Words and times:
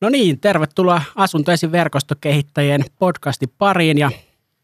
No 0.00 0.08
niin, 0.08 0.40
tervetuloa 0.40 1.02
Asuntoesin 1.16 1.72
verkostokehittäjien 1.72 2.84
podcastin 2.98 3.52
pariin 3.58 3.98
ja 3.98 4.10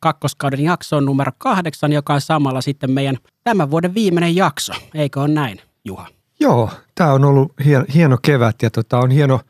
kakkoskauden 0.01 0.61
jakso 0.61 0.97
on 0.97 1.05
numero 1.05 1.33
kahdeksan, 1.39 1.93
joka 1.93 2.15
on 2.15 2.21
samalla 2.21 2.61
sitten 2.61 2.91
meidän 2.91 3.17
tämän 3.45 3.71
vuoden 3.71 3.95
viimeinen 3.95 4.37
jakso. 4.37 4.73
Eikö 4.95 5.21
ole 5.21 5.29
näin, 5.29 5.61
Juha? 5.85 6.07
Joo, 6.41 6.71
tämä 6.95 7.13
on 7.13 7.25
ollut 7.25 7.53
hieno, 7.65 7.85
hieno 7.95 8.19
kevät 8.23 8.63
ja 8.63 8.71
tota, 8.71 8.99
on 8.99 9.11
hieno, 9.11 9.41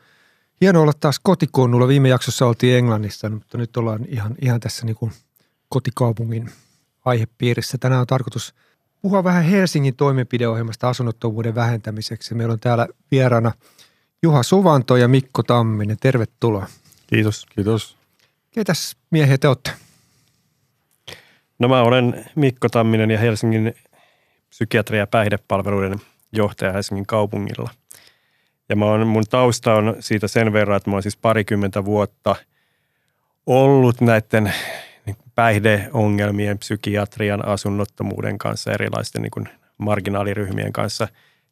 hieno 0.61 0.81
olla 0.81 0.93
taas 0.99 1.19
kotikonnulla. 1.23 1.87
Viime 1.87 2.09
jaksossa 2.09 2.45
oltiin 2.45 2.77
Englannissa, 2.77 3.29
mutta 3.29 3.57
nyt 3.57 3.77
ollaan 3.77 4.05
ihan, 4.07 4.35
ihan 4.41 4.59
tässä 4.59 4.85
niin 4.85 4.95
kuin 4.95 5.11
kotikaupungin 5.69 6.49
aihepiirissä. 7.05 7.77
Tänään 7.77 8.01
on 8.01 8.07
tarkoitus 8.07 8.53
puhua 9.01 9.23
vähän 9.23 9.43
Helsingin 9.43 9.95
toimenpideohjelmasta 9.95 10.89
asunnottomuuden 10.89 11.55
vähentämiseksi. 11.55 12.35
Meillä 12.35 12.53
on 12.53 12.59
täällä 12.59 12.87
vieraana 13.11 13.51
Juha 14.25 14.43
Suvanto 14.43 14.97
ja 14.97 15.07
Mikko 15.07 15.43
Tamminen. 15.43 15.97
Tervetuloa. 15.99 16.67
Kiitos. 17.07 17.45
Kiitos. 17.55 17.97
Ketäs 18.51 18.97
miehiä 19.11 19.37
te 19.37 19.47
olette? 19.47 19.71
No 21.59 21.67
mä 21.67 21.81
olen 21.81 22.25
Mikko 22.35 22.69
Tamminen 22.69 23.11
ja 23.11 23.17
Helsingin 23.17 23.75
psykiatria- 24.49 24.97
ja 24.97 25.07
päihdepalveluiden 25.07 26.01
johtaja 26.31 26.71
Helsingin 26.71 27.05
kaupungilla. 27.05 27.69
Ja 28.69 28.75
mä 28.75 28.85
on, 28.85 29.07
mun 29.07 29.23
tausta 29.29 29.73
on 29.73 29.95
siitä 29.99 30.27
sen 30.27 30.53
verran, 30.53 30.77
että 30.77 30.89
mä 30.89 30.95
oon 30.95 31.03
siis 31.03 31.17
parikymmentä 31.17 31.85
vuotta 31.85 32.35
ollut 33.45 34.01
näiden 34.01 34.53
niin 35.05 35.17
päihdeongelmien, 35.35 36.57
psykiatrian, 36.57 37.45
asunnottomuuden 37.45 38.37
kanssa, 38.37 38.71
erilaisten 38.71 39.21
niin 39.21 39.31
kuin 39.31 39.49
marginaaliryhmien 39.77 40.73
kanssa 40.73 41.07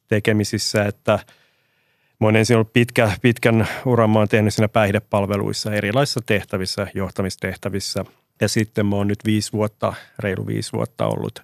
tekemisissä, 0.07 0.85
että 0.85 1.19
Mä 2.23 2.27
oon 2.27 2.35
ensin 2.35 2.55
ollut 2.55 2.73
pitkä, 2.73 3.11
pitkän 3.21 3.67
uran, 3.85 4.09
mä 4.09 4.19
oon 4.19 4.27
tehnyt 4.27 4.53
siinä 4.53 4.67
päihdepalveluissa, 4.67 5.73
erilaisissa 5.73 6.19
tehtävissä, 6.25 6.87
johtamistehtävissä. 6.93 8.05
Ja 8.41 8.47
sitten 8.47 8.85
mä 8.85 8.95
oon 8.95 9.07
nyt 9.07 9.19
viisi 9.25 9.51
vuotta, 9.51 9.93
reilu 10.19 10.47
viisi 10.47 10.71
vuotta 10.73 11.05
ollut 11.05 11.43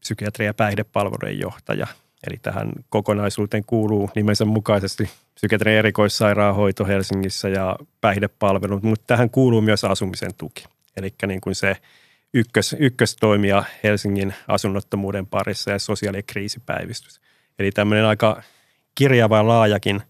psykiatria- 0.00 0.46
ja 0.46 0.54
päihdepalveluiden 0.54 1.38
johtaja. 1.38 1.86
Eli 2.26 2.36
tähän 2.42 2.72
kokonaisuuteen 2.88 3.64
kuuluu 3.66 4.10
nimensä 4.14 4.44
mukaisesti 4.44 5.10
psykiatrian 5.34 5.78
erikoissairaanhoito 5.78 6.84
Helsingissä 6.84 7.48
ja 7.48 7.76
päihdepalvelut, 8.00 8.82
mutta 8.82 9.04
tähän 9.06 9.30
kuuluu 9.30 9.60
myös 9.60 9.84
asumisen 9.84 10.34
tuki. 10.34 10.64
Eli 10.96 11.14
niin 11.26 11.40
kuin 11.40 11.54
se 11.54 11.76
ykkös, 12.34 12.76
ykköstoimija 12.78 13.64
Helsingin 13.82 14.34
asunnottomuuden 14.48 15.26
parissa 15.26 15.70
ja 15.70 15.78
sosiaali- 15.78 16.18
ja 16.18 16.22
kriisipäivystys. 16.22 17.20
Eli 17.58 17.70
tämmöinen 17.72 18.06
aika 18.06 18.42
kirjava 18.94 19.36
ja 19.36 19.48
laajakin 19.48 20.02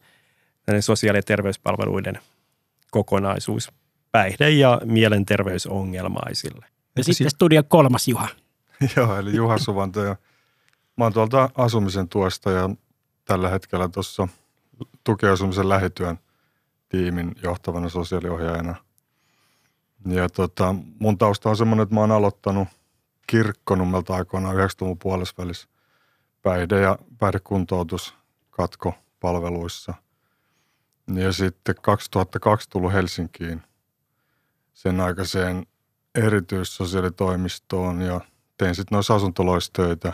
sosiaali- 0.80 1.18
ja 1.18 1.22
terveyspalveluiden 1.22 2.18
kokonaisuus 2.90 3.72
päihde- 4.12 4.50
ja 4.50 4.80
mielenterveysongelmaisille. 4.84 6.66
Ja 6.96 7.04
sitten 7.04 7.30
studion 7.30 7.64
kolmas 7.64 8.08
Juha. 8.08 8.28
Joo, 8.96 9.18
eli 9.18 9.36
Juha 9.36 9.58
Suvanto 9.58 10.04
ja 10.04 10.16
mä 10.96 11.04
oon 11.04 11.12
tuolta 11.12 11.50
asumisen 11.54 12.08
tuosta 12.08 12.50
ja 12.50 12.70
tällä 13.24 13.48
hetkellä 13.48 13.88
tuossa 13.88 14.28
tukiasumisen 15.04 15.68
lähityön 15.68 16.18
tiimin 16.88 17.34
johtavana 17.42 17.88
sosiaaliohjaajana. 17.88 18.74
Ja 20.06 20.28
tota, 20.28 20.74
mun 20.98 21.18
tausta 21.18 21.50
on 21.50 21.56
semmoinen, 21.56 21.82
että 21.82 21.94
mä 21.94 22.00
oon 22.00 22.12
aloittanut 22.12 22.68
kirkkonummelta 23.26 24.14
aikoinaan 24.14 24.56
90-luvun 24.56 24.98
puolessa 24.98 25.34
välissä 25.38 25.68
päihde- 26.42 26.80
ja 26.80 26.98
päihdekuntoutus 27.18 28.14
katkopalveluissa. 28.50 29.94
Ja 31.14 31.32
sitten 31.32 31.74
2002 31.82 32.70
tullut 32.70 32.92
Helsinkiin 32.92 33.62
sen 34.72 35.00
aikaiseen 35.00 35.66
erityissosiaalitoimistoon 36.14 38.00
ja 38.00 38.20
tein 38.58 38.74
sitten 38.74 38.96
noissa 38.96 39.14
asuntoloissa 39.14 39.72
töitä 39.72 40.12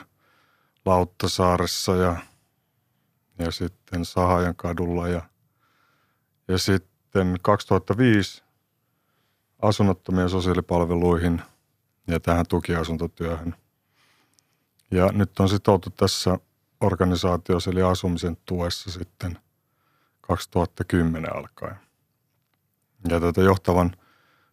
Lauttasaaressa 0.85 1.97
ja, 1.97 2.17
ja 3.39 3.51
sitten 3.51 4.05
Sahajan 4.05 4.57
kadulla 4.57 5.09
ja, 5.09 5.23
ja 6.49 6.59
sitten 6.59 7.37
2005 7.43 8.43
asunnottomien 9.63 10.31
sosiaalipalveluihin 10.31 11.43
ja 12.07 12.21
tähän 12.21 12.47
tukiasuntotyöhön. 12.49 13.55
Ja 14.91 15.11
nyt 15.13 15.41
on 15.41 15.49
sitten 15.49 15.73
oltu 15.73 15.91
tässä 15.91 16.39
organisaatiossa 16.81 17.71
eli 17.71 17.83
asumisen 17.83 18.37
tuessa 18.45 18.91
sitten 18.91 19.39
2010 20.27 21.37
alkaen. 21.37 21.77
Ja 23.09 23.21
tätä 23.21 23.41
johtavan 23.41 23.97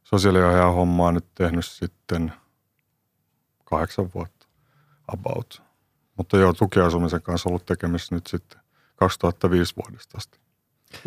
sosiaaliohjaajan 0.03 0.73
hommaa 0.73 1.11
nyt 1.11 1.25
tehnyt 1.35 1.65
sitten 1.65 2.33
kahdeksan 3.65 4.09
vuotta 4.15 4.47
about. 5.07 5.63
Mutta 6.17 6.37
joo, 6.37 6.53
tukiasumisen 6.53 7.21
kanssa 7.21 7.49
ollut 7.49 7.65
tekemisissä 7.65 8.15
nyt 8.15 8.27
sitten 8.27 8.59
2005 8.95 9.75
vuodesta 9.75 10.17
asti. 10.17 10.39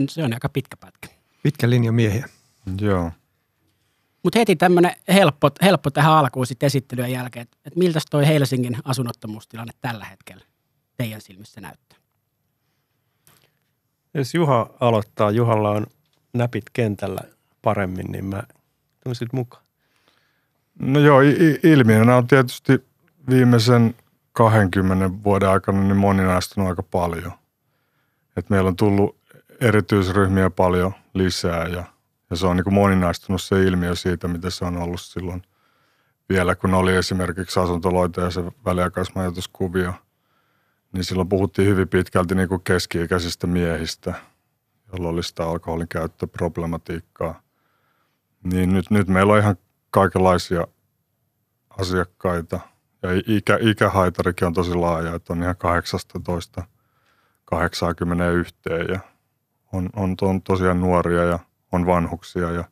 Se 0.08 0.24
on 0.24 0.32
aika 0.34 0.48
pitkä 0.48 0.76
pätkä. 0.76 1.08
Pitkä 1.42 1.70
linja 1.70 1.92
miehiä. 1.92 2.28
Joo. 2.80 3.12
Mutta 4.22 4.38
heti 4.38 4.56
tämmöinen 4.56 4.92
helppo, 5.08 5.50
helppo 5.62 5.90
tähän 5.90 6.12
alkuun 6.12 6.46
sitten 6.46 6.66
esittelyjen 6.66 7.12
jälkeen, 7.12 7.42
että 7.42 7.56
et 7.64 7.76
miltä 7.76 8.00
toi 8.10 8.26
Helsingin 8.26 8.76
asunnottomuustilanne 8.84 9.72
tällä 9.80 10.04
hetkellä 10.04 10.44
teidän 10.96 11.20
silmissä 11.20 11.60
näyttää? 11.60 11.98
Jos 14.16 14.34
Juha 14.34 14.70
aloittaa, 14.80 15.30
Juhalla 15.30 15.70
on 15.70 15.86
näpit 16.32 16.64
kentällä 16.72 17.20
paremmin, 17.62 18.06
niin 18.06 18.24
mä 18.24 18.42
tulen 19.02 19.14
sitten 19.14 19.38
mukaan. 19.40 19.62
No 20.78 21.00
joo, 21.00 21.20
ilmiönä 21.62 22.16
on 22.16 22.26
tietysti 22.26 22.84
viimeisen 23.30 23.94
20 24.32 25.10
vuoden 25.24 25.48
aikana 25.48 25.82
niin 25.82 25.96
moninaistunut 25.96 26.68
aika 26.68 26.82
paljon. 26.82 27.32
Et 28.36 28.50
meillä 28.50 28.68
on 28.68 28.76
tullut 28.76 29.16
erityisryhmiä 29.60 30.50
paljon 30.50 30.94
lisää 31.14 31.68
ja, 31.68 31.84
ja 32.30 32.36
se 32.36 32.46
on 32.46 32.56
niin 32.56 32.74
moninaistunut 32.74 33.42
se 33.42 33.62
ilmiö 33.62 33.94
siitä, 33.94 34.28
mitä 34.28 34.50
se 34.50 34.64
on 34.64 34.76
ollut 34.76 35.00
silloin 35.00 35.42
vielä, 36.28 36.54
kun 36.54 36.74
oli 36.74 36.96
esimerkiksi 36.96 37.60
asuntoloita 37.60 38.20
ja 38.20 38.30
se 38.30 38.44
väliaikaismajoituskuvio– 38.64 39.94
niin 40.92 41.04
silloin 41.04 41.28
puhuttiin 41.28 41.68
hyvin 41.68 41.88
pitkälti 41.88 42.34
niin 42.34 42.48
kuin 42.48 42.62
keski-ikäisistä 42.62 43.46
miehistä, 43.46 44.14
joilla 44.92 45.08
oli 45.08 45.22
sitä 45.22 45.44
alkoholin 45.44 45.88
käyttöproblematiikkaa. 45.88 47.42
Niin 48.44 48.72
nyt, 48.72 48.90
nyt 48.90 49.08
meillä 49.08 49.32
on 49.32 49.38
ihan 49.38 49.56
kaikenlaisia 49.90 50.66
asiakkaita. 51.78 52.60
Ja 53.02 53.08
ikä, 53.26 53.58
ikähaitarikin 53.60 54.46
on 54.46 54.54
tosi 54.54 54.74
laaja, 54.74 55.14
että 55.14 55.32
on 55.32 55.42
ihan 55.42 55.56
18 55.56 56.62
81 57.44 58.54
ja 58.88 59.00
on, 59.72 59.90
on, 59.96 60.14
on 60.22 60.42
tosiaan 60.42 60.80
nuoria 60.80 61.24
ja 61.24 61.38
on 61.72 61.86
vanhuksia 61.86 62.50
ja, 62.50 62.64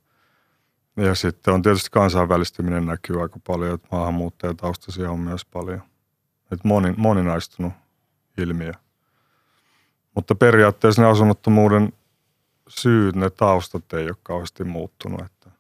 ja 0.97 1.15
sitten 1.15 1.55
on 1.55 1.63
tietysti 1.63 1.91
kansainvälistyminen 1.93 2.87
näkyy 2.87 3.23
aika 3.23 3.41
paljon, 3.47 3.75
että 3.75 3.89
maahanmuuttajataustaisia 3.93 5.11
on 5.11 5.21
myös 5.21 5.45
paljon. 5.45 5.83
Että 6.53 6.69
moni, 6.69 6.95
moninaistunut 6.97 7.73
ilmiö. 8.39 8.73
Mutta 10.15 10.35
periaatteessa 10.35 11.03
ne 11.03 11.09
asunnottomuuden 11.09 11.93
syyt, 12.69 13.17
ne 13.17 13.31
taustat 13.31 13.93
ei 13.93 14.07
ole 14.07 14.17
kauheasti 14.23 14.65
muuttunut. 14.65 15.21
Että 15.21 15.51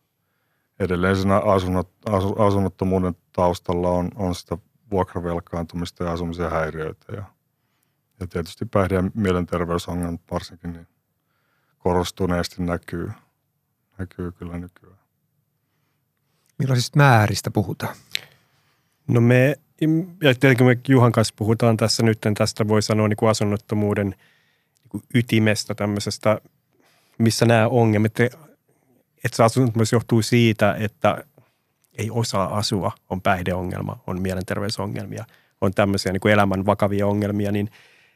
edelleen 0.80 1.16
siinä 1.16 1.36
asunnot, 1.36 1.88
asu, 2.06 2.42
asunnottomuuden 2.42 3.16
taustalla 3.32 3.90
on, 3.90 4.10
on 4.14 4.34
sitä 4.34 4.58
vuokravelkaantumista 4.90 6.04
ja 6.04 6.12
asumisen 6.12 6.50
häiriöitä. 6.50 7.12
Ja, 7.12 7.24
ja 8.20 8.26
tietysti 8.26 8.64
päihde- 8.64 8.94
ja 8.94 9.02
mielenterveysongelmat 9.14 10.20
varsinkin 10.31 10.72
niin 10.72 10.87
korostuneesti 11.78 12.62
näkyy, 12.62 13.12
näkyy 13.99 14.32
kyllä 14.32 14.58
nykyään. 14.58 14.99
Millaisista 16.58 16.99
määristä 16.99 17.50
puhutaan? 17.50 17.96
No 19.08 19.20
me 19.20 19.56
ja 20.23 20.35
tietenkin 20.35 20.67
me 20.67 20.79
Juhan 20.88 21.12
kanssa 21.12 21.35
puhutaan 21.37 21.76
tässä 21.76 22.03
nyt, 22.03 22.19
tästä 22.37 22.69
voi 22.69 22.82
sanoa 22.82 23.09
niin 23.09 23.17
kuin 23.17 23.31
asunnottomuuden 23.31 24.06
niin 24.09 24.88
kuin 24.88 25.03
ytimestä 25.15 25.75
tämmöisestä, 25.75 26.41
missä 27.19 27.47
nämä 27.47 27.69
ongelmat, 27.69 28.21
että 28.21 29.37
se 29.37 29.43
asunnottomuus 29.43 29.93
johtuu 29.93 30.23
siitä, 30.23 30.76
että 30.79 31.25
ei 31.99 32.11
osaa 32.11 32.59
asua, 32.59 32.93
on 33.11 33.23
päihdeongelma, 33.23 33.99
on 34.06 34.23
mielenterveysongelmia, 34.23 35.25
on 35.61 35.75
tämmöisiä 35.75 36.12
niin 36.12 36.21
kuin 36.21 36.32
elämän 36.32 36.67
vakavia 36.67 37.06
ongelmia, 37.06 37.53
niin 37.53 37.71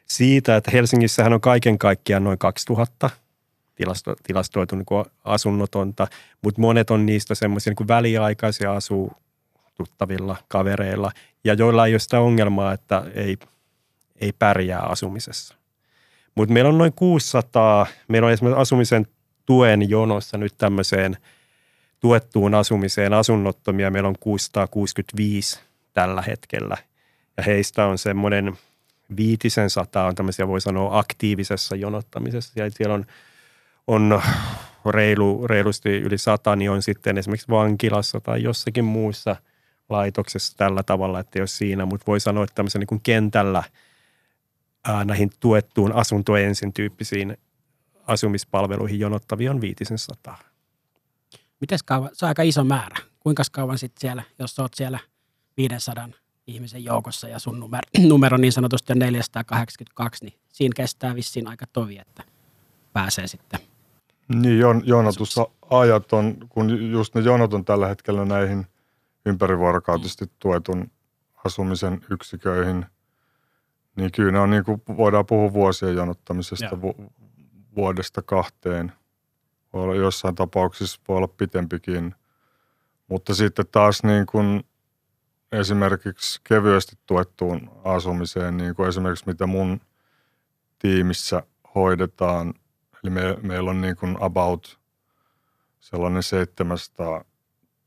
siitä, 0.07 0.57
että 0.57 0.71
Helsingissähän 0.71 1.33
on 1.33 1.41
kaiken 1.41 1.79
kaikkiaan 1.79 2.25
noin 2.25 2.39
2000 2.39 3.11
tilasto, 3.75 4.17
tilastoitu 4.23 4.77
niin 4.77 4.87
kuin 4.87 5.05
asunnotonta, 5.25 6.07
mutta 6.43 6.61
monet 6.61 6.91
on 6.91 7.07
niistä 7.07 7.35
semmoisia 7.35 7.73
niin 7.79 7.89
väliaikaisia 7.89 8.73
asuu 8.73 9.13
tuttavilla 9.79 10.37
kavereilla 10.49 11.11
ja 11.45 11.55
joilla 11.55 11.87
ei 11.87 11.93
ole 11.93 11.99
sitä 11.99 12.21
ongelmaa, 12.21 12.73
että 12.73 13.05
ei, 13.15 13.37
ei 14.21 14.33
pärjää 14.39 14.81
asumisessa. 14.81 15.55
Mutta 16.35 16.53
meillä 16.53 16.69
on 16.69 16.79
noin 16.79 16.93
600, 16.93 17.87
meillä 18.09 18.27
on 18.27 18.33
esimerkiksi 18.33 18.61
asumisen 18.61 19.07
tuen 19.47 19.91
jonossa 19.91 20.39
nyt 20.39 20.55
tämmöiseen 20.59 21.17
tuettuun 22.01 22.55
asumiseen 22.55 23.13
asunnottomia. 23.13 23.91
Meillä 23.91 24.09
on 24.09 24.19
665 24.21 25.61
tällä 25.93 26.23
hetkellä 26.23 26.77
ja 27.37 27.43
heistä 27.43 27.87
on 27.87 27.99
semmoinen 27.99 28.59
viitisen 29.17 29.71
sata 29.71 30.05
on 30.05 30.15
tämmöisiä 30.15 30.49
voi 30.49 30.61
sanoa 30.61 30.99
aktiivisessa 30.99 31.77
jonottamisessa 31.77 32.53
ja 32.57 32.71
siellä 32.71 32.95
on, 32.95 33.07
on 33.87 34.23
reilu, 34.91 35.47
reilusti 35.47 35.89
yli 35.89 36.19
sata, 36.19 36.57
niin 36.57 36.71
on 36.71 36.83
sitten 36.83 37.19
esimerkiksi 37.19 37.49
vankilassa 37.49 38.21
tai 38.21 38.43
jossakin 38.43 38.85
muussa 38.85 39.37
laitoksessa 39.89 40.57
tällä 40.57 40.83
tavalla, 40.83 41.21
että 41.21 41.39
jos 41.39 41.59
siinä, 41.59 41.87
mutta 41.87 42.05
voi 42.07 42.21
sanoa, 42.21 42.45
että 42.45 42.55
tämmöisen 42.55 42.85
niin 42.91 43.01
kentällä 43.01 43.63
ää, 44.85 45.05
näihin 45.05 45.31
tuettuun 45.41 45.93
asunto 45.93 46.37
ensin 46.37 46.73
tyyppisiin 46.73 47.37
asumispalveluihin 48.07 49.01
jonottavia 49.01 49.51
on 49.51 49.61
viitisen 49.61 49.99
sataa. 49.99 50.39
Miten 51.61 51.79
kauan, 51.85 52.11
se 52.13 52.25
on 52.25 52.29
aika 52.29 52.43
iso 52.43 52.65
määrä. 52.65 52.97
Kuinka 53.21 53.43
kauan 53.53 53.79
sitten 53.79 54.01
siellä, 54.01 54.23
jos 54.39 54.59
olet 54.59 54.75
siellä 54.75 54.99
500 55.57 56.09
ihmisen 56.47 56.85
joukossa 56.85 57.29
ja 57.29 57.39
sun 57.39 57.61
numero, 57.61 57.83
numero 57.99 58.37
niin 58.37 58.53
sanotusti 58.53 58.93
on 58.93 58.99
482, 58.99 60.25
niin 60.25 60.35
siinä 60.53 60.73
kestää 60.77 61.15
vissiin 61.15 61.49
aika 61.49 61.67
tovi, 61.73 61.99
että 61.99 62.23
pääsee 62.93 63.27
sitten. 63.27 63.61
Niin, 64.35 64.59
jon, 64.59 64.83
jonotusajat 64.85 66.13
on, 66.13 66.37
kun 66.49 66.91
just 66.91 67.15
ne 67.15 67.21
jonot 67.21 67.55
on 67.55 67.65
tällä 67.65 67.89
hetkellä 67.89 68.25
näihin 68.25 68.67
ympärivuorokautisesti 69.27 70.25
tuetun 70.39 70.91
asumisen 71.45 72.01
yksiköihin, 72.11 72.87
niin 73.97 74.13
kyllä 74.13 74.33
ne 74.33 74.39
on 74.39 74.51
niin 74.51 74.65
kuin, 74.65 74.83
voidaan 74.97 75.27
puhua 75.27 75.53
vuosien 75.53 75.95
jonottamisesta 75.97 76.81
vu, 76.83 76.95
vuodesta 77.77 78.23
kahteen. 78.23 78.93
Voi 79.73 79.83
olla 79.83 79.95
jossain 79.95 80.35
tapauksissa 80.35 81.01
voi 81.09 81.17
olla 81.17 81.29
pitempikin, 81.29 82.15
mutta 83.09 83.35
sitten 83.35 83.67
taas 83.73 84.03
niin 84.03 84.27
kuin 84.27 84.65
esimerkiksi 85.53 86.41
kevyesti 86.45 86.97
tuettuun 87.07 87.71
asumiseen, 87.85 88.57
niin 88.57 88.75
kuin 88.75 88.89
esimerkiksi 88.89 89.27
mitä 89.27 89.47
mun 89.47 89.81
tiimissä 90.79 91.43
hoidetaan. 91.75 92.55
Eli 93.05 93.11
me, 93.11 93.37
meillä 93.43 93.71
on 93.71 93.81
niin 93.81 93.97
kuin 93.97 94.17
about 94.21 94.79
sellainen 95.81 96.23
700 96.23 97.25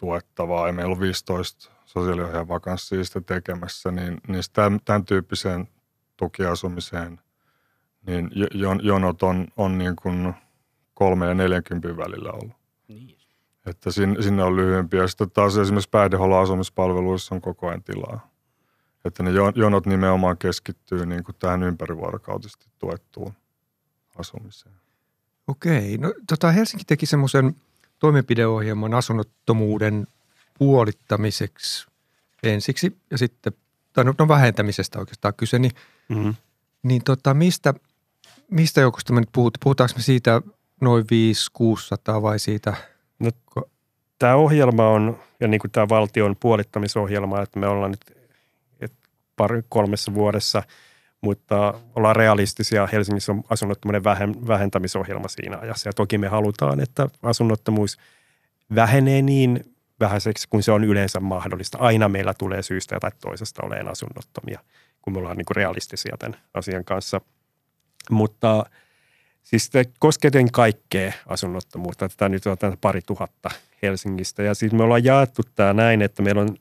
tuettavaa 0.01 0.67
ja 0.67 0.73
meillä 0.73 0.91
on 0.91 0.99
15 0.99 1.71
sosiaaliohjaajan 1.85 2.47
vakanssia 2.47 3.03
sitä 3.03 3.21
tekemässä, 3.21 3.91
niin, 3.91 4.17
niin 4.27 4.43
tämän, 4.53 4.79
tämän 4.85 5.05
tyyppiseen 5.05 5.67
tukiasumiseen 6.17 7.19
niin 8.07 8.31
jonot 8.81 9.23
on, 9.23 9.47
on 9.57 9.77
niin 9.77 9.95
kuin 9.95 10.33
kolme 10.93 11.25
ja 11.27 11.33
40 11.33 11.97
välillä 11.97 12.31
ollut. 12.31 12.55
Niin. 12.87 13.17
Että 13.65 13.91
sinne, 13.91 14.21
sinne 14.21 14.43
on 14.43 14.55
lyhyempiä. 14.55 15.07
Sitten 15.07 15.31
taas 15.31 15.57
esimerkiksi 15.57 15.89
päihdehuollon 15.89 16.41
asumispalveluissa 16.41 17.35
on 17.35 17.41
koko 17.41 17.67
ajan 17.67 17.83
tilaa. 17.83 18.31
Että 19.05 19.23
ne 19.23 19.31
jonot 19.55 19.85
nimenomaan 19.85 20.37
keskittyy 20.37 21.05
niin 21.05 21.23
kuin 21.23 21.35
tähän 21.39 21.63
ympärivuorokautisesti 21.63 22.65
tuettuun 22.79 23.33
asumiseen. 24.17 24.75
Okei. 25.47 25.97
No, 25.97 26.13
tota 26.27 26.51
Helsinki 26.51 26.85
teki 26.85 27.05
semmoisen 27.05 27.55
toimenpideohjelman 28.01 28.93
asunnottomuuden 28.93 30.07
puolittamiseksi 30.57 31.87
ensiksi 32.43 32.97
ja 33.11 33.17
sitten, 33.17 33.53
tai 33.93 34.03
no, 34.03 34.13
no 34.17 34.27
vähentämisestä 34.27 34.99
oikeastaan 34.99 35.33
kyse, 35.33 35.59
niin, 35.59 35.71
mm-hmm. 36.09 36.35
niin 36.83 37.03
tota, 37.03 37.33
mistä, 37.33 37.73
mistä 38.51 38.81
joukosta 38.81 39.13
me 39.13 39.19
nyt 39.19 39.29
puhutaan? 39.31 39.59
Puhutaanko 39.63 39.93
me 39.95 40.01
siitä 40.01 40.41
noin 40.81 41.05
5-600 42.19 42.21
vai 42.21 42.39
siitä– 42.39 42.73
No, 43.21 43.31
tämä 44.19 44.35
ohjelma 44.35 44.87
on, 44.87 45.19
ja 45.39 45.47
niin 45.47 45.61
kuin 45.61 45.71
tämä 45.71 45.89
valtion 45.89 46.35
puolittamisohjelma, 46.39 47.41
että 47.41 47.59
me 47.59 47.67
ollaan 47.67 47.91
nyt 47.91 48.17
pari, 49.35 49.63
kolmessa 49.69 50.13
vuodessa, 50.13 50.63
mutta 51.21 51.73
ollaan 51.95 52.15
realistisia. 52.15 52.87
Helsingissä 52.91 53.31
on 53.31 53.43
asunnottomuuden 53.49 54.03
vähentämisohjelma 54.47 55.27
siinä 55.27 55.57
ajassa. 55.57 55.89
Ja 55.89 55.93
toki 55.93 56.17
me 56.17 56.27
halutaan, 56.27 56.79
että 56.79 57.07
asunnottomuus 57.23 57.97
vähenee 58.75 59.21
niin 59.21 59.75
vähäiseksi 59.99 60.47
kuin 60.49 60.63
se 60.63 60.71
on 60.71 60.83
yleensä 60.83 61.19
mahdollista. 61.19 61.77
Aina 61.77 62.09
meillä 62.09 62.33
tulee 62.33 62.61
syystä 62.61 62.99
tai 62.99 63.11
toisesta 63.21 63.65
oleen 63.65 63.87
asunnottomia, 63.87 64.59
kun 65.01 65.13
me 65.13 65.19
ollaan 65.19 65.37
niin 65.37 65.45
kuin 65.45 65.55
realistisia 65.55 66.15
tämän 66.19 66.39
asian 66.53 66.85
kanssa. 66.85 67.21
Mutta– 68.09 68.63
Siis 69.43 69.69
se 69.71 69.85
koskee 69.99 70.31
kaikkea 70.51 71.11
asunnottomuutta. 71.27 72.09
Tätä 72.09 72.29
nyt 72.29 72.45
on 72.45 72.57
pari 72.81 73.01
tuhatta 73.01 73.49
Helsingistä. 73.81 74.43
Ja 74.43 74.53
siis 74.53 74.71
me 74.71 74.83
ollaan 74.83 75.03
jaettu 75.03 75.41
tämä 75.55 75.73
näin, 75.73 76.01
että 76.01 76.21
meillä 76.21 76.41
on 76.41 76.57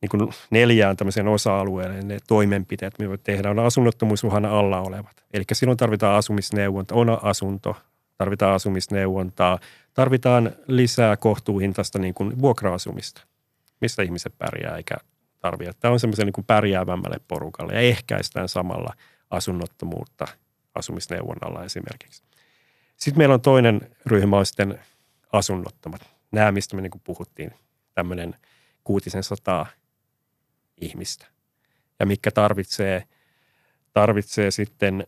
niin 0.00 0.08
kuin 0.10 0.32
neljään 0.50 0.96
tämmöisen 0.96 1.28
osa-alueelle 1.28 2.02
ne 2.02 2.18
toimenpiteet, 2.28 2.98
mitä 2.98 3.18
tehdään, 3.24 3.58
on 3.58 3.66
asunnottomuusuhan 3.66 4.44
alla 4.44 4.80
olevat. 4.80 5.24
Eli 5.34 5.44
silloin 5.52 5.78
tarvitaan 5.78 6.16
asumisneuvonta, 6.16 6.94
on 6.94 7.18
asunto, 7.22 7.76
tarvitaan 8.18 8.54
asumisneuvontaa, 8.54 9.58
tarvitaan 9.94 10.52
lisää 10.66 11.16
kohtuuhintaista 11.16 11.98
niin 11.98 12.14
kuin 12.14 12.40
vuokra-asumista, 12.40 13.22
mistä 13.80 14.02
ihmiset 14.02 14.38
pärjää 14.38 14.76
eikä 14.76 14.94
tarvitse. 15.38 15.72
Tämä 15.80 15.92
on 15.92 16.00
semmoisen 16.00 16.26
niin 16.26 16.32
kuin 16.32 16.46
pärjäävämmälle 16.46 17.20
porukalle 17.28 17.72
ja 17.72 17.80
ehkäistään 17.80 18.48
samalla 18.48 18.92
asunnottomuutta– 19.30 20.26
asumisneuvonnalla 20.78 21.64
esimerkiksi. 21.64 22.22
Sitten 22.96 23.18
meillä 23.18 23.34
on 23.34 23.40
toinen 23.40 23.80
ryhmä 24.06 24.38
on 24.38 24.46
sitten 24.46 24.80
asunnottomat. 25.32 26.00
Nämä, 26.32 26.52
mistä 26.52 26.76
me 26.76 26.82
niin 26.82 27.00
puhuttiin, 27.04 27.50
tämmöinen 27.94 28.34
kuutisen 28.84 29.22
sataa 29.22 29.66
ihmistä. 30.80 31.26
Ja 32.00 32.06
mikä 32.06 32.30
tarvitsee, 32.30 33.04
tarvitsee 33.92 34.50
sitten 34.50 35.06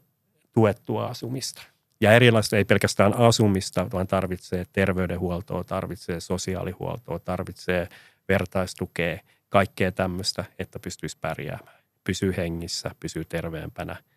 tuettua 0.52 1.06
asumista. 1.06 1.62
Ja 2.00 2.12
erilaista 2.12 2.56
ei 2.56 2.64
pelkästään 2.64 3.14
asumista, 3.14 3.86
vaan 3.92 4.06
tarvitsee 4.06 4.66
terveydenhuoltoa, 4.72 5.64
tarvitsee 5.64 6.20
sosiaalihuoltoa, 6.20 7.18
tarvitsee 7.18 7.88
vertaistukea, 8.28 9.18
kaikkea 9.48 9.92
tämmöistä, 9.92 10.44
että 10.58 10.78
pystyisi 10.78 11.18
pärjäämään. 11.20 11.80
Pysyy 12.04 12.34
hengissä, 12.36 12.90
pysyy 13.00 13.24
terveempänä– 13.24 13.96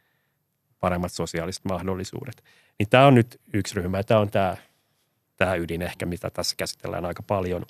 paremmat 0.84 1.12
sosiaaliset 1.12 1.66
mahdollisuudet. 1.66 2.44
Niin 2.80 2.90
tämä 2.90 3.08
on 3.08 3.16
nyt 3.16 3.42
yksi 3.54 3.76
ryhmä 3.76 3.98
ja 3.98 4.04
tämä 4.04 4.20
on 4.20 4.30
tämä, 4.30 4.58
tämä 5.36 5.56
ydin 5.56 5.82
ehkä, 5.82 6.06
mitä 6.06 6.30
tässä 6.30 6.56
käsitellään 6.58 7.06
aika 7.06 7.24
paljon. 7.24 7.66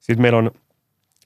Sitten 0.00 0.22
meillä 0.22 0.38
on 0.38 0.50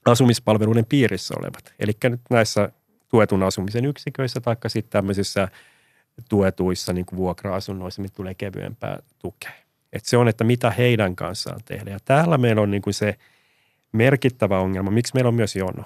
asumispalveluiden 0.07 0.87
piirissä 0.87 1.35
olevat, 1.39 1.75
eli 1.79 1.93
nyt 2.05 2.21
näissä 2.31 2.73
tuetun 3.09 3.43
asumisen 3.43 3.85
yksiköissä 3.85 4.41
tai 4.41 4.57
sitten 4.67 4.93
tämmöisissä 4.93 5.49
tuetuissa 6.29 6.93
niin 6.93 7.07
kuin 7.07 7.17
vuokra-asunnoissa, 7.17 8.03
mitä 8.03 8.15
tulee 8.15 8.35
kevyempää 8.35 8.99
tukea. 9.19 9.53
Et 9.93 10.05
se 10.05 10.17
on, 10.17 10.29
että 10.29 10.45
mitä 10.45 10.71
heidän 10.71 11.17
kanssaan 11.17 11.61
tehdä. 11.65 11.91
Ja 11.91 11.99
täällä 12.05 12.39
meillä 12.39 12.63
on 12.63 12.71
niin 12.71 12.83
kuin 12.83 12.95
se 12.95 13.19
merkittävä 13.93 14.59
ongelma, 14.59 14.91
miksi 14.91 15.15
meillä 15.15 15.29
on 15.29 15.35
myös 15.35 15.57
jono. 15.57 15.85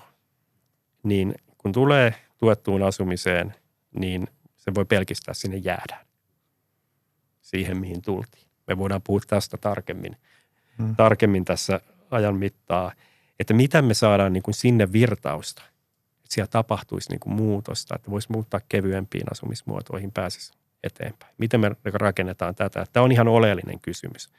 Niin 1.03 1.35
kun 1.59 1.73
tulee 1.73 2.15
tuettuun 2.39 2.83
asumiseen, 2.83 3.55
niin 3.95 4.29
se 4.57 4.75
voi 4.75 4.85
pelkistää 4.85 5.35
sinne 5.35 5.57
jäädä 5.57 6.07
siihen, 7.41 7.77
mihin 7.77 8.03
tultiin. 8.03 8.47
Me 8.67 8.79
voidaan 8.79 9.03
puhua 9.03 9.21
tästä 9.27 9.57
tarkemmin, 9.57 10.17
hmm. 10.79 10.97
tarkemmin 10.97 11.45
tässä 11.45 11.81
ajan 12.11 12.37
mittaa, 12.37 12.93
että 13.41 13.55
miten 13.55 13.85
me 13.85 13.95
saadaan 13.95 14.33
niin 14.33 14.43
kuin 14.43 14.55
sinne 14.55 14.93
virtausta, 14.93 15.63
että 16.17 16.35
siellä 16.35 16.49
tapahtuisi 16.51 17.11
niin 17.11 17.21
kuin 17.21 17.35
muutosta, 17.35 17.97
että 17.97 18.11
voisi 18.11 18.33
muuttaa 18.33 18.61
kevyempiin 18.69 19.33
asumismuotoihin, 19.33 20.13
pääsisi 20.13 20.53
eteenpäin. 20.85 21.35
Miten 21.39 21.61
me 21.61 21.71
rakennetaan 21.93 22.55
tätä? 22.55 22.87
Tämä 22.93 23.05
on 23.05 23.13
ihan 23.13 23.29
oleellinen 23.29 23.81
kysymys. 23.81 24.31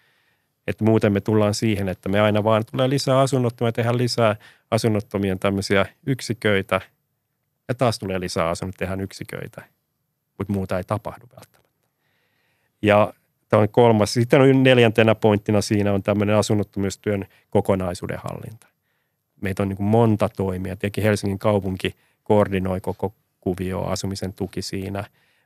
Että 0.68 0.84
muuten 0.84 1.14
me 1.14 1.22
tullaan 1.22 1.54
siihen, 1.54 1.90
että 1.90 2.10
me 2.10 2.20
aina 2.20 2.44
vaan 2.44 2.64
tulee 2.72 2.90
lisää 2.90 3.20
asunnottomia, 3.20 3.72
tehdään 3.72 3.98
lisää 3.98 4.36
asunnottomien 4.72 5.40
tämmöisiä 5.40 5.86
yksiköitä, 6.06 6.82
ja 7.68 7.76
taas 7.76 8.00
tulee 8.00 8.20
lisää 8.20 8.50
asunnot, 8.50 8.76
tehdään 8.78 9.02
yksiköitä 9.02 9.64
mutta 10.38 10.54
muuta 10.54 10.78
ei 10.78 10.84
tapahdu 10.84 11.26
välttämättä. 11.36 11.88
Ja 12.82 13.14
tämä 13.50 13.62
on 13.62 13.70
kolmas. 13.70 14.14
Sitten 14.14 14.42
on 14.42 14.64
neljäntenä 14.64 15.16
pointtina 15.16 15.62
siinä 15.62 15.94
on 15.94 16.04
tämmöinen 16.04 16.36
asunnottomuustyön 16.36 17.26
kokonaisuuden 17.50 18.20
hallinta. 18.24 18.68
Meitä 19.42 19.64
on 19.64 19.70
niin 19.70 19.78
kuin 19.78 19.88
monta 19.88 20.30
toimia. 20.30 20.76
Tietenkin 20.76 21.04
Helsingin 21.04 21.40
kaupunki 21.40 21.96
koordinoi 22.24 22.82
koko 22.82 23.14
kuvio 23.40 23.84
asumisen 23.84 24.34
tuki 24.34 24.62
siinä, 24.62 25.04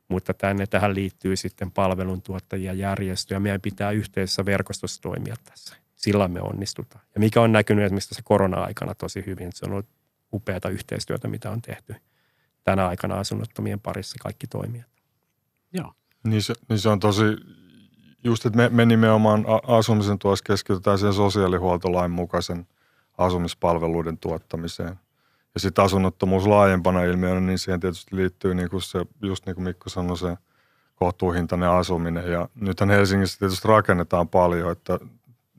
mutta 0.08 0.34
tänne 0.34 0.68
tähän 0.68 0.96
liittyy 0.96 1.36
sitten 1.36 1.72
palveluntuottajia, 1.72 2.74
järjestöjä. 2.74 3.40
Meidän 3.40 3.62
pitää 3.62 3.92
yhteisessä 3.92 4.46
verkostossa 4.46 5.02
toimia 5.02 5.36
tässä. 5.46 5.76
Sillä 5.96 6.28
me 6.28 6.42
onnistutaan. 6.42 7.04
Ja 7.16 7.20
mikä 7.20 7.42
on 7.42 7.52
näkynyt 7.52 7.86
esimerkiksi 7.86 8.10
tässä 8.10 8.24
korona-aikana 8.26 8.96
tosi 8.96 9.24
hyvin, 9.26 9.50
se 9.54 9.66
on 9.66 9.72
ollut 9.72 9.90
upeata 10.34 10.70
yhteistyötä, 10.70 11.28
mitä 11.28 11.52
on 11.52 11.62
tehty– 11.62 11.96
tänä 12.64 12.88
aikana 12.88 13.20
asunnottomien 13.20 13.80
parissa 13.80 14.18
kaikki 14.22 14.48
toimijat. 14.48 14.88
Joo. 15.74 15.94
Niin 16.24 16.44
se, 16.44 16.54
niin 16.70 16.80
se 16.80 16.90
on 16.90 17.00
tosi 17.00 17.24
just, 18.24 18.46
että 18.46 18.58
me, 18.58 18.70
me 18.70 18.86
nimenomaan 18.86 19.46
asumisen 19.68 20.20
tuossa 20.20 20.44
keskitytään 20.44 21.00
sen 21.00 21.14
sosiaalihuoltolain 21.14 22.12
mukaisen 22.12 22.68
asumispalveluiden 23.18 24.18
tuottamiseen. 24.18 25.00
Ja 25.54 25.60
sitten 25.60 25.86
asunnottomuus 25.86 26.48
laajempana 26.48 27.04
ilmiönä, 27.04 27.40
niin 27.40 27.60
siihen 27.60 27.80
tietysti 27.80 28.16
liittyy 28.16 28.56
niin 28.56 28.70
se, 28.82 29.06
just 29.22 29.46
niin 29.46 29.56
kuin 29.56 29.64
Mikko 29.64 29.90
sanoi, 29.90 30.18
se 30.18 30.38
kohtuuhintainen 30.96 31.70
asuminen. 31.70 32.32
Ja 32.32 32.50
nythän 32.56 32.90
Helsingissä 32.90 33.40
tietysti 33.40 33.68
rakennetaan 33.68 34.30
paljon, 34.30 34.72
että 34.72 35.00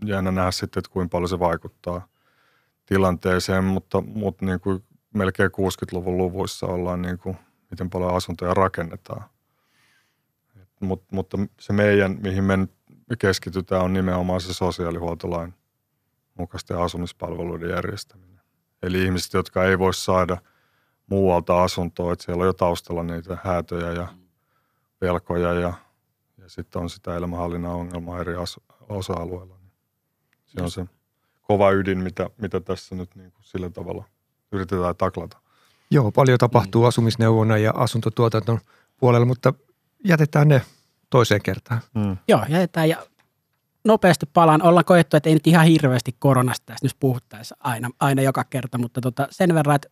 jäänä 0.05 0.33
nähdä 0.33 0.51
sitten, 0.51 0.81
että 0.81 0.91
kuinka 0.91 1.13
paljon 1.13 1.29
se 1.29 1.39
vaikuttaa 1.39 2.07
tilanteeseen, 2.87 3.65
mutta, 3.65 4.01
mutta 4.01 4.47
niin 4.47 4.61
kuin 4.61 4.85
melkein 5.15 5.51
60-luvun 5.51 6.19
luvuissa 6.19 6.67
ollaan, 6.67 7.03
niin 7.03 7.19
kuin, 7.19 7.37
miten 7.71 7.91
paljon 7.91 8.15
asuntoja 8.15 8.55
rakennetaan. 8.55 9.25
Mut, 10.81 11.05
mutta 11.13 11.39
se 11.61 11.73
meidän, 11.73 12.19
mihin 12.23 12.45
me 12.45 12.69
keskitytään, 13.19 13.83
on 13.83 13.93
nimenomaan 13.93 14.41
se 14.41 14.55
sosiaalihuoltolain 14.55 15.55
mukaisten 16.39 16.79
asumispalveluiden 16.79 17.71
järjestäminen. 17.71 18.41
Eli 18.83 19.05
ihmiset, 19.05 19.33
jotka 19.33 19.65
ei 19.65 19.79
voi 19.79 19.95
saada 19.95 20.37
muualta 21.07 21.63
asuntoa, 21.63 22.13
että 22.13 22.25
siellä 22.25 22.41
on 22.41 22.47
jo 22.47 22.53
taustalla 22.53 23.03
niitä 23.03 23.39
häätöjä 23.45 23.93
ja 23.93 24.09
velkoja 25.01 25.53
ja, 25.53 25.73
ja 26.39 26.49
sitten 26.49 26.83
on 26.83 26.91
sitä 26.91 27.17
elämänhallinnan 27.17 27.73
ongelmaa 27.73 28.21
eri 28.21 28.35
osa-alueilla. 28.89 29.63
Se 30.47 30.63
on 30.63 30.71
se 30.71 30.87
kova 31.43 31.71
ydin, 31.71 31.99
mitä, 31.99 32.31
mitä 32.37 32.61
tässä 32.61 32.95
nyt 32.95 33.15
niin 33.15 33.33
kuin 33.33 33.45
sillä 33.45 33.71
tavalla 33.71 34.05
yritetään 34.53 34.97
taklata. 34.97 35.39
Joo, 35.91 36.13
paljon 36.13 36.39
tapahtuu 36.39 36.83
mm. 36.83 36.89
asumisneuvonnan 36.89 37.63
ja 37.63 37.73
asuntotuotanton 37.77 38.59
puolella, 38.97 39.27
mutta 39.27 39.55
jätetään 40.05 40.49
ne 40.49 40.63
toiseen 41.11 41.43
kertaan. 41.43 41.81
Mm. 41.95 42.17
Joo, 42.29 42.45
jätetään 42.49 42.89
ja 42.89 43.07
nopeasti 43.85 44.27
palaan. 44.27 44.63
Ollaan 44.63 44.85
koettu, 44.85 45.17
että 45.17 45.29
ei 45.29 45.35
nyt 45.35 45.47
ihan 45.47 45.67
hirveästi 45.67 46.17
koronasta 46.19 46.67
tässä 46.67 46.87
nyt 46.87 46.97
puhuttaisi 47.01 47.55
aina, 47.61 47.91
aina 48.01 48.23
joka 48.23 48.45
kerta, 48.45 48.79
mutta 48.79 49.01
tota, 49.01 49.29
sen 49.31 49.55
verran, 49.55 49.77
että 49.77 49.89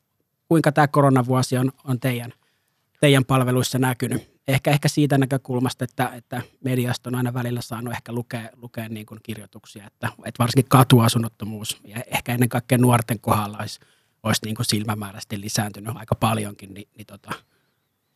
kuinka 0.49 0.73
tämä 0.73 0.88
koronavuosi 0.88 1.56
on, 1.56 1.73
on 1.85 2.00
teidän, 2.00 2.32
teidän 3.00 3.25
palveluissa 3.25 3.78
näkynyt. 3.78 4.30
Ehkä, 4.49 4.70
ehkä 4.70 4.88
siitä 4.88 5.18
näkökulmasta, 5.18 5.85
että, 5.85 6.11
että 6.14 6.42
mediasta 6.64 7.11
on 7.11 7.14
aina 7.14 7.35
välillä 7.35 7.61
saanut 7.61 7.94
ehkä 7.94 8.12
lukea, 8.12 8.50
lukea 8.56 8.88
niin 8.88 9.06
kuin 9.06 9.20
kirjoituksia, 9.23 9.87
että, 9.87 10.09
että 10.25 10.38
varsinkin 10.38 10.68
katuasunnottomuus 10.68 11.80
ja 11.85 12.02
ehkä 12.06 12.32
ennen 12.32 12.49
kaikkea 12.49 12.78
nuorten 12.78 13.20
kohdalla 13.20 13.59
olisi, 13.59 13.80
olisi 14.23 14.40
niin 14.44 14.56
kuin 14.56 14.66
silmämääräisesti 14.66 15.40
lisääntynyt 15.40 15.97
aika 15.97 16.14
paljonkin, 16.14 16.75
niin, 16.75 16.88
niin 16.97 17.06
tota, 17.06 17.30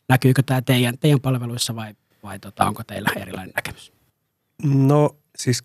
näkyykö 0.08 0.42
tämä 0.42 0.62
teidän, 0.62 0.98
teidän 0.98 1.20
palveluissa 1.20 1.76
vai, 1.76 1.94
vai 2.22 2.38
tota, 2.38 2.64
onko 2.64 2.84
teillä 2.84 3.10
erilainen 3.16 3.52
näkemys? 3.56 3.92
No 4.64 5.16
siis 5.36 5.64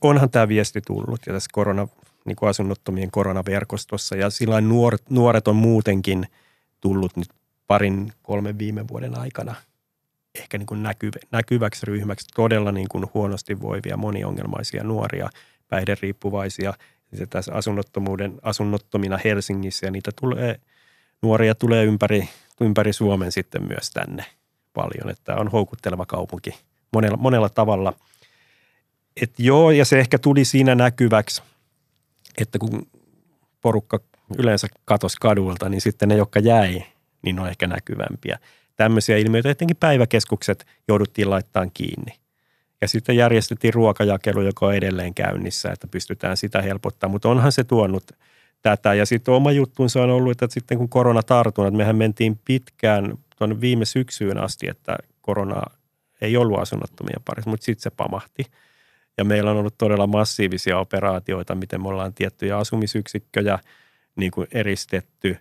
onhan 0.00 0.30
tämä 0.30 0.48
viesti 0.48 0.80
tullut 0.80 1.20
ja 1.26 1.32
tässä 1.32 1.50
korona, 1.52 1.88
niin 2.24 2.36
kuin 2.36 2.50
asunnottomien 2.50 3.10
koronaverkostossa 3.10 4.16
ja 4.16 4.30
sillä 4.30 4.60
nuoret, 4.60 5.10
nuoret 5.10 5.48
on 5.48 5.56
muutenkin 5.56 6.26
tullut 6.80 7.16
nyt 7.16 7.28
parin, 7.66 8.12
kolmen 8.22 8.58
viime 8.58 8.88
vuoden 8.88 9.18
aikana 9.18 9.54
ehkä 10.34 10.58
niin 10.58 10.66
kuin 10.66 10.82
näkyv, 10.82 11.12
näkyväksi 11.32 11.86
ryhmäksi 11.86 12.26
todella 12.34 12.72
niin 12.72 12.88
kuin 12.88 13.04
huonosti 13.14 13.60
voivia 13.60 13.96
moniongelmaisia 13.96 14.84
nuoria, 14.84 15.30
päihderiippuvaisia. 15.68 16.74
Ja 17.18 17.26
tässä 17.26 17.54
asunnottomuuden, 17.54 18.38
asunnottomina 18.42 19.18
Helsingissä 19.24 19.86
ja 19.86 19.90
niitä 19.90 20.10
tulee, 20.20 20.60
nuoria 21.22 21.54
tulee 21.54 21.84
ympäri, 21.84 22.28
ympäri 22.60 22.92
Suomen 22.92 23.32
sitten 23.32 23.62
myös 23.68 23.90
tänne 23.90 24.24
paljon. 24.72 25.10
Että 25.10 25.36
on 25.36 25.48
houkutteleva 25.48 26.06
kaupunki 26.06 26.54
monella, 26.92 27.16
monella 27.16 27.48
tavalla– 27.48 27.92
et 29.22 29.32
joo, 29.38 29.70
ja 29.70 29.84
se 29.84 30.00
ehkä 30.00 30.18
tuli 30.18 30.44
siinä 30.44 30.74
näkyväksi, 30.74 31.42
että 32.38 32.58
kun 32.58 32.86
porukka 33.60 34.00
yleensä 34.38 34.68
katosi 34.84 35.16
kadulta, 35.20 35.68
niin 35.68 35.80
sitten 35.80 36.08
ne, 36.08 36.16
jotka 36.16 36.40
jäi, 36.40 36.82
niin 37.22 37.38
on 37.38 37.48
ehkä 37.48 37.66
näkyvämpiä. 37.66 38.38
Tämmöisiä 38.76 39.16
ilmiöitä, 39.16 39.50
etenkin 39.50 39.76
päiväkeskukset 39.76 40.66
jouduttiin 40.88 41.30
laittamaan 41.30 41.70
kiinni. 41.74 42.20
Ja 42.80 42.88
sitten 42.88 43.16
järjestettiin 43.16 43.74
ruokajakelu, 43.74 44.42
joka 44.42 44.66
on 44.66 44.74
edelleen 44.74 45.14
käynnissä, 45.14 45.70
että 45.72 45.86
pystytään 45.86 46.36
sitä 46.36 46.62
helpottamaan. 46.62 47.12
Mutta 47.12 47.28
onhan 47.28 47.52
se 47.52 47.64
tuonut 47.64 48.12
tätä. 48.62 48.94
Ja 48.94 49.06
sitten 49.06 49.34
oma 49.34 49.52
juttuunsa 49.52 50.02
on 50.02 50.10
ollut, 50.10 50.30
että 50.30 50.46
sitten 50.50 50.78
kun 50.78 50.88
korona 50.88 51.22
tartui, 51.22 51.66
että 51.66 51.76
mehän 51.76 51.96
mentiin 51.96 52.40
pitkään 52.44 53.18
tuonne 53.38 53.60
viime 53.60 53.84
syksyyn 53.84 54.38
asti, 54.38 54.68
että 54.68 54.96
korona 55.20 55.62
ei 56.20 56.36
ollut 56.36 56.60
asunnottomia 56.60 57.20
parissa, 57.24 57.50
mutta 57.50 57.64
sitten 57.64 57.82
se 57.82 57.90
pamahti– 57.90 58.44
ja 59.20 59.24
meillä 59.24 59.50
on 59.50 59.56
ollut 59.56 59.78
todella 59.78 60.06
massiivisia 60.06 60.78
operaatioita, 60.78 61.54
miten 61.54 61.82
me 61.82 61.88
ollaan 61.88 62.14
tiettyjä 62.14 62.58
asumisyksikköjä 62.58 63.58
niin 64.16 64.30
kuin 64.30 64.46
eristetty 64.52 65.36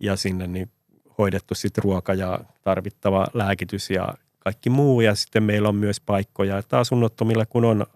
ja 0.00 0.16
sinne 0.16 0.46
niin 0.46 0.70
hoidettu 1.18 1.54
sitten 1.54 1.84
ruoka 1.84 2.14
ja 2.14 2.40
tarvittava 2.62 3.26
lääkitys 3.34 3.90
ja 3.90 4.14
kaikki 4.38 4.70
muu. 4.70 5.00
Ja 5.00 5.14
sitten 5.14 5.42
meillä 5.42 5.68
on 5.68 5.74
myös 5.74 6.00
paikkoja, 6.00 6.58
että 6.58 6.78
asunnottomilla 6.78 7.46
kun 7.46 7.64
on, 7.64 7.86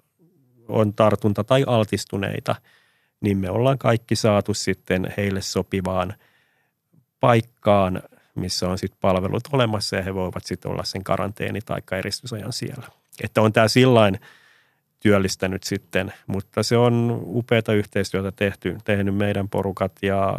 on 0.69 0.95
tartunta 0.95 1.45
tai 1.45 1.65
altistuneita, 1.67 2.57
niin 3.21 3.39
me 3.39 3.51
ollaan 3.51 3.79
kaikki 3.79 4.17
saatu 4.17 4.55
sitten 4.55 5.15
heille 5.17 5.43
sopivaan 5.43 6.15
paikkaan, 7.21 8.03
missä 8.35 8.69
on 8.69 8.79
sitten 8.79 9.01
palvelut 9.01 9.49
olemassa 9.53 9.97
ja 9.97 10.03
he 10.03 10.15
voivat 10.15 10.47
sitten 10.47 10.71
olla 10.71 10.85
sen 10.85 11.05
karanteeni- 11.05 11.61
tai 11.65 11.99
eristysajan 11.99 12.53
siellä. 12.53 12.87
Että 13.23 13.43
on 13.43 13.53
tämä 13.53 13.69
sillain– 13.69 14.21
työllistänyt 15.01 15.63
sitten, 15.63 16.13
mutta 16.27 16.63
se 16.63 16.77
on 16.77 17.21
upeata 17.25 17.73
yhteistyötä 17.73 18.33
tehty, 18.33 18.79
tehnyt 18.85 19.15
meidän 19.15 19.49
porukat 19.49 19.93
ja 20.03 20.39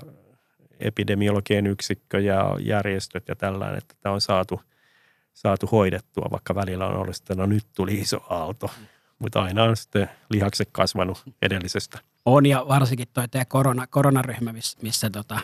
epidemiologien 0.80 1.68
yksikkö 1.68 2.20
ja 2.20 2.56
järjestöt 2.60 3.28
ja 3.28 3.36
tällainen, 3.36 3.78
että 3.78 3.96
tämä 4.02 4.14
on 4.14 4.22
saatu, 4.22 4.62
saatu 5.34 5.68
hoidettua, 5.68 6.28
vaikka 6.32 6.56
välillä 6.56 6.88
on 6.88 6.96
ollut 6.96 7.16
että 7.16 7.36
no 7.36 7.46
nyt 7.46 7.66
tuli 7.76 7.94
iso 7.94 8.26
aalto, 8.30 8.72
mutta 9.20 9.42
aina 9.42 9.64
on 9.64 9.78
sitten 9.78 10.10
lihakset 10.30 10.70
kasvanut 10.72 11.24
edellisestä. 11.42 12.00
On 12.26 12.46
ja 12.46 12.66
varsinkin 12.68 13.08
tuo 13.14 13.24
korona, 13.48 13.88
koronaryhmä, 13.88 14.54
missä, 14.54 14.78
missä 14.82 15.10
tota, 15.10 15.40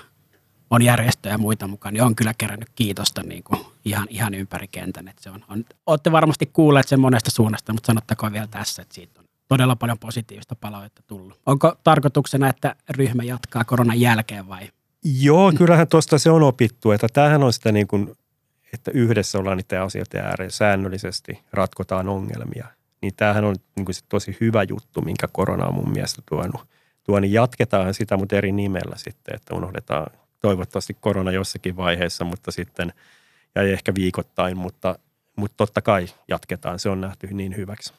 on 0.70 0.82
järjestöjä 0.82 1.34
ja 1.34 1.38
muita 1.38 1.68
mukaan, 1.68 1.94
niin 1.94 2.04
on 2.04 2.16
kyllä 2.16 2.34
kerännyt 2.38 2.70
kiitosta 2.76 3.24
niin 3.24 3.44
kuin 3.44 3.60
ihan, 3.86 4.08
ihan 4.10 4.34
ympäri 4.34 4.68
kentän. 4.68 5.08
Että 5.08 5.24
se 5.24 5.30
on, 5.30 5.46
on, 5.50 5.66
olette 5.86 6.12
varmasti 6.12 6.46
kuulleet 6.46 6.88
sen 6.88 7.00
monesta 7.00 7.32
suunnasta, 7.32 7.74
mutta 7.74 7.88
sanottakoon 7.88 8.34
vielä 8.34 8.48
tässä, 8.48 8.82
että 8.82 8.96
siitä 8.96 9.20
on 9.20 9.26
todella 9.48 9.76
paljon 9.76 10.00
positiivista 10.00 10.56
palautetta 10.56 11.02
tullut. 11.08 11.40
Onko 11.46 11.76
tarkoituksena, 11.84 12.50
että 12.50 12.76
ryhmä 12.90 13.24
jatkaa 13.24 13.64
koronan 13.64 14.02
jälkeen 14.02 14.48
vai? 14.48 14.70
Joo, 15.04 15.52
kyllähän 15.58 15.88
tuosta 15.88 16.20
se 16.20 16.30
on 16.30 16.44
opittu, 16.44 16.92
että 16.92 17.08
tämähän 17.14 17.44
on 17.44 17.54
sitä 17.54 17.72
niin 17.72 17.88
kuin, 17.88 18.18
että 18.74 18.92
yhdessä 18.94 19.38
ollaan 19.38 19.58
niiden 19.58 19.82
asioiden 19.82 20.26
ääreen 20.26 20.52
säännöllisesti, 20.52 21.40
ratkotaan 21.54 22.10
ongelmia. 22.10 22.68
Niin 23.02 23.14
tämähän 23.18 23.46
on 23.46 23.56
niin 23.76 23.86
kuin 23.86 23.96
se 23.96 24.02
tosi 24.10 24.38
hyvä 24.42 24.64
juttu, 24.64 25.02
minkä 25.02 25.28
korona 25.32 25.66
on 25.66 25.74
mun 25.74 25.92
mielestä 25.92 26.22
tuonut. 26.30 26.62
Tuo, 27.04 27.20
niin 27.20 27.34
jatketaan 27.34 27.94
sitä, 27.94 28.18
mutta 28.18 28.36
eri 28.36 28.52
nimellä 28.52 28.96
sitten, 28.96 29.36
että 29.36 29.56
unohdetaan 29.56 30.08
toivottavasti 30.42 30.94
korona 30.94 31.32
jossakin 31.32 31.76
vaiheessa, 31.76 32.26
mutta 32.26 32.52
sitten, 32.52 32.94
ja 33.56 33.62
ehkä 33.62 33.96
viikoittain, 33.96 34.58
mutta, 34.58 35.00
mutta 35.36 35.58
totta 35.58 35.82
kai 35.82 36.08
jatketaan. 36.28 36.80
Se 36.80 36.90
on 36.90 37.02
nähty 37.02 37.28
niin 37.32 37.58
hyväksi. 37.58 37.94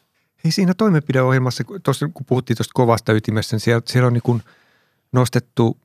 Hei 0.44 0.52
siinä 0.52 0.74
toimenpideohjelmassa, 0.74 1.64
tuossa 1.82 2.08
kun 2.14 2.26
puhuttiin 2.26 2.56
tuosta 2.56 2.72
kovasta 2.74 3.12
ytimestä, 3.12 3.54
niin 3.54 3.60
siellä, 3.60 3.82
siellä 3.86 4.06
on 4.06 4.12
niin 4.12 4.42
nostettu 5.12 5.78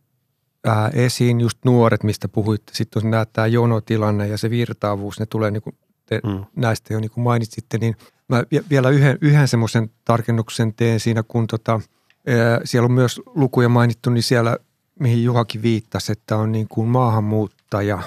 ää, 0.66 0.90
esiin 0.94 1.42
just 1.42 1.58
nuoret, 1.66 2.04
mistä 2.04 2.28
puhuitte. 2.28 2.72
Sitten 2.76 3.06
on 3.06 3.12
nämä, 3.12 3.26
tämä 3.26 3.48
jonotilanne 3.48 4.28
ja 4.28 4.38
se 4.38 4.50
virtaavuus, 4.50 5.20
ne 5.20 5.26
tulee 5.26 5.52
niin 5.52 5.64
kuin 5.64 5.78
te 6.06 6.22
mm. 6.24 6.46
näistä 6.56 6.94
jo 6.94 7.00
niin 7.00 7.12
kuin 7.12 7.24
mainitsitte, 7.24 7.78
niin 7.78 7.96
mä 8.28 8.44
vielä 8.70 8.90
yhden, 8.90 9.18
yhden 9.22 9.48
semmoisen 9.48 9.92
tarkennuksen 10.06 10.74
teen 10.74 11.00
siinä, 11.00 11.24
kun 11.24 11.48
tota, 11.48 11.82
ää, 12.28 12.60
siellä 12.64 12.86
on 12.86 12.92
myös 12.92 13.22
lukuja 13.26 13.70
mainittu, 13.70 14.10
niin 14.10 14.24
siellä– 14.24 14.58
mihin 15.00 15.24
Juhakin 15.24 15.62
viittasi, 15.62 16.12
että 16.12 16.38
on 16.38 16.52
niin 16.52 16.68
kuin 16.68 16.88
maahanmuuttaja 16.88 18.00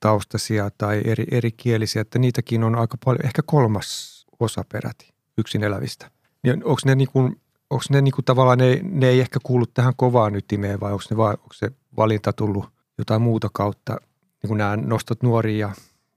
taustaisia 0.00 0.70
tai 0.78 1.02
eri, 1.04 1.24
eri 1.30 1.52
kielisiä, 1.52 2.02
että 2.02 2.18
niitäkin 2.18 2.64
on 2.64 2.74
aika 2.74 2.96
paljon, 3.04 3.26
ehkä 3.26 3.42
kolmas 3.46 4.20
osa 4.40 4.64
peräti 4.72 5.08
yksin 5.38 5.64
elävistä. 5.64 6.10
Niin 6.42 6.64
onko 6.64 6.80
ne, 6.84 6.94
niin 6.94 7.08
kuin, 7.12 7.40
onko 7.70 7.84
ne 7.90 8.00
niin 8.00 8.14
kuin 8.14 8.24
tavallaan, 8.24 8.58
ne, 8.58 8.80
ne 8.82 9.08
ei 9.08 9.20
ehkä 9.20 9.38
kuulu 9.42 9.66
tähän 9.66 9.92
kovaan 9.96 10.36
ytimeen 10.36 10.80
vai 10.80 10.92
onko, 10.92 11.04
ne 11.10 11.16
onko 11.16 11.52
se 11.52 11.70
valinta 11.96 12.32
tullut 12.32 12.68
jotain 12.98 13.22
muuta 13.22 13.48
kautta, 13.52 13.96
niin 14.42 14.48
kuin 14.48 14.58
nämä 14.58 14.76
nostot 14.76 15.22
nuoria 15.22 15.70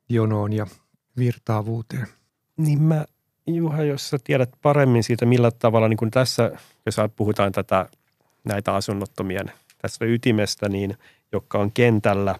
jonoon 0.09 0.53
ja 0.53 0.67
virtaavuuteen? 1.17 2.07
Niin 2.57 2.81
mä, 2.81 3.05
Juha, 3.47 3.83
jos 3.83 4.09
sä 4.09 4.17
tiedät 4.23 4.49
paremmin 4.61 5.03
siitä, 5.03 5.25
millä 5.25 5.51
tavalla 5.51 5.87
niin 5.87 5.97
kuin 5.97 6.11
tässä, 6.11 6.51
jos 6.85 6.95
puhutaan 7.15 7.51
tätä 7.51 7.89
näitä 8.43 8.75
asunnottomien– 8.75 9.51
tästä 9.83 10.05
ytimestä, 10.05 10.69
niin, 10.69 10.97
joka 11.31 11.57
on 11.57 11.71
kentällä, 11.71 12.35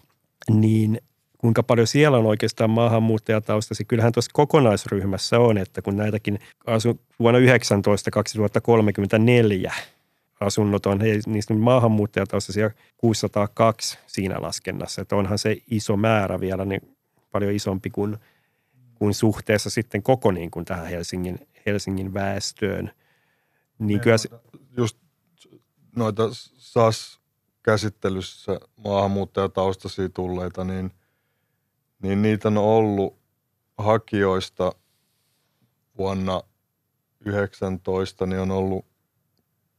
niin 0.50 1.00
kuinka 1.38 1.62
paljon 1.62 1.86
siellä 1.86 2.18
on 2.18 2.26
oikeastaan 2.26 2.70
maahanmuuttajataustasi. 2.70 3.84
Kyllähän 3.84 4.12
tuossa 4.12 4.30
kokonaisryhmässä 4.34 5.38
on, 5.38 5.58
että 5.58 5.82
kun 5.82 5.96
näitäkin 5.96 6.38
asu, 6.66 7.00
vuonna 7.18 7.38
19 7.38 8.10
2034 8.10 9.74
asunnot 10.40 10.86
on, 10.86 11.00
hei, 11.00 11.20
niistä 11.26 11.54
maahanmuuttajataustaisia 11.54 12.70
602 12.96 13.98
siinä 14.06 14.34
laskennassa. 14.38 15.02
Että 15.02 15.16
onhan 15.16 15.38
se 15.38 15.56
iso 15.70 15.96
määrä 15.96 16.40
vielä 16.40 16.64
niin 16.64 16.96
paljon 17.32 17.52
isompi 17.52 17.90
kuin, 17.90 18.16
kuin 18.94 19.14
suhteessa 19.14 19.70
sitten 19.70 20.02
koko 20.02 20.30
niin 20.32 20.50
kuin 20.50 20.64
tähän 20.64 20.86
Helsingin, 20.86 21.38
Helsingin 21.66 22.14
väestöön. 22.14 22.90
Niin 23.78 24.00
kyllä 24.00 24.18
se, 24.18 24.28
Just 24.76 24.98
noita 25.96 26.22
SAS-käsittelyssä 27.64 28.60
maahanmuuttajataustaisia 28.84 30.08
tulleita, 30.08 30.64
niin, 30.64 30.90
niin 32.02 32.22
niitä 32.22 32.48
on 32.48 32.58
ollut 32.58 33.16
hakijoista 33.78 34.72
vuonna 35.98 36.42
19, 37.24 38.26
niin 38.26 38.40
on 38.40 38.50
ollut 38.50 38.84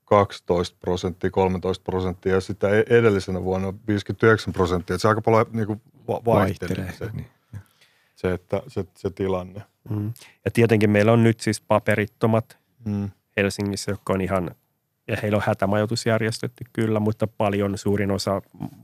12 0.05 0.77
prosenttia, 0.79 1.31
13 1.31 1.83
prosenttia 1.83 2.33
ja 2.33 2.41
sitä 2.41 2.69
e- 2.69 2.83
edellisenä 2.89 3.43
vuonna 3.43 3.73
59 3.87 4.53
prosenttia. 4.53 4.93
Et 4.95 5.01
se 5.01 5.07
aika 5.07 5.21
paljon 5.21 5.45
niin 5.51 5.67
kuin 5.67 5.81
va- 6.07 6.21
vaihtelee 6.25 6.91
se, 6.91 7.09
Niin. 7.13 7.27
se, 8.15 8.33
että, 8.33 8.61
se, 8.67 8.85
se 8.97 9.09
tilanne. 9.09 9.61
mm. 9.89 10.13
Ja 10.45 10.51
tietenkin 10.51 10.89
meillä 10.89 11.11
on 11.11 11.23
nyt 11.23 11.39
siis 11.39 11.61
paperittomat 11.61 12.57
Mm. 12.85 13.09
Helsingissä, 13.37 13.91
jotka 13.91 14.13
on 14.13 14.21
ihan, 14.21 14.55
ja 15.07 15.17
heillä 15.21 15.35
on 15.35 15.43
hätämajoitus 15.45 16.05
järjestetty 16.05 16.63
kyllä, 16.73 16.99
mutta 16.99 17.27
paljon 17.27 17.77
suurin 17.77 18.11
osa 18.11 18.41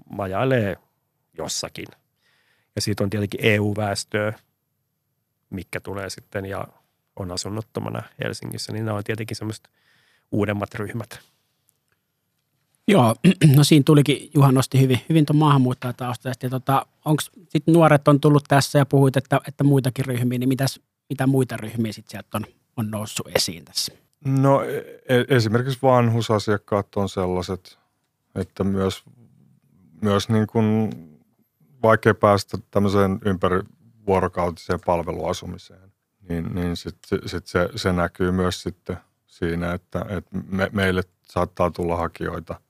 majailee 0.10 0.78
jossakin. 1.38 1.88
Ja 2.76 2.82
siitä 2.82 3.04
on 3.04 3.10
tietenkin 3.10 3.40
EU-väestöä, 3.44 4.34
mikä 5.50 5.80
tulee 5.80 6.10
sitten 6.10 6.46
ja 6.46 6.68
on 7.16 7.32
asunnottomana 7.32 8.04
Helsingissä, 8.24 8.74
niin 8.74 8.86
nämä 8.86 8.98
on 8.98 9.04
tietenkin 9.04 9.38
semmoiset 9.38 9.70
uudemmat 10.32 10.76
ryhmät. 10.76 11.20
Joo, 12.88 13.16
no 13.56 13.64
siinä 13.64 13.84
tulikin, 13.86 14.30
Juha 14.34 14.52
nosti 14.52 14.82
hyvin, 14.82 15.00
hyvin 15.10 15.26
tuon 15.26 15.38
maahanmuuttajataustasta. 15.38 16.46
Ja 16.46 16.50
tota, 16.50 16.86
onko 17.06 17.22
sitten 17.50 17.74
nuoret 17.74 18.08
on 18.08 18.20
tullut 18.20 18.44
tässä 18.48 18.80
ja 18.80 18.86
puhuit, 18.86 19.18
että, 19.18 19.42
että 19.48 19.64
muitakin 19.64 20.06
ryhmiä, 20.06 20.40
niin 20.40 20.50
mitäs, 20.50 20.80
mitä 21.10 21.28
muita 21.28 21.58
ryhmiä 21.58 21.92
sitten 21.92 22.12
sieltä 22.12 22.38
on, 22.38 22.46
on 22.78 22.92
noussut 22.92 23.28
esiin 23.36 23.66
tässä? 23.66 23.94
No 24.26 24.64
e- 24.64 25.26
esimerkiksi 25.28 25.80
vanhusasiakkaat 25.82 26.96
on 26.96 27.10
sellaiset, 27.10 27.80
että 28.36 28.64
myös, 28.64 29.04
myös 30.02 30.30
niin 30.30 30.48
kuin 30.48 30.90
vaikea 31.84 32.14
päästä 32.14 32.58
tämmöiseen 32.72 33.20
ympärivuorokautiseen 33.26 34.80
palveluasumiseen, 34.86 35.92
niin, 36.30 36.56
niin 36.56 36.76
sit, 36.76 36.98
sit 37.26 37.48
se, 37.48 37.70
se 37.76 37.94
näkyy 37.94 38.32
myös 38.32 38.64
sitten 38.64 38.98
siinä, 39.28 39.74
että, 39.74 40.06
että 40.10 40.38
me, 40.48 40.70
meille 40.74 41.04
saattaa 41.24 41.72
tulla 41.72 41.98
hakijoita, 41.98 42.62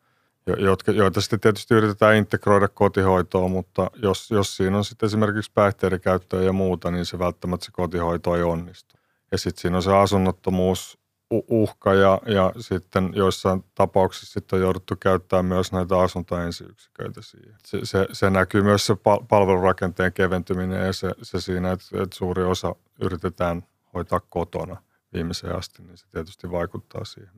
jo- 0.48 0.56
jotka, 0.56 0.92
joita 0.92 1.22
sitten 1.22 1.40
tietysti 1.40 1.74
yritetään 1.74 2.16
integroida 2.16 2.68
kotihoitoon, 2.68 3.52
mutta 3.52 3.92
jos, 3.96 4.32
jos 4.32 4.58
siinä 4.58 4.78
on 4.78 4.86
sitten 4.86 5.08
esimerkiksi 5.08 5.52
päihteiden 5.54 6.02
käyttöä 6.02 6.42
ja 6.42 6.54
muuta, 6.54 6.92
niin 6.92 7.06
se 7.06 7.20
välttämättä 7.20 7.66
se 7.66 7.72
kotihoito 7.72 8.36
ei 8.36 8.44
onnistu. 8.44 8.96
Ja 9.32 9.38
sitten 9.38 9.62
siinä 9.62 9.78
on 9.78 9.84
se 9.84 9.96
asunnottomuus, 9.96 11.01
uhka 11.32 11.94
ja, 11.94 12.22
ja 12.26 12.52
sitten 12.60 13.10
joissain 13.14 13.64
tapauksissa 13.76 14.34
sitten 14.34 14.58
on 14.58 14.64
jouduttu 14.64 14.96
käyttämään 14.96 15.46
myös 15.46 15.72
näitä 15.72 16.00
asuntoensiyksiköitä 16.00 17.22
siihen. 17.22 17.56
Se, 17.66 17.80
se, 17.84 18.08
se 18.12 18.30
näkyy 18.30 18.62
myös 18.62 18.86
se 18.86 18.96
pal- 18.96 19.24
palvelurakenteen 19.30 20.14
keventyminen 20.14 20.86
ja 20.86 20.94
se, 20.94 21.12
se 21.22 21.42
siinä, 21.42 21.72
että, 21.72 22.04
että 22.04 22.16
suuri 22.16 22.44
osa 22.44 22.76
yritetään 23.02 23.64
hoitaa 23.94 24.20
kotona 24.20 24.78
viimeiseen 25.14 25.56
asti, 25.56 25.84
niin 25.84 25.98
se 25.98 26.06
tietysti 26.12 26.52
vaikuttaa 26.52 27.06
siihen. 27.06 27.34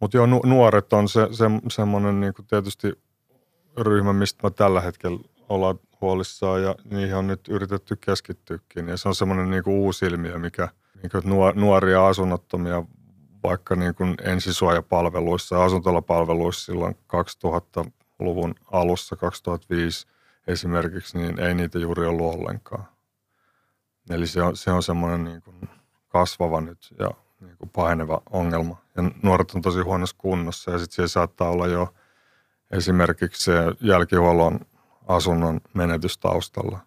Mutta 0.00 0.16
joo, 0.16 0.26
nu- 0.26 0.42
nuoret 0.44 0.92
on 0.92 1.08
se, 1.08 1.28
se, 1.32 1.44
semmoinen 1.70 2.20
niin 2.20 2.34
tietysti 2.48 2.92
ryhmä, 3.76 4.12
mistä 4.12 4.46
mä 4.46 4.50
tällä 4.50 4.80
hetkellä 4.80 5.20
ollaan 5.48 5.80
huolissaan 6.00 6.62
ja 6.62 6.74
niihin 6.84 7.16
on 7.16 7.26
nyt 7.26 7.48
yritetty 7.48 7.96
keskittyäkin. 7.96 8.88
Ja 8.88 8.96
se 8.96 9.08
on 9.08 9.14
semmoinen 9.14 9.50
niin 9.50 9.62
uusi 9.66 10.06
ilmiö, 10.06 10.38
mikä 10.38 10.68
niin 11.02 11.10
kuin, 11.10 11.24
nuor- 11.24 11.54
nuoria 11.54 12.06
asunnottomia 12.06 12.82
vaikka 13.42 13.76
niin 13.76 13.94
kuin 13.94 14.14
ensisuojapalveluissa 14.22 15.56
ja 15.56 15.64
asuntolapalveluissa 15.64 16.64
silloin 16.64 16.94
2000-luvun 16.94 18.54
alussa, 18.72 19.16
2005 19.16 20.06
esimerkiksi, 20.46 21.18
niin 21.18 21.40
ei 21.40 21.54
niitä 21.54 21.78
juuri 21.78 22.06
ollut 22.06 22.34
ollenkaan. 22.34 22.84
Eli 24.10 24.26
se 24.26 24.42
on, 24.42 24.56
se 24.56 24.70
on 24.70 24.82
semmoinen 24.82 25.24
niin 25.24 25.42
kuin 25.42 25.56
kasvava 26.08 26.60
nyt 26.60 26.94
ja 26.98 27.10
niin 27.40 27.56
kuin 27.56 27.70
paheneva 27.70 28.22
ongelma. 28.30 28.82
Ja 28.96 29.02
nuoret 29.22 29.50
on 29.54 29.62
tosi 29.62 29.80
huonossa 29.80 30.16
kunnossa 30.18 30.70
ja 30.70 30.78
sitten 30.78 30.94
siellä 30.94 31.08
saattaa 31.08 31.50
olla 31.50 31.66
jo 31.66 31.94
esimerkiksi 32.70 33.42
se 33.42 33.54
jälkihuollon 33.80 34.60
asunnon 35.06 35.60
menetys 35.74 36.18
taustalla. 36.18 36.78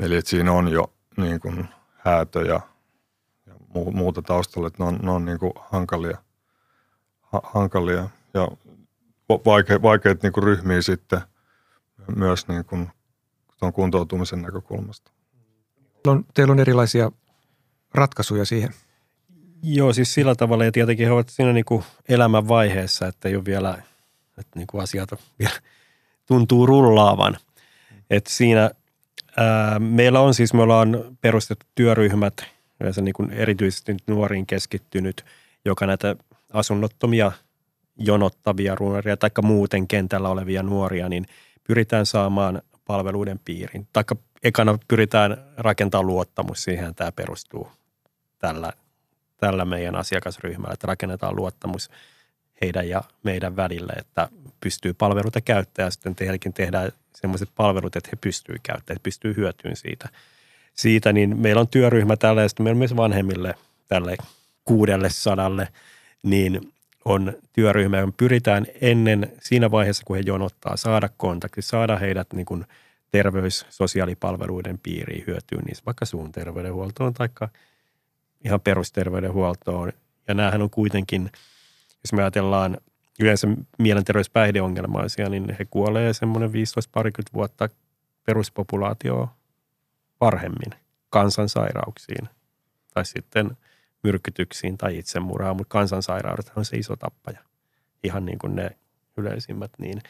Eli 0.00 0.16
että 0.16 0.30
siinä 0.30 0.52
on 0.52 0.68
jo 0.68 0.92
niin 1.16 1.40
kuin 1.40 1.68
häätö 1.96 2.42
ja, 2.42 2.60
muuta 3.74 4.22
taustalla, 4.22 4.66
että 4.68 4.82
ne 4.82 4.88
on, 4.88 4.98
ne 5.02 5.10
on 5.10 5.24
niin 5.24 5.38
kuin 5.38 5.52
hankalia, 5.56 6.18
ha, 7.20 7.40
hankalia 7.44 8.08
ja 8.34 8.48
va- 9.28 9.40
vaike, 9.46 9.82
vaikeita 9.82 10.20
niin 10.22 10.32
kuin 10.32 10.44
ryhmiä 10.44 10.82
sitten 10.82 11.20
myös 12.16 12.48
niin 12.48 12.64
kuin 12.64 12.90
tuon 13.58 13.72
kuntoutumisen 13.72 14.42
näkökulmasta. 14.42 15.10
Teillä 16.02 16.18
on, 16.18 16.24
teillä 16.34 16.52
on 16.52 16.60
erilaisia 16.60 17.12
ratkaisuja 17.94 18.44
siihen. 18.44 18.70
Joo, 19.62 19.92
siis 19.92 20.14
sillä 20.14 20.34
tavalla 20.34 20.64
ja 20.64 20.72
tietenkin 20.72 21.06
he 21.06 21.12
ovat 21.12 21.28
siinä 21.28 21.52
niin 21.52 21.64
kuin 21.64 21.84
elämän 22.08 22.48
vaiheessa, 22.48 23.06
että 23.06 23.28
ei 23.28 23.36
ole 23.36 23.44
vielä, 23.44 23.82
että 24.38 24.58
niin 24.58 24.66
kuin 24.66 24.82
asiat 24.82 25.10
vielä 25.38 25.60
tuntuu 26.26 26.66
rullaavan. 26.66 27.36
Et 28.10 28.26
siinä 28.26 28.70
ää, 29.36 29.78
meillä 29.78 30.20
on 30.20 30.34
siis, 30.34 30.54
me 30.54 30.62
ollaan 30.62 31.18
perustettu 31.20 31.66
työryhmät, 31.74 32.55
yleensä 32.80 33.02
niin 33.02 33.14
kuin 33.14 33.30
erityisesti 33.30 33.96
nuoriin 34.06 34.46
keskittynyt, 34.46 35.24
joka 35.64 35.86
näitä 35.86 36.16
asunnottomia 36.52 37.32
jonottavia 37.98 38.76
nuoria 38.80 39.16
tai 39.16 39.30
muuten 39.42 39.88
kentällä 39.88 40.28
olevia 40.28 40.62
nuoria, 40.62 41.08
niin 41.08 41.26
pyritään 41.64 42.06
saamaan 42.06 42.62
palveluiden 42.84 43.40
piiriin. 43.44 43.88
Taikka 43.92 44.16
ekana 44.42 44.78
pyritään 44.88 45.36
rakentamaan 45.56 46.06
luottamus, 46.06 46.62
siihen 46.62 46.94
tämä 46.94 47.12
perustuu 47.12 47.68
tällä, 48.38 48.72
tällä 49.36 49.64
meidän 49.64 49.96
asiakasryhmällä, 49.96 50.72
että 50.72 50.86
rakennetaan 50.86 51.36
luottamus 51.36 51.90
heidän 52.60 52.88
ja 52.88 53.02
meidän 53.22 53.56
välille, 53.56 53.92
että 53.92 54.28
pystyy 54.60 54.94
palveluita 54.94 55.40
käyttämään 55.40 55.86
ja 55.86 55.90
sitten 55.90 56.14
teilläkin 56.14 56.52
tehdään 56.52 56.92
sellaiset 57.14 57.48
palvelut, 57.54 57.96
että 57.96 58.10
he 58.12 58.16
pystyy 58.20 58.56
käyttämään, 58.62 58.96
että 58.96 59.04
pystyy 59.04 59.36
hyötyyn 59.36 59.76
siitä. 59.76 60.08
Siitä, 60.76 61.12
niin 61.12 61.40
meillä 61.40 61.60
on 61.60 61.68
työryhmä 61.68 62.16
tällä 62.16 62.42
ja 62.42 62.48
sitten 62.48 62.64
meillä 62.64 62.76
on 62.76 62.78
myös 62.78 62.96
vanhemmille 62.96 63.54
tälle 63.88 64.16
kuudelle 64.64 65.10
sadalle, 65.10 65.68
niin 66.22 66.72
on 67.04 67.32
työryhmä, 67.52 67.96
johon 67.96 68.12
pyritään 68.12 68.66
ennen 68.80 69.32
siinä 69.40 69.70
vaiheessa, 69.70 70.02
kun 70.06 70.16
he 70.16 70.22
jonottaa, 70.26 70.76
saada 70.76 71.08
kontakti, 71.16 71.62
saada 71.62 71.96
heidät 71.96 72.32
niin 72.32 72.46
kuin 72.46 72.64
terveys- 73.10 73.66
sosiaalipalveluiden 73.70 74.78
piiriin 74.82 75.24
hyötyyn 75.26 75.64
niissä, 75.66 75.82
vaikka 75.86 76.04
suun 76.04 76.32
terveydenhuoltoon 76.32 77.14
tai 77.14 77.28
ihan 78.44 78.60
perusterveydenhuoltoon. 78.60 79.92
Ja 80.28 80.34
näähän 80.34 80.62
on 80.62 80.70
kuitenkin, 80.70 81.30
jos 82.04 82.12
me 82.12 82.22
ajatellaan 82.22 82.78
yleensä 83.20 83.48
mielenterveyspäihdeongelmaisia, 83.78 85.28
niin 85.28 85.56
he 85.58 85.64
kuolee 85.64 86.12
semmoinen 86.12 86.50
15-20 86.50 86.52
vuotta 87.34 87.68
peruspopulaatio 88.24 89.30
varhemmin 90.20 90.80
kansansairauksiin 91.10 92.28
tai 92.94 93.06
sitten 93.06 93.56
myrkytyksiin 94.02 94.78
tai 94.78 94.98
itsemurhaan, 94.98 95.56
mutta 95.56 95.72
kansansairaudet 95.72 96.52
on 96.56 96.64
se 96.64 96.76
iso 96.76 96.96
tappaja, 96.96 97.40
ihan 98.04 98.24
niin 98.24 98.38
kuin 98.38 98.56
ne 98.56 98.70
yleisimmät. 99.16 99.70
Niin. 99.78 100.02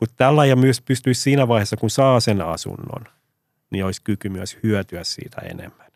Mutta 0.00 0.14
tällä 0.16 0.46
ja 0.46 0.56
myös 0.56 0.80
pystyisi 0.80 1.20
siinä 1.20 1.48
vaiheessa, 1.48 1.76
kun 1.76 1.90
saa 1.90 2.20
sen 2.20 2.40
asunnon, 2.40 3.04
niin 3.70 3.84
olisi 3.84 4.02
kyky 4.02 4.28
myös 4.28 4.58
hyötyä 4.62 5.04
siitä 5.04 5.40
enemmän. 5.40 5.92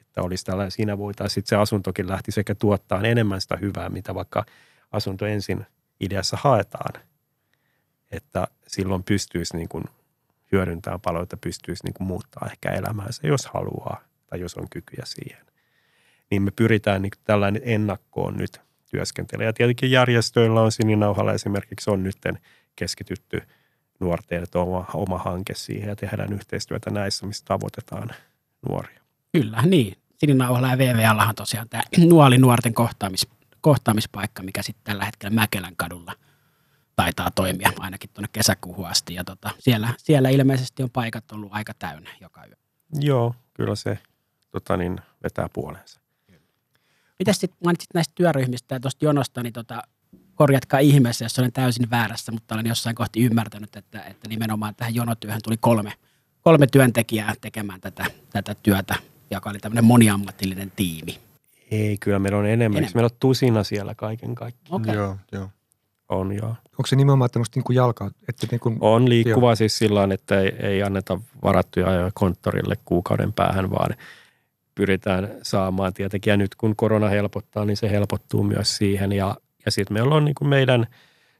Että 0.00 0.22
olisi 0.22 0.44
tällä, 0.44 0.70
siinä 0.70 0.98
voitaisiin 0.98 1.34
sitten 1.34 1.48
se 1.48 1.56
asuntokin 1.56 2.08
lähti 2.08 2.32
sekä 2.32 2.54
tuottaa 2.54 3.02
enemmän 3.02 3.40
sitä 3.40 3.56
hyvää, 3.56 3.88
mitä 3.88 4.14
vaikka 4.14 4.44
asunto 4.92 5.26
ensin 5.26 5.66
ideassa 6.00 6.38
haetaan. 6.40 7.02
Että 8.10 8.46
silloin 8.66 9.04
pystyisi 9.04 9.56
niin 9.56 9.68
kuin 9.68 9.84
hyödyntämään 10.52 11.00
palveluita, 11.00 11.36
pystyisi 11.36 11.84
niin 11.84 11.94
kuin 11.94 12.08
muuttaa 12.08 12.48
ehkä 12.50 12.70
elämäänsä, 12.70 13.26
jos 13.26 13.46
haluaa 13.46 14.00
tai 14.26 14.40
jos 14.40 14.54
on 14.54 14.68
kykyjä 14.70 15.02
siihen. 15.04 15.46
Niin 16.30 16.42
me 16.42 16.50
pyritään 16.50 17.02
niin 17.02 17.12
tällainen 17.24 17.62
ennakkoon 17.64 18.36
nyt 18.36 18.60
työskentelemään. 18.90 19.48
Ja 19.48 19.52
tietenkin 19.52 19.90
järjestöillä 19.90 20.60
on 20.60 20.72
Sininauhalla 20.72 21.32
esimerkiksi 21.32 21.90
on 21.90 22.02
nyt 22.02 22.16
keskitytty 22.76 23.42
nuorten, 24.00 24.42
että 24.42 24.58
oma, 24.58 24.86
oma 24.94 25.18
hanke 25.18 25.54
siihen 25.54 25.88
ja 25.88 25.96
tehdään 25.96 26.32
yhteistyötä 26.32 26.90
näissä, 26.90 27.26
missä 27.26 27.44
tavoitetaan 27.44 28.10
nuoria. 28.68 29.00
Kyllä, 29.32 29.62
niin. 29.62 29.96
Sininauhalla 30.16 30.68
ja 30.68 30.78
VVLahan 30.78 31.34
tosiaan 31.34 31.68
tämä 31.68 31.82
nuoli 31.98 32.38
nuorten 32.38 32.74
kohtaamis, 32.74 33.28
kohtaamispaikka, 33.60 34.42
mikä 34.42 34.62
sitten 34.62 34.84
tällä 34.84 35.04
hetkellä 35.04 35.34
Mäkelän 35.34 35.76
kadulla 35.76 36.14
taitaa 36.98 37.30
toimia 37.30 37.72
ainakin 37.78 38.10
tuonne 38.14 38.28
kesäkuuhun 38.32 38.86
asti. 38.86 39.14
Ja 39.14 39.24
tota, 39.24 39.50
siellä, 39.58 39.94
siellä 39.98 40.28
ilmeisesti 40.28 40.82
on 40.82 40.90
paikat 40.90 41.32
ollut 41.32 41.48
aika 41.52 41.72
täynnä 41.78 42.10
joka 42.20 42.46
yö. 42.46 42.54
Joo, 43.00 43.34
kyllä 43.54 43.76
se 43.76 43.98
tota 44.50 44.76
niin, 44.76 45.00
vetää 45.22 45.48
puolensa. 45.52 46.00
Mitäs 47.18 47.38
sitten 47.40 47.58
mainitsit 47.64 47.94
näistä 47.94 48.12
työryhmistä 48.14 48.74
ja 48.74 48.80
tuosta 48.80 49.04
jonosta, 49.04 49.42
niin 49.42 49.52
tota, 49.52 49.82
korjatkaa 50.34 50.80
ihmeessä, 50.80 51.24
jos 51.24 51.38
olen 51.38 51.52
täysin 51.52 51.90
väärässä, 51.90 52.32
mutta 52.32 52.54
olen 52.54 52.66
jossain 52.66 52.96
kohti 52.96 53.24
ymmärtänyt, 53.24 53.76
että, 53.76 54.02
että 54.02 54.28
nimenomaan 54.28 54.74
tähän 54.74 54.94
jonotyöhön 54.94 55.40
tuli 55.44 55.56
kolme, 55.60 55.92
kolme 56.40 56.66
työntekijää 56.66 57.34
tekemään 57.40 57.80
tätä, 57.80 58.04
tätä 58.30 58.54
työtä, 58.54 58.94
joka 59.30 59.50
oli 59.50 59.58
tämmöinen 59.58 59.84
moniammatillinen 59.84 60.72
tiimi. 60.76 61.18
Ei, 61.70 61.96
kyllä 62.00 62.18
meillä 62.18 62.38
on 62.38 62.46
enemmän. 62.46 62.78
Enemmän. 62.78 62.92
Meillä 62.94 63.06
on 63.12 63.18
tusina 63.20 63.64
siellä 63.64 63.94
kaiken 63.94 64.34
kaikkiaan. 64.34 64.82
Okei. 64.82 64.94
Joo, 64.94 65.16
joo. 65.32 65.50
On 66.08 66.32
joo. 66.32 66.48
Onko 66.48 66.86
se 66.86 66.96
nimenomaan 66.96 67.30
tämmöistä 67.30 67.58
niin 67.58 67.64
kuin 67.64 67.76
jalkaa? 67.76 68.10
Että 68.28 68.46
niin 68.50 68.60
kuin, 68.60 68.76
On 68.80 69.08
liikkuvaa 69.08 69.54
siis 69.54 69.78
sillä 69.78 69.98
tavalla, 69.98 70.14
että 70.14 70.40
ei, 70.40 70.52
ei 70.60 70.82
anneta 70.82 71.20
varattuja 71.42 71.88
ajoja 71.88 72.10
konttorille 72.14 72.76
kuukauden 72.84 73.32
päähän, 73.32 73.70
vaan 73.70 73.94
pyritään 74.74 75.28
saamaan 75.42 75.94
tietenkin. 75.94 76.30
Ja 76.30 76.36
nyt 76.36 76.54
kun 76.54 76.76
korona 76.76 77.08
helpottaa, 77.08 77.64
niin 77.64 77.76
se 77.76 77.90
helpottuu 77.90 78.42
myös 78.42 78.76
siihen. 78.76 79.12
Ja, 79.12 79.36
ja 79.66 79.70
sitten 79.70 79.94
meillä 79.94 80.14
on 80.14 80.24
niin 80.24 80.34
kuin 80.34 80.48
meidän 80.48 80.86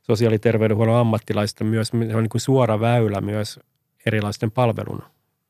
sosiaali- 0.02 0.34
ja 0.34 0.38
terveydenhuollon 0.38 0.96
ammattilaisten 0.96 1.66
myös 1.66 1.88
se 1.88 1.96
on 1.96 2.22
niin 2.22 2.28
kuin 2.28 2.40
suora 2.40 2.80
väylä 2.80 3.20
myös 3.20 3.60
erilaisten 4.06 4.50
palvelun, 4.50 5.02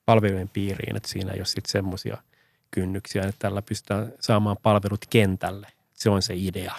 palvelujen 0.05 0.49
piiriin. 0.49 0.97
Että 0.97 1.09
siinä 1.09 1.33
ei 1.33 1.41
ole 1.41 1.47
sitten 1.47 1.73
semmoisia 1.73 2.19
kynnyksiä, 2.71 3.23
että 3.23 3.39
tällä 3.39 3.63
pystytään 3.63 4.13
saamaan 4.21 4.57
palvelut 4.63 5.07
kentälle. 5.11 5.67
Se 5.95 6.11
on 6.11 6.23
se 6.23 6.35
idea. 6.37 6.75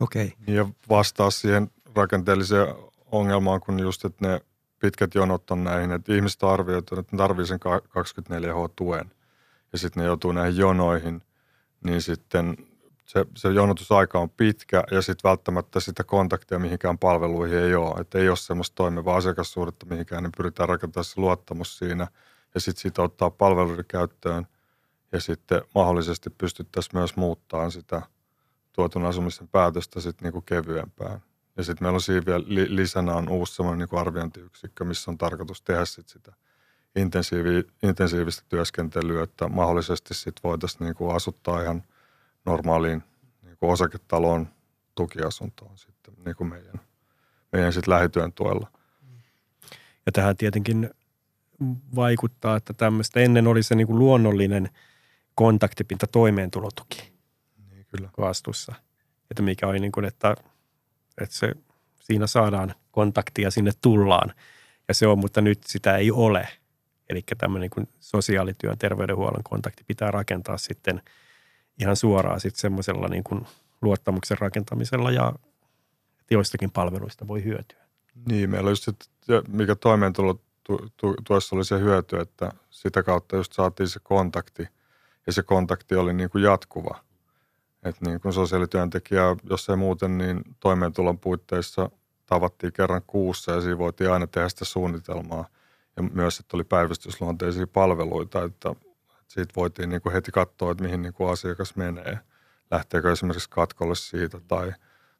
Okei. 0.00 0.32
Okay. 0.42 0.54
Ja 0.54 0.68
vastaa 0.88 1.30
siihen 1.30 1.70
rakenteelliseen 1.94 2.74
ongelmaan, 3.12 3.60
kun 3.60 3.80
just, 3.80 4.04
että 4.04 4.28
ne 4.28 4.40
pitkät 4.78 5.14
jonot 5.14 5.50
on 5.50 5.64
näihin, 5.64 5.92
että 5.92 6.14
ihmiset 6.14 6.42
arvioivat, 6.42 6.92
että 6.98 7.12
ne 7.12 7.18
tarvii 7.18 7.46
sen 7.46 7.60
24H-tuen 7.64 9.10
ja 9.72 9.78
sitten 9.78 10.00
ne 10.00 10.06
joutuu 10.06 10.32
näihin 10.32 10.56
jonoihin, 10.56 11.22
niin 11.84 12.02
sitten 12.02 12.56
se, 13.04 13.26
se 13.36 13.48
jonotusaika 13.48 14.18
on 14.18 14.30
pitkä 14.30 14.84
ja 14.90 15.02
sitten 15.02 15.28
välttämättä 15.28 15.80
sitä 15.80 16.04
kontaktia 16.04 16.58
mihinkään 16.58 16.98
palveluihin 16.98 17.58
ei 17.58 17.74
ole. 17.74 18.00
Että 18.00 18.18
ei 18.18 18.28
ole 18.28 18.36
semmoista 18.36 18.74
toimivaa 18.74 19.16
asiakassuhdetta 19.16 19.86
mihinkään, 19.86 20.22
niin 20.22 20.32
pyritään 20.36 20.68
rakentamaan 20.68 21.04
se 21.04 21.20
luottamus 21.20 21.78
siinä 21.78 22.06
ja 22.54 22.60
sitten 22.60 22.82
siitä 22.82 23.02
ottaa 23.02 23.30
palveluiden 23.30 23.84
käyttöön 23.88 24.46
ja 25.12 25.20
sitten 25.20 25.62
mahdollisesti 25.74 26.30
pystyttäisiin 26.30 26.98
myös 26.98 27.16
muuttamaan 27.16 27.70
sitä 27.70 28.02
tuotun 28.72 29.06
asumisen 29.06 29.48
päätöstä 29.48 30.00
sitten 30.00 30.24
niinku 30.24 30.40
kevyempään. 30.40 31.22
Ja 31.56 31.64
sitten 31.64 31.84
meillä 31.84 31.96
on 31.96 32.00
siinä 32.00 32.26
vielä 32.26 32.44
li- 32.46 32.76
lisänä 32.76 33.14
on 33.14 33.28
uusi 33.28 33.54
semmoinen 33.54 33.78
niinku 33.78 33.96
arviointiyksikkö, 33.96 34.84
missä 34.84 35.10
on 35.10 35.18
tarkoitus 35.18 35.62
tehdä 35.62 35.84
sit 35.84 36.08
sitä 36.08 36.32
intensiivi, 36.96 37.64
intensiivistä 37.82 38.42
työskentelyä, 38.48 39.22
että 39.22 39.48
mahdollisesti 39.48 40.14
sitten 40.14 40.42
voitaisiin 40.44 40.84
niinku 40.84 41.10
asuttaa 41.10 41.62
ihan 41.62 41.82
normaaliin 42.44 43.02
niinku 43.42 43.70
osaketaloon 43.70 44.48
tukiasuntoon 44.94 45.78
sitten 45.78 46.14
niinku 46.24 46.44
meidän, 46.44 46.80
meidän 47.52 47.72
sit 47.72 47.86
lähityön 47.86 48.32
tuella. 48.32 48.70
Ja 50.06 50.12
tähän 50.12 50.36
tietenkin 50.36 50.90
vaikuttaa, 51.94 52.56
että 52.56 52.72
tämmöistä 52.72 53.20
ennen 53.20 53.46
oli 53.46 53.62
se 53.62 53.74
niin 53.74 53.86
kuin 53.86 53.98
luonnollinen 53.98 54.68
kontaktipinta 55.34 56.06
toimeentulotuki 56.06 57.12
Niin 57.70 57.86
kyllä. 57.96 58.08
vastuussa. 58.18 58.74
Että 59.30 59.42
mikä 59.42 59.66
oli 59.66 59.78
niin 59.78 59.92
kuin, 59.92 60.04
että, 60.06 60.34
että 61.22 61.36
se, 61.36 61.54
siinä 62.00 62.26
saadaan 62.26 62.74
kontaktia, 62.90 63.50
sinne 63.50 63.70
tullaan. 63.80 64.32
Ja 64.88 64.94
se 64.94 65.06
on, 65.06 65.18
mutta 65.18 65.40
nyt 65.40 65.64
sitä 65.66 65.96
ei 65.96 66.10
ole. 66.10 66.48
Eli 67.08 67.22
tämmöinen 67.38 67.70
niin 67.76 67.88
sosiaalityön, 68.00 68.78
terveydenhuollon 68.78 69.42
kontakti 69.42 69.84
pitää 69.86 70.10
rakentaa 70.10 70.58
sitten 70.58 71.02
ihan 71.80 71.96
suoraan 71.96 72.40
sitten 72.40 72.60
semmoisella 72.60 73.08
niin 73.08 73.24
kuin 73.24 73.46
luottamuksen 73.82 74.38
rakentamisella 74.38 75.10
ja 75.10 75.32
joistakin 76.30 76.70
palveluista 76.70 77.28
voi 77.28 77.44
hyötyä. 77.44 77.82
Niin, 78.28 78.50
meillä 78.50 78.66
on 78.66 78.72
just 78.72 78.84
sit, 78.84 79.10
mikä 79.48 79.74
toimeentulotuessa 79.74 81.56
oli 81.56 81.64
se 81.64 81.78
hyöty, 81.78 82.16
että 82.16 82.52
sitä 82.70 83.02
kautta 83.02 83.36
just 83.36 83.52
saatiin 83.52 83.88
se 83.88 84.00
kontakti 84.02 84.68
ja 85.26 85.32
se 85.32 85.42
kontakti 85.42 85.94
oli 85.94 86.12
niin 86.12 86.30
kuin 86.30 86.44
jatkuva. 86.44 87.04
Että 87.82 88.06
niin 88.06 88.20
kuin 88.20 88.32
sosiaalityöntekijä, 88.32 89.22
jos 89.50 89.68
ei 89.68 89.76
muuten, 89.76 90.18
niin 90.18 90.40
toimeentulon 90.60 91.18
puitteissa 91.18 91.90
tavattiin 92.26 92.72
kerran 92.72 93.02
kuussa 93.06 93.52
ja 93.52 93.60
siinä 93.60 93.78
voitiin 93.78 94.10
aina 94.10 94.26
tehdä 94.26 94.48
sitä 94.48 94.64
suunnitelmaa. 94.64 95.46
Ja 95.96 96.02
myös, 96.02 96.40
että 96.40 96.56
oli 96.56 96.64
päivystysluonteisia 96.64 97.66
palveluita, 97.66 98.44
että 98.44 98.74
siitä 99.28 99.52
voitiin 99.56 99.88
niin 99.88 100.02
kuin 100.02 100.12
heti 100.12 100.30
katsoa, 100.30 100.72
että 100.72 100.84
mihin 100.84 101.02
niin 101.02 101.12
kuin 101.12 101.30
asiakas 101.30 101.76
menee. 101.76 102.18
Lähteekö 102.70 103.12
esimerkiksi 103.12 103.50
katkolle 103.50 103.94
siitä 103.94 104.40
tai, 104.48 104.72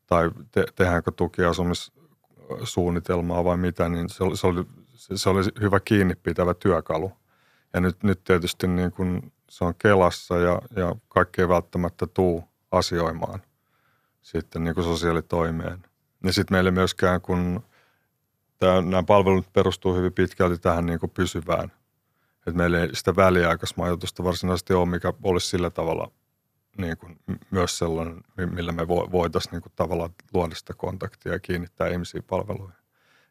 tai 0.06 0.30
te, 0.50 0.64
tehdäänkö 0.74 1.12
tukiasumissuunnitelmaa 1.16 3.44
vai 3.44 3.56
mitä, 3.56 3.88
niin 3.88 4.08
se 4.08 4.24
oli, 4.24 4.36
se 4.36 4.46
oli, 4.46 4.64
se 5.14 5.28
oli 5.28 5.42
hyvä 5.60 5.80
kiinni 5.80 6.14
pitävä 6.14 6.54
työkalu. 6.54 7.12
Ja 7.74 7.80
nyt, 7.80 8.02
nyt 8.02 8.24
tietysti 8.24 8.66
niin 8.66 8.92
kuin 8.92 9.32
se 9.50 9.64
on 9.64 9.74
Kelassa 9.78 10.38
ja, 10.38 10.62
ja 10.76 10.96
kaikki 11.08 11.40
ei 11.40 11.48
välttämättä 11.48 12.06
tuu 12.06 12.51
asioimaan 12.72 13.42
sitten 14.22 14.64
niin 14.64 14.74
kuin 14.74 14.84
sosiaalitoimeen. 14.84 15.82
Ja 16.24 16.32
sitten 16.32 16.54
meille 16.54 16.70
myöskään, 16.70 17.20
kun 17.20 17.62
tämä, 18.58 18.82
nämä 18.82 19.02
palvelut 19.02 19.52
perustuu 19.52 19.94
hyvin 19.94 20.12
pitkälti 20.12 20.58
tähän 20.58 20.86
niin 20.86 21.00
kuin 21.00 21.10
pysyvään. 21.10 21.72
Että 22.38 22.52
meillä 22.52 22.80
ei 22.80 22.88
sitä 22.92 23.16
väliaikaismajoitusta 23.16 24.24
varsinaisesti 24.24 24.74
ole, 24.74 24.86
mikä 24.86 25.12
olisi 25.22 25.48
sillä 25.48 25.70
tavalla 25.70 26.10
niin 26.78 26.96
kuin 26.96 27.20
myös 27.50 27.78
sellainen, 27.78 28.20
millä 28.50 28.72
me 28.72 28.88
voitaisiin 28.88 29.52
niin 29.52 29.62
kuin 29.62 29.72
tavallaan 29.76 30.10
luoda 30.34 30.54
sitä 30.54 30.74
kontaktia 30.74 31.32
ja 31.32 31.38
kiinnittää 31.38 31.88
ihmisiä 31.88 32.22
palveluihin. 32.22 32.76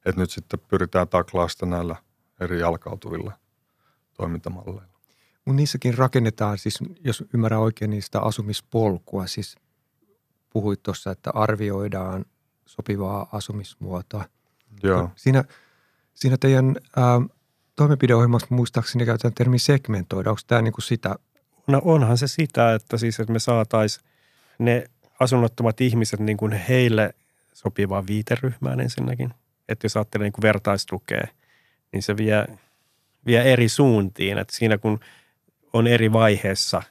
Et 0.05 0.15
nyt 0.15 0.29
sitten 0.29 0.59
pyritään 0.59 1.07
taklaamaan 1.07 1.49
sitä 1.49 1.65
näillä 1.65 1.95
eri 2.39 2.59
jalkautuvilla 2.59 3.31
toimintamalleilla. 4.13 4.90
Mutta 5.45 5.57
niissäkin 5.57 5.97
rakennetaan, 5.97 6.57
siis 6.57 6.79
jos 7.03 7.23
ymmärrän 7.33 7.59
oikein, 7.59 7.91
niistä 7.91 8.21
asumispolkua. 8.21 9.27
Siis 9.27 9.55
puhuit 10.49 10.83
tuossa, 10.83 11.11
että 11.11 11.31
arvioidaan 11.33 12.25
sopivaa 12.65 13.29
asumismuotoa. 13.31 14.25
Joo. 14.83 15.09
Siinä, 15.15 15.43
siinä 16.13 16.37
teidän 16.37 16.75
ää, 16.95 17.21
toimenpideohjelmassa 17.75 18.47
muistaakseni 18.49 19.05
käytetään 19.05 19.33
termi 19.33 19.59
segmentoida. 19.59 20.29
Onko 20.29 20.41
tämä 20.47 20.61
niinku 20.61 20.81
sitä? 20.81 21.15
No 21.67 21.81
onhan 21.85 22.17
se 22.17 22.27
sitä, 22.27 22.73
että 22.73 22.97
siis 22.97 23.19
että 23.19 23.33
me 23.33 23.39
saataisiin 23.39 24.05
ne 24.59 24.83
asunnottomat 25.19 25.81
ihmiset 25.81 26.19
niin 26.19 26.37
kuin 26.37 26.51
heille 26.51 27.13
sopivaan 27.53 28.07
viiteryhmään 28.07 28.79
ensinnäkin. 28.79 29.33
Että 29.69 29.85
jos 29.85 29.97
ajattelee 29.97 30.25
niin 30.25 30.33
kuin 30.33 30.43
vertaistukea, 30.43 31.27
niin 31.91 32.03
se 32.03 32.17
vie, 32.17 32.47
vie 33.25 33.53
eri 33.53 33.69
suuntiin. 33.69 34.37
Että 34.37 34.55
siinä 34.55 34.77
kun 34.77 34.99
on 35.73 35.87
eri 35.87 36.13
vaiheessa, 36.13 36.83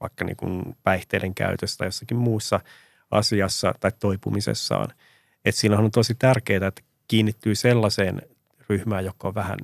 vaikka 0.00 0.24
niin 0.24 0.36
kuin 0.36 0.76
päihteiden 0.82 1.34
käytössä 1.34 1.78
tai 1.78 1.86
jossakin 1.86 2.16
muussa 2.16 2.60
asiassa 3.10 3.74
tai 3.80 3.92
toipumisessaan, 4.00 4.88
että 5.44 5.60
siinä 5.60 5.78
on 5.78 5.90
tosi 5.90 6.14
tärkeää, 6.14 6.66
että 6.66 6.82
kiinnittyy 7.08 7.54
sellaiseen 7.54 8.22
ryhmään, 8.68 9.04
joka 9.04 9.28
on 9.28 9.34
vähän, 9.34 9.58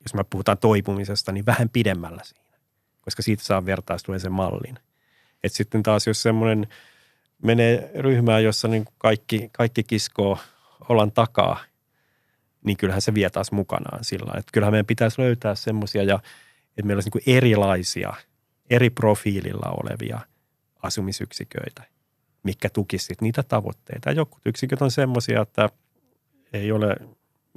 jos 0.00 0.14
me 0.14 0.24
puhutaan 0.30 0.58
toipumisesta, 0.58 1.32
niin 1.32 1.46
vähän 1.46 1.68
pidemmällä 1.68 2.22
siinä, 2.24 2.58
koska 3.00 3.22
siitä 3.22 3.44
saa 3.44 3.66
vertaistua 3.66 4.18
sen 4.18 4.32
mallin. 4.32 4.78
Et 5.44 5.52
sitten 5.52 5.82
taas, 5.82 6.06
jos 6.06 6.22
semmoinen 6.22 6.66
menee 7.42 7.90
ryhmään, 7.94 8.44
jossa 8.44 8.68
niin 8.68 8.84
kaikki, 8.98 9.50
kaikki 9.52 9.82
kiskoo 9.82 10.38
olan 10.88 11.12
takaa, 11.12 11.58
niin 12.64 12.76
kyllähän 12.76 13.02
se 13.02 13.14
vie 13.14 13.30
taas 13.30 13.52
mukanaan 13.52 14.04
sillä 14.04 14.32
Että 14.38 14.50
kyllähän 14.52 14.72
meidän 14.72 14.86
pitäisi 14.86 15.22
löytää 15.22 15.54
semmoisia, 15.54 16.02
ja 16.02 16.18
että 16.78 16.86
meillä 16.86 16.98
olisi 16.98 17.10
niin 17.14 17.36
erilaisia, 17.36 18.12
eri 18.70 18.90
profiililla 18.90 19.70
olevia 19.70 20.20
asumisyksiköitä, 20.82 21.82
mikä 22.42 22.68
tukisivat 22.70 23.20
niitä 23.20 23.42
tavoitteita. 23.42 24.10
Jokut 24.10 24.42
yksiköt 24.46 24.82
on 24.82 24.90
semmoisia, 24.90 25.42
että 25.42 25.68
ei 26.52 26.72
ole 26.72 26.96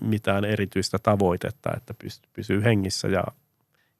mitään 0.01 0.45
erityistä 0.45 0.99
tavoitetta, 0.99 1.69
että 1.77 1.93
pysyy 2.33 2.63
hengissä 2.63 3.07
ja, 3.07 3.23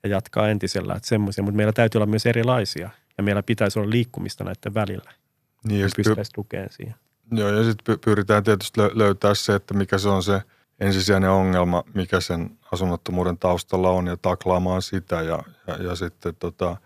ja 0.04 0.10
jatkaa 0.10 0.50
entisellä, 0.50 0.96
että 0.96 1.10
semmoisia, 1.10 1.44
mutta 1.44 1.58
meillä 1.58 1.74
täytyy 1.74 2.00
olla 2.00 2.06
myös 2.06 2.26
erilaisia 2.26 2.90
ja 3.18 3.24
meillä 3.24 3.44
pitäisi 3.44 3.80
olla 3.80 3.90
liikkumista 3.90 4.44
näiden 4.44 4.74
välillä. 4.74 5.12
Niin, 5.64 5.90
sit 5.90 5.96
pystyttäisiin 5.96 6.36
tukeen 6.36 6.68
siihen. 6.72 6.96
Joo, 7.32 7.50
ja 7.50 7.64
sitten 7.64 8.00
pyritään 8.00 8.44
tietysti 8.44 8.82
lö- 8.82 8.98
löytää 8.98 9.34
se, 9.34 9.56
että 9.56 9.74
mikä 9.74 9.98
se 9.98 10.10
on 10.10 10.24
se 10.24 10.42
ensisijainen 10.82 11.30
ongelma, 11.30 11.84
mikä 11.94 12.20
sen 12.20 12.58
asunnottomuuden 12.72 13.38
taustalla 13.38 13.90
on 13.90 14.08
ja 14.08 14.18
taklaamaan 14.18 14.82
sitä 14.82 15.22
ja, 15.22 15.40
ja, 15.68 15.76
ja 15.84 15.96
sitten 15.96 16.36
tota, 16.36 16.78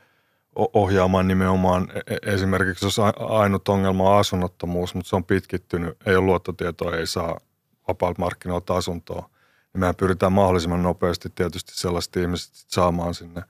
ohjaamaan 0.55 1.27
nimenomaan 1.27 1.87
e, 1.95 1.99
e, 2.13 2.33
esimerkiksi, 2.33 2.85
jos 2.85 2.99
ainut 3.29 3.69
ongelma 3.69 4.09
on 4.09 4.19
asunnottomuus, 4.19 4.95
mutta 4.95 5.09
se 5.09 5.15
on 5.15 5.23
pitkittynyt, 5.23 5.97
ei 6.05 6.15
ole 6.15 6.25
luottotietoa, 6.25 6.95
ei 6.95 7.07
saa 7.07 7.39
vapaalta 7.87 8.21
markkinoilta 8.21 8.75
asuntoa, 8.75 9.29
niin 9.73 9.79
mehän 9.79 9.95
pyritään 9.95 10.31
mahdollisimman 10.31 10.83
nopeasti 10.83 11.29
tietysti 11.35 11.71
sellaiset 11.75 12.15
ihmiset 12.15 12.53
saamaan 12.53 13.13
sinne 13.13 13.41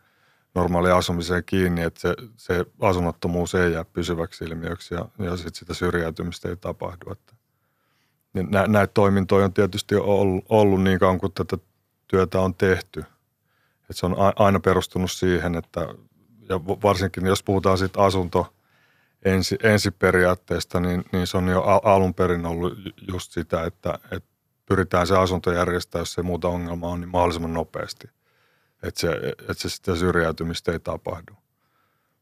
normaali 0.56 0.92
asumiseen 0.92 1.44
kiinni, 1.46 1.82
että 1.82 2.00
se, 2.00 2.16
se 2.38 2.66
asunnottomuus 2.82 3.56
ei 3.56 3.74
jää 3.74 3.86
pysyväksi 3.86 4.46
ilmiöksi 4.46 4.94
ja, 4.94 5.06
ja 5.20 5.36
sitten 5.38 5.56
sitä 5.56 5.74
syrjäytymistä 5.74 6.50
ei 6.50 6.58
tapahdu. 6.58 7.12
Että, 7.12 7.35
niin 8.36 8.48
nä, 8.52 8.68
näitä 8.68 8.92
toimintoja 8.94 9.46
on 9.46 9.54
tietysti 9.54 9.96
ollut, 9.96 10.46
ollut 10.50 10.84
niin 10.84 11.00
kauan 11.00 11.20
kuin 11.20 11.34
tätä 11.34 11.58
työtä 12.08 12.40
on 12.40 12.56
tehty. 12.56 13.00
Että 13.82 13.94
se 13.94 14.06
on 14.06 14.16
aina 14.36 14.60
perustunut 14.60 15.12
siihen, 15.12 15.56
että 15.56 15.88
ja 16.50 16.60
varsinkin 16.66 17.26
jos 17.26 17.44
puhutaan 17.44 17.78
siitä 17.78 18.02
asunto 18.02 18.54
ensi, 19.26 19.58
ensiperiaatteesta, 19.64 20.80
niin, 20.80 21.06
niin 21.12 21.28
se 21.28 21.38
on 21.38 21.48
jo 21.48 21.62
alun 21.62 22.14
perin 22.14 22.46
ollut 22.46 22.74
just 23.12 23.32
sitä, 23.32 23.64
että, 23.64 24.00
että 24.12 24.30
pyritään 24.66 25.08
se 25.08 25.18
asunto 25.18 25.52
järjestää, 25.52 26.00
jos 26.00 26.14
se 26.14 26.22
muuta 26.22 26.48
ongelmaa 26.48 26.90
on, 26.90 27.02
niin 27.02 27.10
mahdollisimman 27.10 27.54
nopeasti. 27.54 28.10
Että 28.84 29.00
se, 29.00 29.10
että 29.40 29.54
se 29.54 29.70
sitä 29.70 29.96
syrjäytymistä 29.96 30.72
ei 30.72 30.80
tapahdu. 30.80 31.34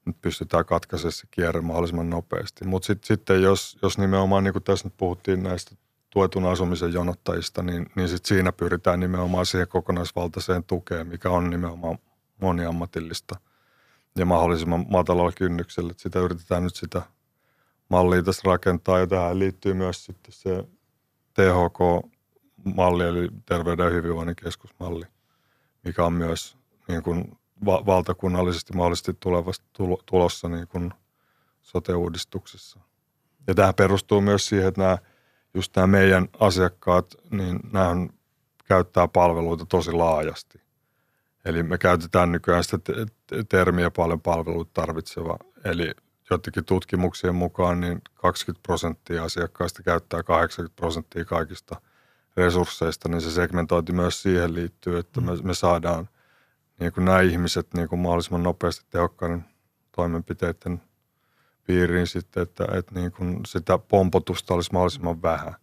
Nyt 0.06 0.22
pystytään 0.22 0.66
katkaisemaan 0.66 1.12
se 1.12 1.28
kierre 1.32 1.62
mahdollisimman 1.62 2.10
nopeasti. 2.10 2.66
Mutta 2.66 2.86
sit, 2.86 3.04
sitten 3.04 3.42
jos, 3.42 3.78
jos 3.82 3.98
nimenomaan, 3.98 4.44
niin 4.44 4.54
kuin 4.54 4.64
tässä 4.64 4.88
nyt 4.88 4.98
puhuttiin 4.98 5.44
näistä 5.44 5.76
tuetun 6.14 6.46
asumisen 6.46 6.94
jonottajista, 6.94 7.64
niin, 7.64 7.86
niin 7.96 8.10
sit 8.10 8.26
siinä 8.26 8.52
pyritään 8.52 9.00
nimenomaan 9.00 9.46
siihen 9.46 9.68
kokonaisvaltaiseen 9.68 10.64
tukeen, 10.64 11.08
mikä 11.08 11.30
on 11.30 11.50
nimenomaan 11.50 11.98
moniammatillista 12.42 13.40
ja 14.18 14.26
mahdollisimman 14.26 14.86
matalalla 14.90 15.32
kynnyksellä. 15.32 15.92
Että 15.92 16.04
sitä 16.04 16.20
yritetään 16.20 16.64
nyt 16.64 16.76
sitä 16.76 17.02
mallia 17.90 18.24
tässä 18.24 18.42
rakentaa 18.46 19.00
ja 19.00 19.08
tähän 19.08 19.40
liittyy 19.40 19.74
myös 19.74 20.06
sitten 20.06 20.34
se 20.34 20.64
THK-malli 21.34 23.04
eli 23.04 23.30
terveyden 23.46 23.84
ja 23.84 23.90
hyvinvoinnin 23.90 24.36
keskusmalli, 24.36 25.06
mikä 25.84 26.06
on 26.06 26.14
myös 26.14 26.58
niin 26.88 27.04
kuin 27.04 27.38
va- 27.66 27.86
valtakunnallisesti 27.86 28.74
mahdollisesti 28.74 29.14
tulevasta 29.20 29.66
tulossa 30.06 30.50
niin 30.50 30.68
kuin 30.68 30.94
sote-uudistuksessa. 31.62 32.80
Ja 33.48 33.56
tämä 33.56 33.74
perustuu 33.74 34.22
myös 34.22 34.46
siihen, 34.46 34.68
että 34.68 34.82
nämä, 34.82 34.98
just 35.54 35.76
nämä 35.76 35.88
meidän 35.88 36.28
asiakkaat, 36.40 37.16
niin 37.32 37.60
nämä 37.74 37.96
käyttää 38.66 39.08
palveluita 39.08 39.66
tosi 39.66 39.92
laajasti. 39.92 40.62
Eli 41.46 41.64
me 41.64 41.78
käytetään 41.78 42.32
nykyään 42.32 42.64
sitä 42.64 42.78
termiä 43.50 43.92
paljon 43.92 44.22
palveluita 44.22 44.72
tarvitseva. 44.74 45.38
Eli 45.66 45.92
joidenkin 46.30 46.66
tutkimuksien 46.66 47.36
mukaan 47.36 47.80
niin 47.80 48.02
20 48.16 48.64
prosenttia 48.64 49.24
asiakkaista 49.24 49.84
käyttää 49.84 50.24
80 50.24 50.76
prosenttia 50.76 51.26
kaikista 51.26 51.82
resursseista, 52.38 53.10
niin 53.10 53.22
se 53.22 53.32
segmentointi 53.32 53.92
myös 53.92 54.22
siihen 54.22 54.54
liittyy, 54.54 54.98
että 54.98 55.22
me, 55.22 55.32
me 55.44 55.54
saadaan 55.54 56.10
niin 56.80 56.94
kuin 56.94 57.06
nämä 57.06 57.22
ihmiset 57.22 57.74
niin 57.74 57.90
kuin 57.90 58.00
mahdollisimman 58.00 58.44
nopeasti 58.44 58.86
tehokkaiden 58.90 59.46
toimenpiteiden 59.96 60.82
piiriin 61.68 62.08
sitten, 62.08 62.44
että, 62.44 62.66
että 62.78 62.96
niin 62.96 63.12
kuin 63.12 63.40
sitä 63.46 63.78
pompotusta 63.78 64.54
olisi 64.54 64.74
mahdollisimman 64.74 65.22
vähän. 65.22 65.54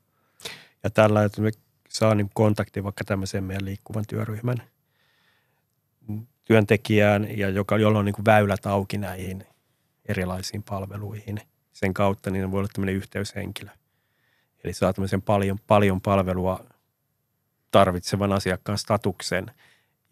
Ja 0.82 0.90
tällä, 0.90 1.24
että 1.24 1.40
me 1.40 1.50
saa 1.88 2.14
niin 2.14 2.30
kontakti 2.34 2.84
vaikka 2.84 3.04
tämmöiseen 3.04 3.44
meidän 3.44 3.64
liikkuvan 3.64 4.04
työryhmän 4.08 4.62
työntekijään, 6.50 7.38
ja 7.38 7.48
joka, 7.48 7.78
jolla 7.78 7.98
on 7.98 8.04
niin 8.04 8.14
kuin 8.14 8.24
väylät 8.24 8.66
auki 8.66 8.98
näihin 8.98 9.46
erilaisiin 10.08 10.62
palveluihin. 10.62 11.40
Sen 11.72 11.94
kautta 11.94 12.30
niin 12.30 12.50
voi 12.50 12.58
olla 12.58 12.68
tämmöinen 12.72 12.94
yhteyshenkilö. 12.94 13.70
Eli 14.64 14.72
saa 14.72 14.92
tämmöisen 14.92 15.22
paljon, 15.22 15.58
paljon 15.66 16.00
palvelua 16.00 16.64
tarvitsevan 17.70 18.32
asiakkaan 18.32 18.78
statuksen, 18.78 19.46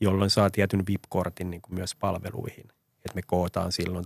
jolloin 0.01 0.31
saa 0.31 0.51
tietyn 0.51 0.87
VIP-kortin 0.87 1.51
niin 1.51 1.63
kuin 1.63 1.75
myös 1.75 1.95
palveluihin. 1.95 2.65
Että 2.97 3.15
me 3.15 3.23
kootaan 3.27 3.73
silloin 3.73 4.05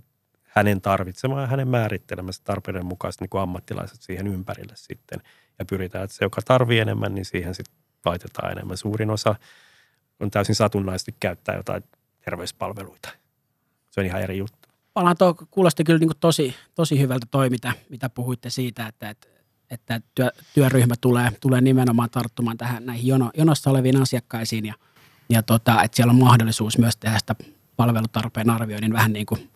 hänen 0.54 0.80
tarvitsemaan 0.80 1.42
ja 1.42 1.46
hänen 1.46 1.68
määrittelemässä 1.68 2.42
tarpeiden 2.44 2.86
mukaisesti 2.86 3.24
niin 3.24 3.42
ammattilaiset 3.42 4.02
siihen 4.02 4.26
ympärille 4.26 4.72
sitten. 4.76 5.20
Ja 5.58 5.64
pyritään, 5.64 6.04
että 6.04 6.16
se, 6.16 6.24
joka 6.24 6.42
tarvii 6.44 6.78
enemmän, 6.78 7.14
niin 7.14 7.24
siihen 7.24 7.54
sitten 7.54 7.74
laitetaan 8.04 8.52
enemmän. 8.52 8.76
Suurin 8.76 9.10
osa 9.10 9.34
on 10.20 10.30
täysin 10.30 10.54
satunnaisesti 10.54 11.14
käyttää 11.20 11.56
jotain 11.56 11.84
terveyspalveluita. 12.24 13.08
Se 13.90 14.00
on 14.00 14.06
ihan 14.06 14.22
eri 14.22 14.38
juttu. 14.38 14.68
Palaan 14.94 15.16
tuo, 15.16 15.34
kuulosti 15.50 15.84
kyllä 15.84 15.98
niin 15.98 16.08
kuin 16.08 16.20
tosi, 16.20 16.54
tosi 16.74 17.00
hyvältä 17.00 17.26
toi, 17.30 17.50
mitä, 17.50 17.72
mitä 17.88 18.08
puhuitte 18.08 18.50
siitä, 18.50 18.86
että, 18.86 19.10
että, 19.10 19.28
että 19.70 20.00
työ, 20.14 20.30
työryhmä 20.54 20.94
tulee, 21.00 21.30
tulee 21.40 21.60
nimenomaan 21.60 22.10
tarttumaan 22.10 22.58
tähän 22.58 22.86
näihin 22.86 23.06
jono, 23.06 23.30
jonossa 23.36 23.70
oleviin 23.70 24.02
asiakkaisiin 24.02 24.66
ja, 24.66 24.74
ja 25.28 25.42
tota, 25.42 25.82
että 25.82 25.96
siellä 25.96 26.10
on 26.10 26.20
mahdollisuus 26.20 26.78
myös 26.78 26.96
tehdä 26.96 27.18
sitä 27.18 27.34
palvelutarpeen 27.76 28.50
arvioinnin 28.50 28.92
vähän 28.92 29.12
niin 29.12 29.26
kuin 29.26 29.51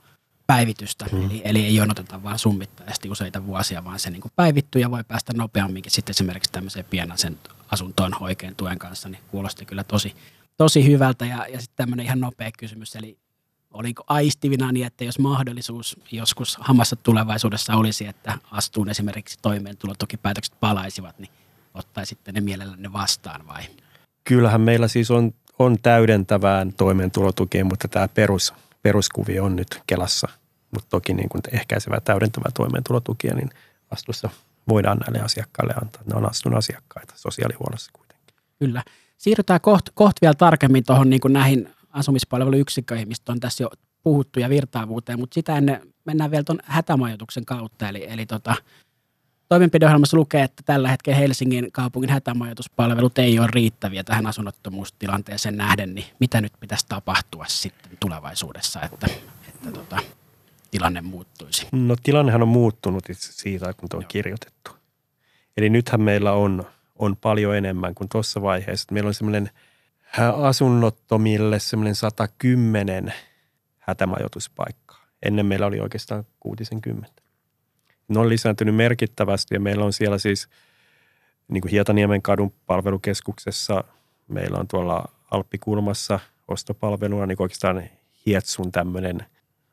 päivitystä. 0.47 1.07
Hmm. 1.11 1.25
Eli, 1.25 1.43
eli 1.45 1.65
ei 1.65 1.75
jonoteta 1.75 2.23
vaan 2.23 2.39
summittaisesti 2.39 3.11
useita 3.11 3.47
vuosia, 3.47 3.85
vaan 3.85 3.99
se 3.99 4.11
niin 4.11 4.21
kuin 4.21 4.33
päivittyy 4.37 4.83
ja 4.83 4.91
voi 4.91 5.05
päästä 5.05 5.33
nopeamminkin 5.37 5.93
sitten 5.93 6.11
esimerkiksi 6.11 6.53
tämmöiseen 6.53 6.85
pienän 6.91 7.19
asuntoon 7.73 8.13
oikein 8.21 8.57
tuen 8.57 8.79
kanssa, 8.79 9.09
niin 9.09 9.21
kuulosti 9.31 9.67
kyllä 9.67 9.85
tosi, 9.85 10.15
tosi 10.57 10.87
hyvältä. 10.87 11.27
Ja, 11.27 11.47
ja 11.47 11.61
sitten 11.61 11.77
tämmöinen 11.77 12.07
ihan 12.07 12.21
nopea 12.21 12.51
kysymys, 12.59 12.97
eli 12.97 13.19
oliko 13.71 14.05
aistivina 14.07 14.73
niin, 14.73 14.87
että 14.87 15.05
jos 15.05 15.19
mahdollisuus 15.19 15.97
joskus 16.11 16.59
hamassa 16.61 16.97
tulevaisuudessa 16.97 17.77
olisi, 17.77 18.07
että 18.07 18.39
astuun 18.51 18.89
esimerkiksi 18.89 19.39
päätökset 20.23 20.55
palaisivat, 20.61 21.19
niin 21.19 21.31
ottaisitte 21.75 22.33
ne 22.33 22.41
mielellänne 22.41 22.93
vastaan 22.93 23.47
vai? 23.47 23.63
Kyllähän 24.25 24.61
meillä 24.61 24.89
siis 24.89 25.11
on, 25.11 25.35
on 25.59 25.79
täydentävään 25.83 26.73
toimeentulotukeen, 26.73 27.67
mutta 27.67 27.89
tämä 27.89 28.09
perus, 28.09 28.55
peruskuvio 28.87 29.45
on 29.45 29.57
nyt 29.57 29.83
Kelassa. 29.87 30.29
Mutta 30.71 30.89
toki 30.91 31.15
niin 31.15 31.29
kuin 31.29 31.43
ehkäisevää 31.53 32.01
täydentävää 32.01 32.51
toimeentulotukia, 32.55 33.35
niin 33.35 33.51
vastuussa 33.91 34.31
voidaan 34.69 34.99
näille 34.99 35.21
asiakkaille 35.21 35.75
antaa. 35.83 36.03
Ne 36.07 36.17
on 36.17 36.31
astunut 36.31 36.59
asiakkaita 36.59 37.13
sosiaalihuollossa 37.17 37.91
kuitenkin. 37.93 38.37
Kyllä. 38.59 38.83
Siirrytään 39.19 39.61
kohta 39.61 39.93
koht 39.95 40.17
vielä 40.23 40.35
tarkemmin 40.35 40.85
tuohon 40.87 41.11
niin 41.11 41.21
näihin 41.29 41.71
asumispalveluyksikköihin, 41.91 43.09
mistä 43.09 43.33
on 43.33 43.41
tässä 43.41 43.65
jo 43.65 43.71
puhuttu 44.03 44.41
ja 44.41 44.51
virtaavuuteen, 44.51 45.19
mutta 45.19 45.35
sitä 45.35 45.57
ennen 45.57 45.81
mennään 46.05 46.31
vielä 46.31 46.45
tuon 46.45 46.61
hätämajoituksen 46.65 47.45
kautta. 47.45 47.89
Eli, 47.89 48.07
eli 48.09 48.27
tota, 48.27 48.55
toimenpideohjelmassa 49.49 50.17
lukee, 50.17 50.43
että 50.43 50.63
tällä 50.67 50.89
hetkellä 50.89 51.19
Helsingin 51.19 51.73
kaupungin 51.73 52.11
hätämajoituspalvelut 52.11 53.19
ei 53.19 53.39
ole 53.39 53.49
riittäviä 53.51 54.05
tähän 54.05 54.27
asunnottomuustilanteeseen 54.27 55.57
nähden, 55.57 55.95
niin 55.95 56.07
mitä 56.21 56.41
nyt 56.41 56.53
pitäisi 56.61 56.87
tapahtua 56.89 57.45
sitten 57.49 57.93
tulevaisuudessa, 58.01 58.83
että, 58.83 59.07
että 59.49 59.73
tota, 59.73 59.99
tilanne 60.71 61.01
muuttuisi? 61.01 61.67
No 61.73 61.97
tilannehan 62.03 62.43
on 62.43 62.49
muuttunut 62.49 63.11
itse 63.11 63.33
siitä, 63.33 63.73
kun 63.73 63.89
tuo 63.89 63.99
on 63.99 64.03
Joo. 64.03 64.09
kirjoitettu. 64.09 64.71
Eli 65.57 65.71
nythän 65.71 66.01
meillä 66.01 66.33
on, 66.33 66.67
on 66.99 67.17
paljon 67.17 67.57
enemmän 67.57 67.95
kuin 67.95 68.09
tuossa 68.09 68.43
vaiheessa. 68.43 68.93
Meillä 68.93 69.09
on 69.09 69.15
semmoinen– 69.15 69.51
asunnottomille 70.43 71.59
semmoinen 71.59 71.95
110 71.95 73.13
hätämajoituspaikkaa. 73.79 75.07
Ennen 75.23 75.47
meillä 75.47 75.67
oli 75.67 75.81
oikeastaan 75.81 76.25
60. 76.41 77.23
Ne 78.09 78.21
on 78.21 78.29
lisääntynyt 78.29 78.75
merkittävästi 78.75 79.55
ja 79.55 79.61
meillä 79.61 79.85
on 79.85 79.93
siellä 79.93 80.19
siis 80.19 80.49
niin 81.49 81.61
kuin 81.61 81.71
Hietaniemen 81.71 82.23
kadun 82.23 82.53
palvelukeskuksessa, 82.67 83.85
meillä 84.29 84.59
on 84.59 84.69
tuolla 84.69 85.05
Alppikulmassa 85.31 86.21
ostopalveluna 86.49 87.27
niin 87.27 87.43
oikeastaan 87.43 87.83
Hietsun 88.27 88.73
tämmöinen 88.73 89.27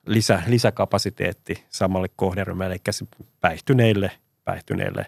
lisä, 0.05 0.43
lisäkapasiteetti 0.47 1.63
samalle 1.69 2.07
kohderyhmälle, 2.15 2.73
eli 2.73 3.07
päihtyneille, 3.41 4.11
päihtyneille 4.45 5.05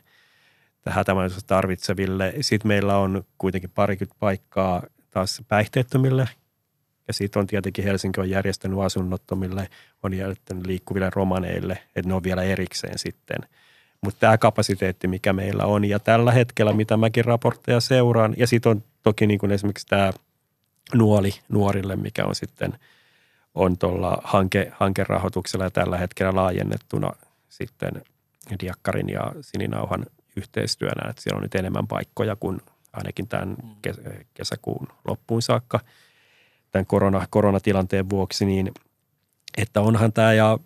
hätämajoitusta 0.90 1.48
tarvitseville. 1.48 2.34
Sitten 2.42 2.68
meillä 2.68 2.98
on 2.98 3.24
kuitenkin 3.38 3.70
parikymmentä 3.70 4.16
paikkaa 4.20 4.84
taas 5.12 5.42
päihteettömille. 5.48 6.30
Ja 7.08 7.14
siitä 7.14 7.40
on 7.40 7.48
tietenkin 7.48 7.86
Helsinki 7.86 8.22
on 8.22 8.30
järjestänyt 8.30 8.80
asunnottomille, 8.80 9.70
on 10.04 10.14
järjestänyt 10.14 10.66
liikkuville 10.66 11.10
romaneille, 11.16 11.78
että 11.96 12.10
ne 12.10 12.14
on 12.14 12.24
vielä 12.24 12.44
erikseen 12.44 13.00
sitten. 13.00 13.38
Mutta 14.02 14.20
tämä 14.20 14.38
kapasiteetti, 14.38 15.08
mikä 15.08 15.34
meillä 15.34 15.66
on, 15.66 15.86
ja 15.86 16.00
tällä 16.00 16.32
hetkellä, 16.32 16.74
mitä 16.74 16.98
mäkin 16.98 17.26
raportteja 17.26 17.80
seuraan, 17.80 18.34
ja 18.38 18.48
sitten 18.48 18.70
on 18.70 18.84
toki 19.04 19.28
niin 19.28 19.40
kuin 19.40 19.52
esimerkiksi 19.52 19.88
tämä 19.88 20.12
nuoli 20.94 21.32
nuorille, 21.50 21.96
mikä 21.96 22.26
on 22.26 22.36
sitten 22.36 22.74
on 23.56 23.78
tuolla 23.78 24.22
hanke, 24.24 24.72
hankerahoituksella 24.76 25.66
ja 25.66 25.72
tällä 25.72 25.98
hetkellä 25.98 26.36
laajennettuna 26.36 27.12
sitten 27.50 28.02
Diakkarin 28.60 29.10
ja 29.10 29.32
Sininauhan 29.42 30.06
yhteistyönä, 30.36 31.10
että 31.10 31.22
siellä 31.22 31.38
on 31.38 31.44
nyt 31.44 31.56
enemmän 31.56 31.88
paikkoja 31.88 32.36
kuin 32.36 32.62
ainakin 32.94 33.28
tämän 33.28 33.58
kesäkuun 34.34 34.88
loppuun 35.08 35.42
saakka 35.42 35.80
tämän 36.76 36.86
korona, 36.86 37.28
koronatilanteen 37.30 38.10
vuoksi, 38.10 38.46
niin 38.46 38.72
että 39.58 39.82
onhan 39.82 40.14
tämä 40.14 40.34
ja 40.34 40.60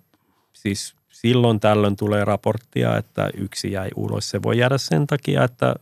siis 0.54 0.96
silloin 1.10 1.60
tällöin 1.60 1.96
tulee 1.96 2.26
raporttia, 2.26 2.98
että 2.98 3.30
yksi 3.38 3.72
jäi 3.72 3.90
ulos. 3.96 4.30
Se 4.30 4.44
voi 4.44 4.58
jäädä 4.58 4.78
sen 4.78 5.08
takia, 5.08 5.44
että 5.44 5.76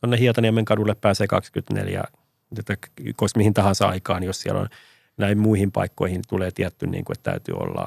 tuonne 0.00 0.18
Hietaniemen 0.18 0.64
kadulle 0.64 0.94
pääsee 0.94 1.26
24, 1.26 2.04
että 2.58 2.76
koska 3.16 3.38
mihin 3.38 3.54
tahansa 3.54 3.86
aikaan, 3.88 4.22
jos 4.22 4.40
siellä 4.40 4.60
on 4.60 4.68
näin 5.16 5.38
muihin 5.38 5.72
paikkoihin 5.72 6.22
tulee 6.28 6.50
tietty, 6.50 6.86
niin 6.86 7.04
kuin, 7.04 7.16
että 7.18 7.30
täytyy 7.30 7.54
olla 7.54 7.86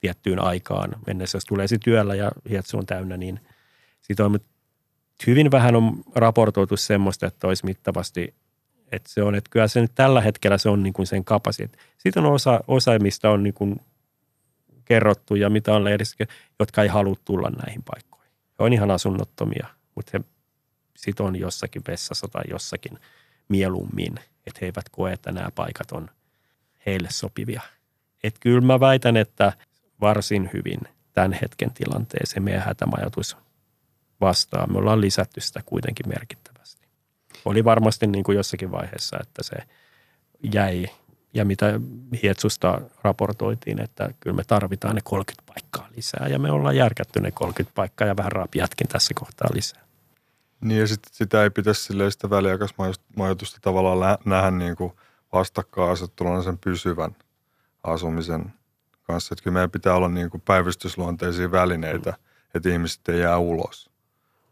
tiettyyn 0.00 0.42
aikaan 0.42 0.90
mennessä. 1.06 1.36
Jos 1.36 1.44
tulee 1.44 1.68
se 1.68 1.78
työllä 1.84 2.14
ja 2.14 2.32
hietsu 2.50 2.78
on 2.78 2.86
täynnä, 2.86 3.16
niin 3.16 3.40
siitä 4.00 4.24
on, 4.24 4.40
hyvin 5.26 5.50
vähän 5.50 5.76
on 5.76 6.02
raportoitu 6.14 6.76
semmoista, 6.76 7.26
että 7.26 7.46
olisi 7.46 7.64
mittavasti, 7.64 8.34
että 8.92 9.10
se 9.10 9.22
on, 9.22 9.34
että 9.34 9.50
kyllä 9.50 9.68
se 9.68 9.80
nyt 9.80 9.92
tällä 9.94 10.20
hetkellä 10.20 10.58
se 10.58 10.68
on 10.68 10.82
niin 10.82 10.92
kuin 10.92 11.06
sen 11.06 11.24
kapasiteetti. 11.24 11.78
Sitten 11.98 12.24
on 12.24 12.32
osa, 12.32 12.60
osa, 12.66 12.98
mistä 12.98 13.30
on 13.30 13.42
niin 13.42 13.54
kuin 13.54 13.80
kerrottu 14.84 15.34
ja 15.34 15.50
mitä 15.50 15.74
on 15.74 15.84
lehdissä, 15.84 16.24
jotka 16.58 16.82
ei 16.82 16.88
halua 16.88 17.16
tulla 17.24 17.50
näihin 17.50 17.82
paikkoihin. 17.82 18.32
He 18.58 18.64
on 18.64 18.72
ihan 18.72 18.90
asunnottomia, 18.90 19.66
mutta 19.94 20.10
he 20.14 20.24
sitten 20.96 21.26
on 21.26 21.36
jossakin 21.36 21.82
vessassa 21.88 22.28
tai 22.28 22.42
jossakin 22.50 22.98
mieluummin, 23.48 24.14
että 24.46 24.58
he 24.60 24.66
eivät 24.66 24.88
koe, 24.90 25.12
että 25.12 25.32
nämä 25.32 25.50
paikat 25.54 25.92
on 25.92 26.10
heille 26.86 27.08
sopivia. 27.10 27.62
Et 28.22 28.34
kyllä 28.40 28.60
mä 28.60 28.80
väitän, 28.80 29.16
että 29.16 29.52
varsin 30.00 30.50
hyvin 30.52 30.80
tämän 31.12 31.32
hetken 31.32 31.70
tilanteeseen 31.70 32.42
meidän 32.42 32.62
hätämajoitus 32.62 33.36
vastaa. 34.20 34.66
Me 34.66 34.78
ollaan 34.78 35.00
lisätty 35.00 35.40
sitä 35.40 35.62
kuitenkin 35.66 36.08
merkittävästi. 36.08 36.57
Oli 37.48 37.64
varmasti 37.64 38.06
niin 38.06 38.24
kuin 38.24 38.36
jossakin 38.36 38.70
vaiheessa, 38.70 39.16
että 39.20 39.42
se 39.42 39.56
jäi 40.52 40.86
ja 41.34 41.44
mitä 41.44 41.80
Hietsusta 42.22 42.80
raportoitiin, 43.02 43.80
että 43.80 44.10
kyllä 44.20 44.36
me 44.36 44.44
tarvitaan 44.44 44.94
ne 44.94 45.00
30 45.04 45.52
paikkaa 45.52 45.88
lisää 45.96 46.28
ja 46.28 46.38
me 46.38 46.50
ollaan 46.50 46.76
järkätty 46.76 47.20
ne 47.20 47.30
30 47.30 47.74
paikkaa 47.74 48.08
ja 48.08 48.16
vähän 48.16 48.32
rapiatkin 48.32 48.88
tässä 48.88 49.14
kohtaa 49.14 49.48
lisää. 49.54 49.84
Niin 50.60 50.80
ja 50.80 50.86
sit, 50.86 51.00
sitä 51.12 51.42
ei 51.42 51.50
pitäisi 51.50 51.82
silleen 51.82 52.12
sitä 52.12 52.30
väliaikaismajoitusta 52.30 53.58
tavallaan 53.62 54.18
nähdä 54.24 54.50
niin 54.50 54.76
kuin 54.76 54.92
vastakkainasetteluna 55.32 56.42
sen 56.42 56.58
pysyvän 56.58 57.16
asumisen 57.82 58.52
kanssa. 59.02 59.34
Että 59.34 59.42
kyllä 59.42 59.54
meidän 59.54 59.70
pitää 59.70 59.94
olla 59.94 60.08
niin 60.08 60.30
kuin 60.30 60.40
päivystysluonteisia 60.40 61.50
välineitä, 61.50 62.10
mm. 62.10 62.16
että 62.54 62.68
ihmiset 62.68 63.08
ei 63.08 63.20
jää 63.20 63.38
ulos. 63.38 63.90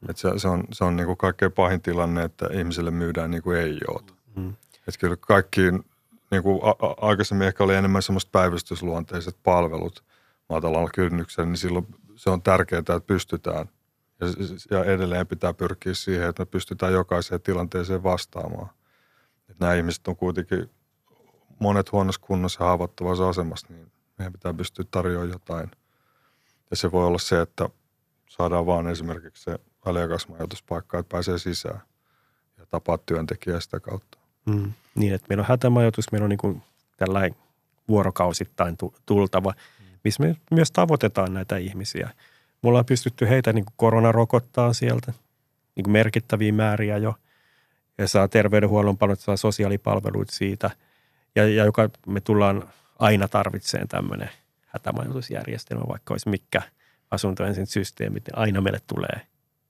Että 0.09 0.22
se, 0.22 0.32
se 0.37 0.48
on, 0.48 0.64
se 0.72 0.85
on 0.85 0.96
niin 0.96 1.06
kuin 1.06 1.16
kaikkein 1.16 1.52
pahin 1.52 1.82
tilanne, 1.82 2.24
että 2.24 2.46
ihmisille 2.52 2.90
myydään 2.90 3.30
niin 3.30 3.42
kuin 3.42 3.59
ei 3.59 3.78
joota. 3.88 4.14
Mm. 4.37 4.54
Että 4.88 5.00
kyllä 5.00 5.16
kaikkiin 5.16 5.85
niin 6.30 6.42
kuin 6.42 6.61
a- 6.62 6.87
a- 6.87 6.96
aikaisemmin 7.09 7.46
ehkä 7.48 7.64
oli 7.64 7.74
enemmän 7.74 8.02
semmoista 8.02 8.30
päivystysluonteiset 8.32 9.37
palvelut 9.42 10.04
matalalla 10.48 10.90
kynnyksellä, 10.94 11.48
niin 11.48 11.56
silloin 11.56 11.87
se 12.14 12.30
on 12.30 12.42
tärkeää, 12.42 12.78
että 12.78 13.00
pystytään 13.00 13.68
ja, 14.20 14.26
ja 14.70 14.85
edelleen 14.85 15.26
pitää 15.26 15.54
pyrkiä 15.54 15.94
siihen, 15.94 16.28
että 16.28 16.42
me 16.42 16.46
pystytään 16.46 16.92
jokaiseen 16.92 17.40
tilanteeseen 17.40 18.02
vastaamaan. 18.02 18.70
Että 19.50 19.64
nämä 19.64 19.74
ihmiset 19.74 20.09
on 20.09 20.16
kuitenkin 20.16 20.70
monet 21.59 21.92
huonossa 21.92 22.20
kunnossa 22.20 22.64
ja 22.64 22.66
haavoittuvassa 22.66 23.28
asemassa, 23.28 23.66
niin 23.70 23.92
meidän 24.18 24.32
pitää 24.32 24.54
pystyä 24.54 24.85
tarjoamaan 24.90 25.30
jotain. 25.30 25.70
Ja 26.70 26.76
se 26.76 26.92
voi 26.92 27.06
olla 27.06 27.18
se, 27.18 27.40
että 27.40 27.68
saadaan 28.28 28.66
vaan 28.66 28.88
esimerkiksi 28.88 29.42
se 29.42 29.59
väliaikaismajoituspaikka, 29.87 30.99
että 30.99 31.11
pääsee 31.11 31.38
sisään 31.38 31.81
ja 32.59 32.66
tapaa 32.70 32.99
työntekijää 32.99 33.61
sitä 33.61 33.81
kautta. 33.81 34.18
Mm. 34.46 34.72
Niin, 34.94 35.14
että 35.14 35.27
meillä 35.29 35.42
on 35.42 35.49
hätämajoitus, 35.49 36.12
meillä 36.12 36.25
on 36.25 36.29
niin 36.31 36.62
tällainen 36.96 37.37
vuorokausittain 37.88 38.77
tultava, 39.07 39.55
missä 40.05 40.22
me 40.22 40.37
myös 40.51 40.70
tavoitetaan 40.70 41.35
näitä 41.35 41.57
ihmisiä. 41.57 42.11
Mulla 42.62 42.79
on 42.79 42.85
pystytty 42.85 43.29
heitä 43.29 43.53
niin 43.53 43.64
kuin 43.77 44.75
sieltä 44.75 45.12
niin 45.77 45.85
kuin 45.85 45.92
merkittäviä 45.92 46.53
määriä 46.53 46.96
jo. 46.96 47.14
Ja 47.99 48.09
saa 48.09 48.29
terveydenhuollon 48.29 48.99
palvelut, 48.99 49.20
saa 49.20 49.37
sosiaalipalveluita 49.37 50.33
siitä. 50.33 50.70
Ja, 51.35 51.49
ja 51.49 51.64
joka 51.64 51.90
me 52.07 52.20
tullaan 52.20 52.68
aina 52.99 53.29
tarvitseen 53.29 53.88
tämmöinen 53.88 54.31
hätämajoitusjärjestelmä, 54.66 55.85
vaikka 55.88 56.14
olisi 56.14 56.29
mikä 56.29 56.62
asunto 57.11 57.44
ensin 57.44 57.66
systeemit, 57.66 58.22
niin 58.27 58.38
aina 58.38 58.61
meille 58.61 58.81
tulee 58.87 59.27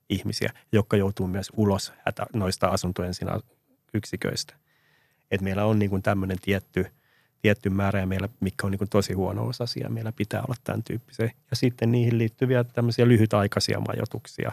ihmisiä, 0.09 0.53
jotka 0.71 0.97
joutuu 0.97 1.27
myös 1.27 1.51
ulos 1.55 1.93
hätä, 2.05 2.25
noista 2.33 2.67
asunto 2.67 3.03
ensin 3.03 3.27
yksiköistä. 3.93 4.55
Et 5.31 5.41
meillä 5.41 5.65
on 5.65 5.79
niin 5.79 6.03
tämmöinen 6.03 6.37
tietty, 6.41 6.85
tietty 7.41 7.69
määrä 7.69 7.99
ja 7.99 8.07
meillä, 8.07 8.29
mikä 8.39 8.67
on 8.67 8.71
niin 8.71 8.89
tosi 8.89 9.13
huono 9.13 9.51
asia, 9.59 9.89
meillä 9.89 10.11
pitää 10.11 10.41
olla 10.41 10.55
tämän 10.63 10.83
tyyppisiä. 10.83 11.31
Ja 11.49 11.55
sitten 11.55 11.91
niihin 11.91 12.17
liittyviä 12.17 12.63
tämmöisiä 12.63 13.07
lyhytaikaisia 13.07 13.79
majoituksia, 13.79 14.51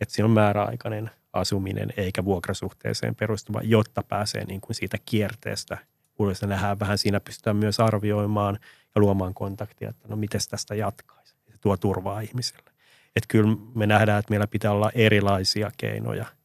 että 0.00 0.14
siinä 0.14 0.24
on 0.24 0.30
määräaikainen 0.30 1.10
asuminen 1.32 1.92
eikä 1.96 2.24
vuokrasuhteeseen 2.24 3.14
perustuva, 3.14 3.60
jotta 3.62 4.02
pääsee 4.02 4.44
niin 4.44 4.60
kuin 4.60 4.76
siitä 4.76 4.98
kierteestä 5.06 5.78
ulos. 6.18 6.42
nähdään 6.42 6.80
vähän 6.80 6.98
siinä 6.98 7.20
pystytään 7.20 7.56
myös 7.56 7.80
arvioimaan 7.80 8.58
ja 8.94 9.00
luomaan 9.00 9.34
kontaktia, 9.34 9.90
että 9.90 10.08
no 10.08 10.16
miten 10.16 10.40
tästä 10.50 10.74
jatkaisi. 10.74 11.34
Se 11.50 11.58
tuo 11.60 11.76
turvaa 11.76 12.20
ihmiselle. 12.20 12.70
Että 13.16 13.28
kyllä 13.28 13.56
me 13.74 13.86
nähdään, 13.86 14.18
että 14.18 14.30
meillä 14.30 14.46
pitää 14.46 14.72
olla 14.72 14.90
erilaisia 14.94 15.70
keinoja– 15.76 16.26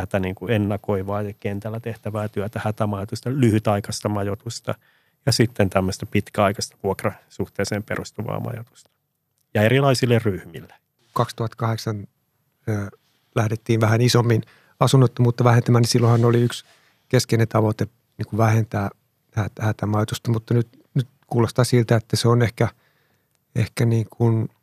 tätä 0.00 0.20
niin 0.20 0.34
kuin 0.34 0.52
ennakoivaa 0.52 1.22
ja 1.22 1.34
kentällä 1.40 1.80
tehtävää 1.80 2.28
työtä, 2.28 2.60
hätämajoitusta, 2.64 3.30
lyhytaikaista 3.30 4.08
majoitusta 4.08 4.74
ja 5.26 5.32
sitten 5.32 5.70
tämmöistä 5.70 6.06
pitkäaikaista 6.06 6.76
vuokrasuhteeseen 6.82 7.82
perustuvaa 7.82 8.40
majoitusta. 8.40 8.90
Ja 9.54 9.62
erilaisille 9.62 10.18
ryhmille. 10.18 10.74
2008 11.12 12.06
ö, 12.68 12.86
lähdettiin 13.34 13.80
vähän 13.80 14.00
isommin 14.00 14.42
asunnottomuutta 14.80 15.44
vähentämään, 15.44 15.82
niin 15.82 15.90
silloinhan 15.90 16.24
oli 16.24 16.42
yksi 16.42 16.64
keskeinen 17.08 17.48
tavoite 17.48 17.88
niin 18.18 18.26
kuin 18.26 18.38
vähentää 18.38 18.90
hätämajoitusta, 19.60 20.30
mutta 20.30 20.54
nyt, 20.54 20.68
nyt 20.94 21.08
kuulostaa 21.26 21.64
siltä, 21.64 21.96
että 21.96 22.16
se 22.16 22.28
on 22.28 22.42
ehkä, 22.42 22.68
ehkä 23.54 23.84
niin 23.84 24.06
kuin– 24.10 24.48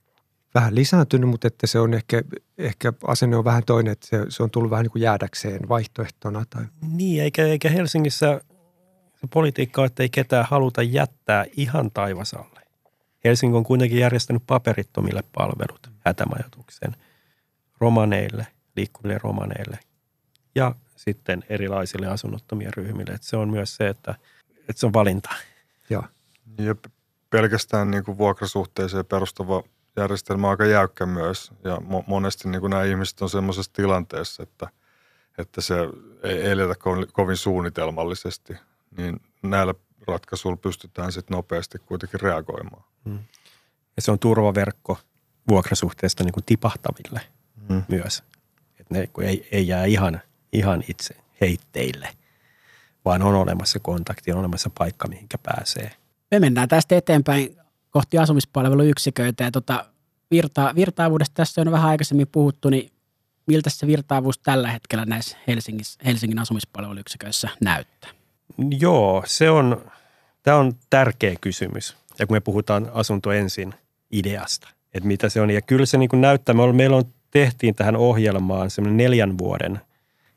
vähän 0.57 0.75
lisääntynyt, 0.75 1.29
mutta 1.29 1.47
että 1.47 1.67
se 1.67 1.79
on 1.79 1.93
ehkä, 1.93 2.21
ehkä 2.57 2.93
asenne 3.07 3.35
on 3.35 3.45
vähän 3.45 3.63
toinen, 3.65 3.91
että 3.91 4.07
se, 4.07 4.25
se 4.29 4.43
on 4.43 4.51
tullut 4.51 4.71
vähän 4.71 4.83
niin 4.83 4.91
kuin 4.91 5.01
jäädäkseen 5.01 5.69
vaihtoehtona. 5.69 6.45
Tai. 6.49 6.65
Niin, 6.91 7.23
eikä, 7.23 7.45
eikä 7.45 7.69
Helsingissä 7.69 8.41
se 9.21 9.27
politiikka 9.33 9.85
että 9.85 10.03
ei 10.03 10.09
ketään 10.09 10.45
haluta 10.49 10.83
jättää 10.83 11.45
ihan 11.57 11.91
taivasalle. 11.91 12.61
Helsinki 13.23 13.57
on 13.57 13.63
kuitenkin 13.63 13.99
järjestänyt 13.99 14.43
paperittomille 14.47 15.23
palvelut 15.33 15.89
hätämajoituksen 15.99 16.95
romaneille, 17.79 18.47
liikkuville 18.75 19.17
romaneille 19.23 19.79
ja 20.55 20.75
sitten 20.95 21.43
erilaisille 21.49 22.07
asunnottomien 22.07 22.73
ryhmille. 22.73 23.13
Että 23.13 23.27
se 23.27 23.37
on 23.37 23.49
myös 23.49 23.75
se, 23.75 23.87
että, 23.87 24.15
että 24.59 24.79
se 24.79 24.85
on 24.85 24.93
valinta. 24.93 25.29
Joo. 25.89 26.03
Ja 26.57 26.75
pelkästään 27.29 27.91
niin 27.91 28.03
kuin 28.03 28.17
vuokrasuhteeseen 28.17 29.05
perustuva 29.05 29.63
järjestelmä 29.97 30.47
on 30.47 30.51
aika 30.51 30.65
jäykkä 30.65 31.05
myös 31.05 31.51
ja 31.63 31.75
mo- 31.75 32.03
monesti 32.07 32.49
niin 32.49 32.61
kuin 32.61 32.71
nämä 32.71 32.83
ihmiset 32.83 33.21
on 33.21 33.29
semmoisessa 33.29 33.73
tilanteessa, 33.73 34.43
että, 34.43 34.69
että 35.37 35.61
se 35.61 35.75
ei 36.23 36.49
eletä 36.49 36.73
ko- 36.73 37.09
kovin 37.11 37.37
suunnitelmallisesti, 37.37 38.53
niin 38.97 39.21
näillä 39.41 39.73
ratkaisuilla 40.07 40.57
pystytään 40.57 41.11
sitten 41.11 41.35
nopeasti 41.35 41.79
kuitenkin 41.79 42.19
reagoimaan. 42.19 42.83
Hmm. 43.05 43.19
Ja 43.95 44.01
se 44.01 44.11
on 44.11 44.19
turvaverkko 44.19 44.97
vuokrasuhteesta 45.49 46.23
niin 46.23 46.33
kuin 46.33 46.45
tipahtaville 46.45 47.21
hmm. 47.69 47.83
myös. 47.87 48.23
Että 48.79 48.93
ne 48.93 49.09
ei, 49.21 49.47
ei 49.51 49.67
jää 49.67 49.85
ihan, 49.85 50.21
ihan 50.53 50.83
itse 50.87 51.15
heitteille, 51.41 52.09
vaan 53.05 53.21
on 53.21 53.35
olemassa 53.35 53.79
kontakti, 53.79 54.31
on 54.31 54.39
olemassa 54.39 54.69
paikka, 54.77 55.07
mihinkä 55.07 55.37
pääsee. 55.37 55.91
Me 56.31 56.39
mennään 56.39 56.67
tästä 56.67 56.95
eteenpäin 56.95 57.57
kohti 57.97 58.17
asumispalveluyksiköitä. 58.17 59.43
Ja 59.43 59.51
tota, 59.51 59.85
virta, 60.31 60.73
virtaavuudesta 60.75 61.33
tässä 61.33 61.61
on 61.61 61.71
vähän 61.71 61.89
aikaisemmin 61.89 62.27
puhuttu, 62.31 62.69
niin 62.69 62.91
miltä 63.47 63.69
se 63.69 63.87
virtaavuus 63.87 64.37
tällä 64.37 64.71
hetkellä 64.71 65.05
näissä 65.05 65.37
Helsingissä, 65.47 65.99
Helsingin 66.05 66.39
asumispalveluyksiköissä 66.39 67.49
näyttää? 67.61 68.09
Joo, 68.79 69.23
se 69.25 69.49
on, 69.49 69.91
tämä 70.43 70.57
on 70.57 70.73
tärkeä 70.89 71.35
kysymys. 71.41 71.97
Ja 72.19 72.27
kun 72.27 72.35
me 72.35 72.39
puhutaan 72.39 72.91
asunto 72.93 73.31
ensin 73.31 73.73
ideasta, 74.11 74.67
että 74.93 75.07
mitä 75.07 75.29
se 75.29 75.41
on. 75.41 75.49
Ja 75.49 75.61
kyllä 75.61 75.85
se 75.85 75.97
niin 75.97 76.09
kuin 76.09 76.21
näyttää, 76.21 76.55
meillä 76.73 76.97
on, 76.97 77.03
tehtiin 77.31 77.75
tähän 77.75 77.95
ohjelmaan 77.95 78.69
semmoinen 78.69 78.97
neljän 78.97 79.37
vuoden 79.37 79.81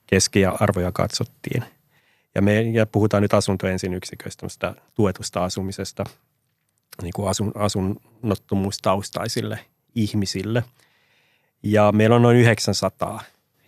keskiarvoja 0.07 0.93
katsottiin. 0.93 1.65
Ja 2.35 2.43
me 2.43 2.61
ja 2.61 2.87
puhutaan 2.87 3.23
nyt 3.23 3.35
asunto 3.35 3.67
ensin 3.67 3.95
yksiköistä, 3.95 4.75
tuetusta 4.95 5.45
asumisesta– 5.45 6.05
niin 7.03 7.13
kuin 7.17 7.29
asun, 7.29 7.53
asunnottomuustaustaisille 7.55 9.59
ihmisille. 9.95 10.65
Ja 11.63 11.93
meillä 11.93 12.17
on 12.17 12.23
noin 12.23 12.37
900 12.37 13.23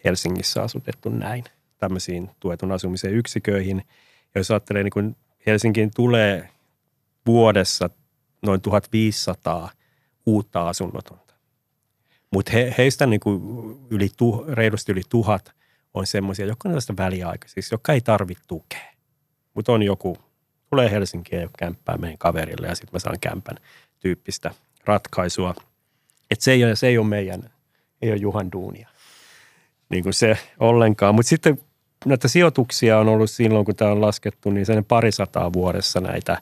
Helsingissä 0.05 0.63
asutettu 0.63 1.09
näin 1.09 1.45
tämmöisiin 1.79 2.31
tuetun 2.41 2.73
asumisen 2.73 3.15
yksiköihin. 3.15 3.77
Ja 4.35 4.41
jos 4.41 4.51
ajattelee, 4.51 4.83
niin 4.83 5.17
Helsinkiin 5.47 5.91
tulee 5.95 6.49
vuodessa 7.27 7.91
noin 8.43 8.61
1500 8.61 9.71
uutta 10.27 10.69
asunnotonta. 10.69 11.35
Mutta 12.31 12.53
he, 12.53 12.75
heistä 12.79 13.07
niin 13.07 13.21
kuin 13.21 13.41
yli 13.91 14.09
tu, 14.17 14.45
reilusti 14.49 14.93
yli 14.93 15.03
tuhat 15.09 15.53
on 15.95 16.07
semmoisia, 16.07 16.47
jotka 16.47 16.69
on 16.69 16.71
tällaista 16.71 16.97
väliaikaisista, 16.97 17.75
jotka 17.75 17.93
ei 17.93 18.01
tarvitse 18.01 18.45
tukea. 18.47 18.93
Mutta 19.55 19.73
on 19.73 19.83
joku, 19.83 20.19
tulee 20.73 20.91
Helsinkiin 20.91 21.43
ja 21.43 21.49
kämppää 21.59 21.97
meidän 21.97 22.19
kaverille 22.19 22.67
ja 22.67 22.75
sitten 22.75 22.93
mä 22.93 22.99
saan 22.99 23.21
kämpän 23.21 23.57
tyyppistä 24.01 24.51
ratkaisua. 24.85 25.55
Että 26.31 26.45
se, 26.45 26.53
ei 26.53 26.65
ole, 26.65 26.77
se 26.77 26.87
ei 26.87 26.99
ole 26.99 27.07
meidän, 27.07 27.51
ei 28.03 28.11
ole 28.11 28.19
Juhan 28.19 28.53
duunia. 28.53 28.89
Niin 29.89 30.03
kuin 30.03 30.15
se 30.15 30.39
ollenkaan. 30.61 31.15
Mutta 31.15 31.29
sitten 31.29 31.61
näitä 32.05 32.29
sijoituksia 32.29 32.99
on 32.99 33.09
ollut 33.09 33.31
silloin, 33.31 33.65
kun 33.65 33.77
tämä 33.77 33.91
on 33.93 34.01
laskettu, 34.01 34.51
niin 34.51 34.67
sen 34.67 34.85
parisataa 34.85 35.53
vuodessa 35.53 36.01
näitä 36.01 36.39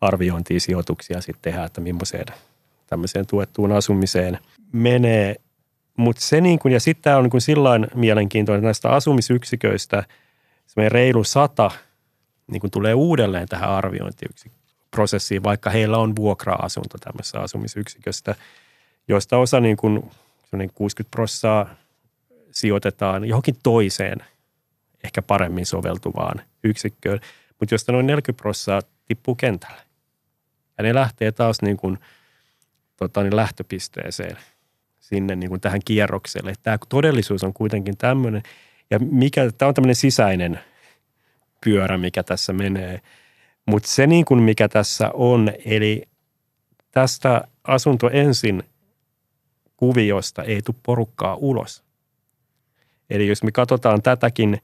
arviointia 0.00 0.60
sijoituksia 0.60 1.20
sitten 1.20 1.42
tehdään, 1.42 1.66
että 1.66 1.80
millaiseen 1.80 2.26
tämmöiseen 2.86 3.26
tuettuun 3.26 3.72
asumiseen 3.72 4.38
menee. 4.72 5.36
Mutta 5.96 6.22
se 6.22 6.40
niin 6.40 6.58
kuin, 6.58 6.72
ja 6.72 6.80
sitten 6.80 7.02
tämä 7.02 7.16
on 7.16 7.22
niin 7.22 7.30
kuin 7.30 7.40
sillain 7.40 7.86
mielenkiintoinen 7.94 8.64
näistä 8.64 8.90
asumisyksiköistä, 8.90 10.04
se 10.66 10.88
reilu 10.88 11.24
sata 11.24 11.70
niin 12.50 12.60
kuin 12.60 12.70
tulee 12.70 12.94
uudelleen 12.94 13.48
tähän 13.48 13.70
arviointiprosessiin, 13.70 15.42
vaikka 15.42 15.70
heillä 15.70 15.98
on 15.98 16.16
vuokra-asunto 16.16 16.98
tämmöisessä 16.98 17.40
asumisyksiköstä, 17.40 18.34
joista 19.08 19.38
osa 19.38 19.60
niin 19.60 19.76
kuin, 19.76 20.10
60 20.74 21.10
prosenttia 21.10 21.66
sijoitetaan 22.50 23.24
johonkin 23.24 23.56
toiseen, 23.62 24.18
ehkä 25.04 25.22
paremmin 25.22 25.66
soveltuvaan 25.66 26.40
yksikköön, 26.64 27.20
mutta 27.60 27.74
josta 27.74 27.92
noin 27.92 28.06
40 28.06 28.42
prosenttia 28.42 28.90
tippuu 29.06 29.34
kentälle. 29.34 29.82
Ja 30.78 30.84
ne 30.84 30.94
lähtee 30.94 31.32
taas 31.32 31.62
niin 31.62 31.76
kuin, 31.76 31.98
tota, 32.96 33.22
niin 33.22 33.36
lähtöpisteeseen 33.36 34.36
sinne 35.00 35.36
niin 35.36 35.50
kuin 35.50 35.60
tähän 35.60 35.80
kierrokselle. 35.84 36.54
Tämä 36.62 36.78
todellisuus 36.88 37.44
on 37.44 37.52
kuitenkin 37.52 37.96
tämmöinen, 37.96 38.42
ja 38.90 38.98
mikä, 38.98 39.52
tämä 39.58 39.68
on 39.68 39.74
tämmöinen 39.74 39.94
sisäinen 39.94 40.60
pyörä, 41.64 41.98
mikä 41.98 42.22
tässä 42.22 42.52
menee. 42.52 43.00
Mutta 43.66 43.88
se 43.88 44.06
niin 44.06 44.24
kuin 44.24 44.42
mikä 44.42 44.68
tässä 44.68 45.10
on, 45.14 45.52
eli 45.64 46.02
tästä 46.90 47.48
asunto 47.64 48.10
ensin 48.12 48.62
kuviosta 49.76 50.42
ei 50.42 50.62
tule 50.62 50.76
porukkaa 50.82 51.34
ulos. 51.34 51.82
Eli 53.10 53.28
jos 53.28 53.42
me 53.42 53.52
katsotaan 53.52 54.02
tätäkin 54.02 54.58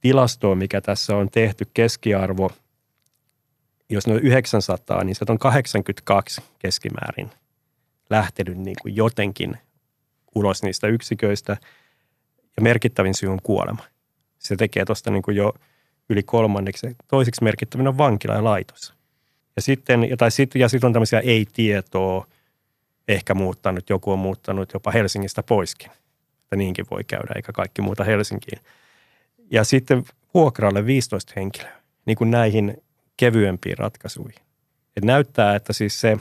tilastoa, 0.00 0.54
mikä 0.54 0.80
tässä 0.80 1.16
on 1.16 1.30
tehty, 1.30 1.66
keskiarvo, 1.74 2.50
jos 3.90 4.06
ne 4.06 4.14
on 4.14 4.20
900, 4.20 5.04
niin 5.04 5.14
se 5.14 5.24
on 5.28 5.38
82 5.38 6.42
keskimäärin 6.58 7.30
lähtenyt 8.10 8.58
niin 8.58 8.76
kuin 8.82 8.96
jotenkin 8.96 9.58
ulos 10.34 10.62
niistä 10.62 10.86
yksiköistä. 10.86 11.56
Ja 12.56 12.62
merkittävin 12.62 13.14
syy 13.14 13.28
on 13.28 13.42
kuolema. 13.42 13.84
Se 14.38 14.56
tekee 14.56 14.84
tuosta 14.84 15.10
niin 15.10 15.22
kuin 15.22 15.36
jo 15.36 15.52
yli 16.08 16.22
kolmanneksi. 16.22 16.96
Toiseksi 17.08 17.44
merkittävin 17.44 17.88
on 17.88 17.98
vankila 17.98 18.34
ja 18.34 18.44
laitos. 18.44 18.94
Ja 19.56 19.62
sitten, 19.62 20.10
ja, 20.10 20.16
tai 20.16 20.30
sit, 20.30 20.54
ja 20.54 20.68
sitten 20.68 20.86
on 20.86 20.92
tämmöisiä 20.92 21.20
ei-tietoa, 21.20 22.26
ehkä 23.08 23.34
muuttanut, 23.34 23.90
joku 23.90 24.12
on 24.12 24.18
muuttanut 24.18 24.72
jopa 24.74 24.90
Helsingistä 24.90 25.42
poiskin. 25.42 25.90
Että 26.42 26.56
niinkin 26.56 26.86
voi 26.90 27.04
käydä, 27.04 27.32
eikä 27.36 27.52
kaikki 27.52 27.82
muuta 27.82 28.04
Helsinkiin. 28.04 28.60
Ja 29.50 29.64
sitten 29.64 30.04
vuokralle 30.34 30.86
15 30.86 31.32
henkilöä, 31.36 31.80
niin 32.06 32.16
kuin 32.16 32.30
näihin 32.30 32.82
kevyempiin 33.16 33.78
ratkaisuihin. 33.78 34.44
Et 34.96 35.04
näyttää, 35.04 35.56
että 35.56 35.72
siis 35.72 36.00
se, 36.00 36.18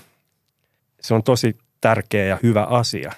se 1.02 1.14
on 1.14 1.24
tosi 1.24 1.58
tärkeä 1.82 2.26
ja 2.26 2.40
hyvä 2.44 2.64
asia, 2.64 3.12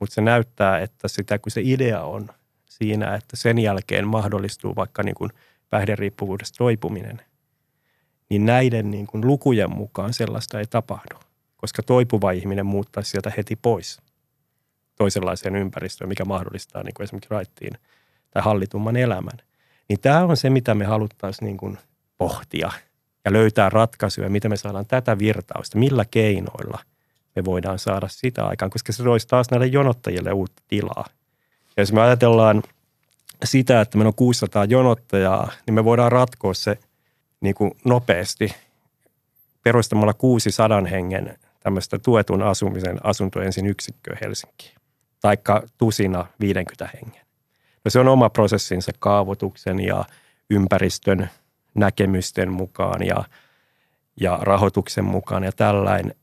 mutta 0.00 0.14
se 0.14 0.20
näyttää, 0.20 0.78
että 0.78 1.08
sitä 1.08 1.38
kun 1.38 1.50
se 1.50 1.60
idea 1.64 2.02
on 2.02 2.28
siinä, 2.64 3.14
että 3.14 3.36
sen 3.36 3.58
jälkeen 3.58 4.06
mahdollistuu 4.06 4.76
vaikka 4.76 5.02
niin 5.02 5.14
kuin 5.14 5.30
päihderiippuvuudesta 5.70 6.58
toipuminen, 6.58 7.22
niin 8.30 8.46
näiden 8.46 8.90
niin 8.90 9.06
kuin 9.06 9.26
lukujen 9.26 9.70
mukaan 9.70 10.14
sellaista 10.14 10.58
ei 10.58 10.66
tapahdu, 10.66 11.16
koska 11.56 11.82
toipuva 11.82 12.30
ihminen 12.30 12.66
muuttaisi 12.66 13.10
sieltä 13.10 13.32
heti 13.36 13.56
pois 13.56 14.00
toisenlaiseen 14.98 15.56
ympäristöön, 15.56 16.08
mikä 16.08 16.24
mahdollistaa 16.24 16.82
niin 16.82 16.94
kuin 16.94 17.04
esimerkiksi 17.04 17.30
raittiin 17.30 17.72
tai 18.30 18.42
hallitumman 18.42 18.96
elämän. 18.96 19.38
Niin 19.88 20.00
tämä 20.00 20.24
on 20.24 20.36
se, 20.36 20.50
mitä 20.50 20.74
me 20.74 20.84
haluttaisiin 20.84 21.46
niin 21.46 21.56
kuin 21.56 21.78
pohtia 22.18 22.70
ja 23.24 23.32
löytää 23.32 23.68
ratkaisuja, 23.68 24.30
miten 24.30 24.50
me 24.50 24.56
saadaan 24.56 24.86
tätä 24.86 25.18
virtausta, 25.18 25.78
millä 25.78 26.04
keinoilla 26.10 26.78
me 27.36 27.44
voidaan 27.44 27.78
saada 27.78 28.08
sitä 28.08 28.46
aikaan, 28.46 28.70
koska 28.70 28.92
se 28.92 29.02
toisi 29.02 29.28
taas 29.28 29.50
näille 29.50 29.66
jonottajille 29.66 30.32
uutta 30.32 30.62
tilaa. 30.68 31.04
Ja 31.76 31.82
jos 31.82 31.92
me 31.92 32.00
ajatellaan 32.00 32.62
sitä, 33.44 33.80
että 33.80 33.98
meillä 33.98 34.08
on 34.08 34.14
600 34.14 34.64
jonottajaa, 34.64 35.52
niin 35.66 35.74
me 35.74 35.84
voidaan 35.84 36.12
ratkoa 36.12 36.54
se 36.54 36.78
niin 37.40 37.54
kuin 37.54 37.70
nopeasti 37.84 38.54
perustamalla 39.62 40.14
600 40.14 40.82
hengen 40.90 41.38
tämmöistä 41.60 41.98
tuetun 41.98 42.42
asumisen 42.42 43.06
asunto 43.06 43.40
ensin 43.40 43.66
yksikköä 43.66 44.18
Helsinkiin, 44.20 44.74
taikka 45.20 45.62
tusina 45.78 46.26
50 46.40 46.88
hengen. 46.94 47.26
No 47.84 47.90
se 47.90 47.98
on 47.98 48.08
oma 48.08 48.30
prosessinsa 48.30 48.92
kaavoituksen 48.98 49.80
ja 49.80 50.04
ympäristön 50.50 51.30
näkemysten 51.74 52.52
mukaan 52.52 53.06
ja, 53.06 53.24
ja 54.20 54.38
rahoituksen 54.42 55.04
mukaan 55.04 55.44
ja 55.44 55.52
tällainen. 55.52 56.14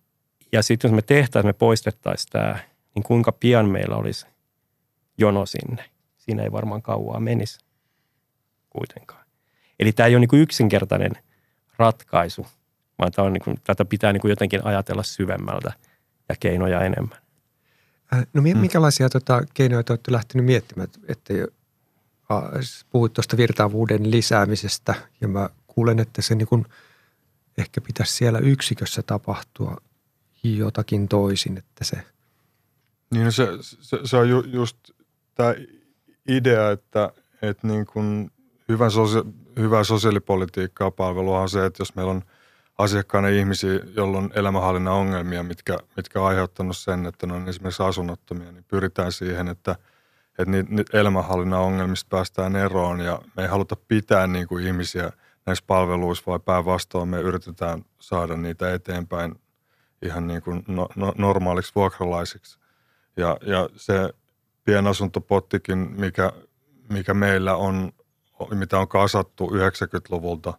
Ja 0.51 0.63
sitten 0.63 0.89
jos 0.89 0.95
me 0.95 1.01
tehtäisiin, 1.01 1.49
me 1.49 1.53
poistettaisiin 1.53 2.32
tämä, 2.32 2.59
niin 2.95 3.03
kuinka 3.03 3.32
pian 3.32 3.70
meillä 3.70 3.95
olisi 3.95 4.28
jono 5.18 5.45
sinne. 5.45 5.95
Siinä 6.26 6.43
ei 6.43 6.51
varmaan 6.51 6.82
kauaa 6.82 7.19
menisi 7.19 7.59
kuitenkaan. 8.69 9.26
Eli 9.80 9.91
tämä 9.91 10.07
ei 10.07 10.15
ole 10.15 10.26
niin 10.32 10.41
yksinkertainen 10.41 11.11
ratkaisu, 11.78 12.47
vaan 12.99 13.11
tämä 13.11 13.26
on 13.26 13.34
niin 13.34 13.43
kuin, 13.43 13.57
tätä 13.63 13.86
pitää 13.86 14.13
niin 14.13 14.21
kuin 14.21 14.30
jotenkin 14.30 14.65
ajatella 14.65 15.03
syvemmältä 15.03 15.73
ja 16.30 16.36
keinoja 16.39 16.82
enemmän. 16.82 17.17
Äh, 18.13 18.28
no 18.34 18.41
mm. 18.41 18.57
minkälaisia 18.57 19.09
tota, 19.09 19.43
keinoja 19.53 19.84
te 19.84 19.93
olette 19.93 20.11
lähtenyt 20.11 20.45
miettimään, 20.45 20.89
että 21.07 21.34
puhuit 22.89 23.13
tuosta 23.13 23.38
virtaavuuden 23.38 24.11
lisäämisestä 24.11 24.95
ja 25.21 25.28
mä 25.28 25.49
kuulen, 25.67 25.99
että 25.99 26.21
se 26.21 26.36
niin 26.36 26.47
kuin 26.47 26.65
ehkä 27.57 27.82
pitäisi 27.82 28.13
siellä 28.13 28.39
yksikössä 28.39 29.01
tapahtua 29.03 29.78
jotakin 30.43 31.07
toisin, 31.07 31.57
että 31.57 31.84
se... 31.84 32.03
Niin 33.11 33.26
no 33.26 33.32
se, 33.32 33.47
se, 33.61 33.99
se 34.03 34.17
on 34.17 34.30
ju, 34.30 34.41
just 34.41 34.78
tämä 35.36 35.55
idea, 36.28 36.71
että, 36.71 37.11
että 37.41 37.67
niin 37.67 37.86
kuin 37.86 38.32
hyvän 38.69 38.91
sosia- 38.91 39.26
hyvää 39.59 39.84
sosiaalipolitiikkaa 39.84 40.91
palvelua 40.91 41.41
on 41.41 41.49
se, 41.49 41.65
että 41.65 41.82
jos 41.82 41.95
meillä 41.95 42.11
on 42.11 42.21
asiakkaana 42.78 43.28
ihmisiä, 43.28 43.80
joilla 43.95 44.17
on 44.17 44.32
elämänhallinnan 44.36 44.93
ongelmia, 44.93 45.43
mitkä, 45.43 45.78
mitkä 45.97 46.21
on 46.21 46.28
aiheuttanut 46.28 46.78
sen, 46.78 47.05
että 47.05 47.28
ne 47.28 47.34
on 47.34 47.49
esimerkiksi 47.49 47.84
asunnottomia, 47.84 48.51
niin 48.51 48.65
pyritään 48.67 49.11
siihen, 49.11 49.47
että– 49.47 49.76
että 50.39 50.51
niitä 50.69 50.97
elämänhallinnan 50.99 51.59
ongelmista 51.59 52.07
päästään 52.09 52.55
eroon 52.55 52.99
ja 52.99 53.21
me 53.38 53.43
ei 53.43 53.49
haluta 53.49 53.76
pitää 53.88 54.28
niin 54.28 54.47
kuin 54.47 54.67
ihmisiä 54.67 55.11
näissä 55.45 55.63
palveluissa, 55.67 56.23
vaan 56.28 56.41
päinvastoin 56.41 57.09
me 57.09 57.19
yritetään 57.19 57.86
saada 57.99 58.38
niitä 58.38 58.73
eteenpäin 58.73 59.36
ihan 60.01 60.28
niin 60.28 60.41
kuin 60.41 60.63
no, 60.67 60.89
no, 60.95 61.13
normaaliksi 61.17 61.71
vuokralaisiksi. 61.76 62.59
Ja, 63.17 63.38
ja 63.41 63.69
se 63.76 64.13
pienasuntopottikin, 64.66 65.78
mikä, 65.78 66.32
mikä 66.89 67.13
meillä 67.13 67.55
on, 67.55 67.91
mitä 68.53 68.80
on 68.80 68.88
kasattu 68.88 69.47
90-luvulta 69.47 70.53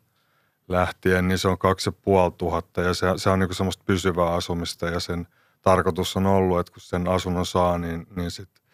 lähtien, 0.69 1.29
niin 1.29 1.39
se 1.39 1.49
on 1.49 1.59
2500 1.59 2.85
ja 2.85 2.95
se, 2.95 3.07
se 3.17 3.31
on 3.31 3.39
niin 3.39 3.55
semmoista 3.55 3.85
pysyvää 3.87 4.35
asumista 4.35 4.87
ja 4.87 5.01
sen 5.01 5.27
tarkoitus 5.63 6.17
on 6.17 6.27
ollut, 6.27 6.59
että 6.61 6.73
kun 6.73 6.81
sen 6.81 7.09
asunnon 7.09 7.47
saa, 7.47 7.79
niin, 7.79 8.07
niin 8.17 8.31
sitten 8.31 8.65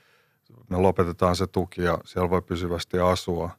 me 0.70 0.76
lopetetaan 0.76 1.36
se 1.36 1.46
tuki 1.46 1.82
ja 1.82 1.98
siellä 2.04 2.30
voi 2.30 2.42
pysyvästi 2.42 2.98
asua. 2.98 3.50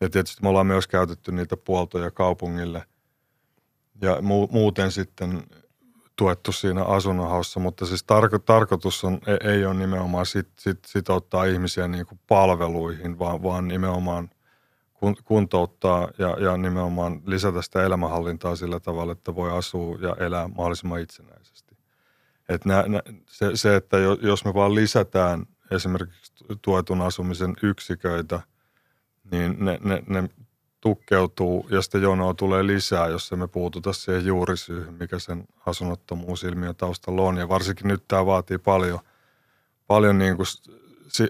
Ja 0.00 0.10
tietysti 0.10 0.42
me 0.42 0.48
ollaan 0.48 0.66
myös 0.66 0.86
käytetty 0.86 1.32
niitä 1.32 1.56
puoltoja 1.56 2.10
kaupungille 2.10 2.84
ja 4.00 4.14
mu- 4.16 4.52
muuten 4.52 4.92
sitten 4.92 5.42
tuettu 6.20 6.52
siinä 6.52 6.84
asunnonhaussa, 6.84 7.60
mutta 7.60 7.86
siis 7.86 8.02
tarko- 8.02 8.38
tarkoitus 8.38 9.04
on, 9.04 9.18
ei, 9.26 9.52
ei 9.52 9.66
ole 9.66 9.74
nimenomaan 9.74 10.26
sit, 10.26 10.48
sit, 10.58 10.78
sitouttaa 10.86 11.44
ihmisiä 11.44 11.88
niin 11.88 12.06
kuin 12.06 12.20
palveluihin, 12.26 13.18
vaan, 13.18 13.42
vaan 13.42 13.68
nimenomaan 13.68 14.30
kun, 14.94 15.16
kuntouttaa 15.24 16.08
ja, 16.18 16.36
ja 16.40 16.56
nimenomaan 16.56 17.20
lisätä 17.26 17.62
sitä 17.62 17.82
elämänhallintaa 17.82 18.56
sillä 18.56 18.80
tavalla, 18.80 19.12
että 19.12 19.34
voi 19.34 19.50
asua 19.50 19.98
ja 20.00 20.16
elää 20.26 20.48
mahdollisimman 20.48 21.00
itsenäisesti. 21.00 21.76
Et 22.48 22.64
nä, 22.64 22.84
nä, 22.88 23.02
se, 23.26 23.50
se, 23.54 23.76
että 23.76 23.96
jos 24.22 24.44
me 24.44 24.54
vaan 24.54 24.74
lisätään 24.74 25.46
esimerkiksi 25.70 26.32
tuetun 26.62 27.00
asumisen 27.00 27.56
yksiköitä, 27.62 28.40
niin 29.30 29.56
ne, 29.58 29.78
ne, 29.82 30.02
ne 30.06 30.28
tukkeutuu 30.80 31.66
ja 31.70 31.82
sitten 31.82 32.02
jonoa 32.02 32.34
tulee 32.34 32.66
lisää, 32.66 33.08
jos 33.08 33.32
me 33.32 33.48
puututa 33.48 33.92
siihen 33.92 34.26
juurisyyhyn, 34.26 34.94
mikä 34.94 35.18
sen 35.18 35.44
asunnottomuusilmiön 35.66 36.76
taustalla 36.76 37.22
on. 37.22 37.36
Ja 37.36 37.48
varsinkin 37.48 37.88
nyt 37.88 38.04
tämä 38.08 38.26
vaatii 38.26 38.58
paljon, 38.58 38.98
paljon 39.86 40.18
niin 40.18 40.36
kuin 40.36 40.46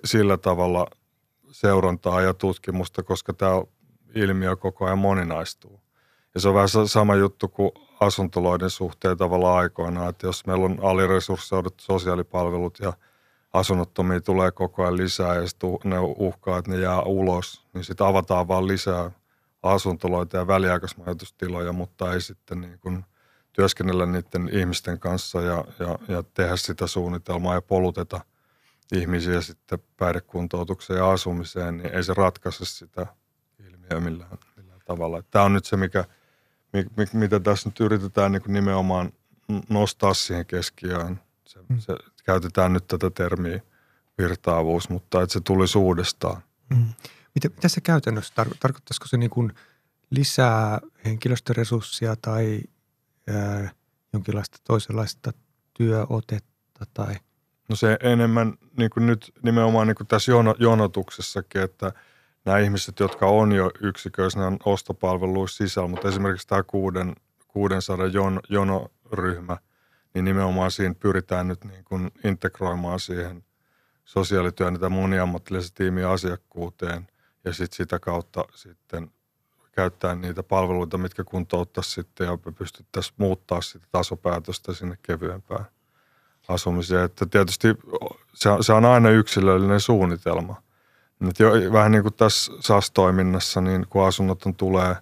sillä 0.04 0.36
tavalla 0.36 0.86
seurantaa 1.50 2.20
ja 2.20 2.34
tutkimusta, 2.34 3.02
koska 3.02 3.32
tämä 3.32 3.62
ilmiö 4.14 4.56
koko 4.56 4.86
ajan 4.86 4.98
moninaistuu. 4.98 5.80
Ja 6.34 6.40
se 6.40 6.48
on 6.48 6.54
vähän 6.54 6.68
sama 6.86 7.14
juttu 7.14 7.48
kuin 7.48 7.70
asuntoloiden 8.00 8.70
suhteen 8.70 9.16
tavalla 9.16 9.58
aikoinaan, 9.58 10.08
että 10.08 10.26
jos 10.26 10.46
meillä 10.46 10.64
on 10.64 10.78
aliresurssoidut 10.82 11.74
sosiaalipalvelut 11.80 12.78
ja 12.78 12.92
asunnottomia 13.52 14.20
tulee 14.20 14.50
koko 14.50 14.82
ajan 14.82 14.96
lisää 14.96 15.34
ja 15.34 15.42
ne 15.84 15.98
uhkaa, 15.98 16.58
että 16.58 16.70
ne 16.70 16.76
jää 16.76 17.02
ulos, 17.02 17.66
niin 17.74 17.84
sitten 17.84 18.06
avataan 18.06 18.48
vaan 18.48 18.66
lisää 18.66 19.10
asuntoloita 19.62 20.36
ja 20.36 20.46
väliaikaismajoitustiloja, 20.46 21.72
mutta 21.72 22.12
ei 22.12 22.20
sitten 22.20 22.60
niin 22.60 22.78
kuin 22.78 23.04
työskennellä 23.52 24.06
niiden 24.06 24.48
ihmisten 24.52 24.98
kanssa 24.98 25.40
ja, 25.40 25.64
ja, 25.78 25.98
ja 26.08 26.22
tehdä 26.22 26.56
sitä 26.56 26.86
suunnitelmaa 26.86 27.54
ja 27.54 27.62
poluteta 27.62 28.20
ihmisiä 28.92 29.40
sitten 29.40 29.78
päihdekuntoutukseen 29.96 30.98
ja 30.98 31.10
asumiseen, 31.10 31.76
niin 31.76 31.94
ei 31.94 32.04
se 32.04 32.14
ratkaise 32.14 32.64
sitä 32.64 33.06
ilmiöä 33.68 34.00
millään, 34.00 34.38
millään 34.56 34.80
tavalla. 34.84 35.22
Tämä 35.22 35.44
on 35.44 35.52
nyt 35.52 35.64
se, 35.64 35.76
mikä, 35.76 36.04
mitä 37.12 37.40
tässä 37.40 37.68
nyt 37.68 37.80
yritetään 37.80 38.32
niin 38.32 38.42
kuin 38.42 38.52
nimenomaan 38.52 39.12
nostaa 39.68 40.14
siihen 40.14 40.46
keskiöön. 40.46 41.20
Se, 41.44 41.60
mm. 41.68 41.78
se, 41.78 41.96
käytetään 42.24 42.72
nyt 42.72 42.86
tätä 42.88 43.10
termiä 43.10 43.60
virtaavuus, 44.18 44.88
mutta 44.88 45.22
että 45.22 45.32
se 45.32 45.40
tulisi 45.40 45.78
uudestaan. 45.78 46.42
Mm. 46.68 46.84
Mitä, 47.34 47.48
mitä 47.48 47.68
se 47.68 47.80
käytännössä 47.80 48.34
tar- 48.42 48.56
tarkoittaisiko 48.60 49.06
se 49.06 49.16
niin 49.16 49.30
kuin 49.30 49.52
lisää 50.10 50.80
henkilöstöresurssia 51.04 52.16
tai 52.16 52.60
ää, 53.28 53.70
jonkinlaista 54.12 54.58
toisenlaista 54.64 55.32
työotetta 55.74 56.86
tai? 56.94 57.14
No 57.68 57.76
se 57.76 57.98
enemmän 58.02 58.54
niin 58.78 58.90
kuin 58.90 59.06
nyt 59.06 59.32
nimenomaan 59.42 59.86
niin 59.86 59.94
kuin 59.94 60.06
tässä 60.06 60.32
jono, 60.32 60.54
jonotuksessakin, 60.58 61.60
että 61.60 61.92
nämä 62.44 62.58
ihmiset, 62.58 63.00
jotka 63.00 63.26
on 63.26 63.52
jo 63.52 63.70
yksiköissä, 63.80 64.46
on 64.46 64.56
ostopalveluissa 64.64 65.56
sisällä, 65.56 65.88
mutta 65.88 66.08
esimerkiksi 66.08 66.48
tämä 66.48 66.62
kuuden, 66.62 67.14
600 67.48 68.06
jon, 68.06 68.40
jonoryhmä, 68.48 69.56
niin 70.14 70.24
nimenomaan 70.24 70.70
siinä 70.70 70.94
pyritään 70.94 71.48
nyt 71.48 71.64
niin 71.64 71.84
kuin 71.84 72.10
integroimaan 72.24 73.00
siihen 73.00 73.44
sosiaalityön 74.04 74.78
ja 74.80 74.88
moniammatillisen 74.88 75.74
tiimin 75.74 76.06
asiakkuuteen– 76.06 77.06
ja 77.44 77.52
sitten 77.52 77.76
sitä 77.76 77.98
kautta 77.98 78.44
sitten 78.54 79.10
käyttää 79.72 80.14
niitä 80.14 80.42
palveluita, 80.42 80.98
mitkä 80.98 81.24
kuntouttaisi 81.24 81.90
sitten 81.90 82.26
ja 82.26 82.38
pystyttäisiin 82.58 83.14
muuttaa 83.16 83.60
sitä 83.60 83.86
tasopäätöstä 83.92 84.74
sinne 84.74 84.98
kevyempään 85.02 85.66
asumiseen. 86.48 87.04
Että 87.04 87.26
tietysti 87.26 87.68
se 88.34 88.48
on, 88.48 88.64
se 88.64 88.72
on 88.72 88.84
aina 88.84 89.10
yksilöllinen 89.10 89.80
suunnitelma. 89.80 90.62
Nyt 91.20 91.38
jo, 91.38 91.50
vähän 91.72 91.92
niin 91.92 92.02
kuin 92.02 92.14
tässä 92.14 92.52
SAS-toiminnassa, 92.60 93.60
niin 93.60 93.86
kun 93.90 94.06
asunnot 94.06 94.42
tulee, 94.56 94.96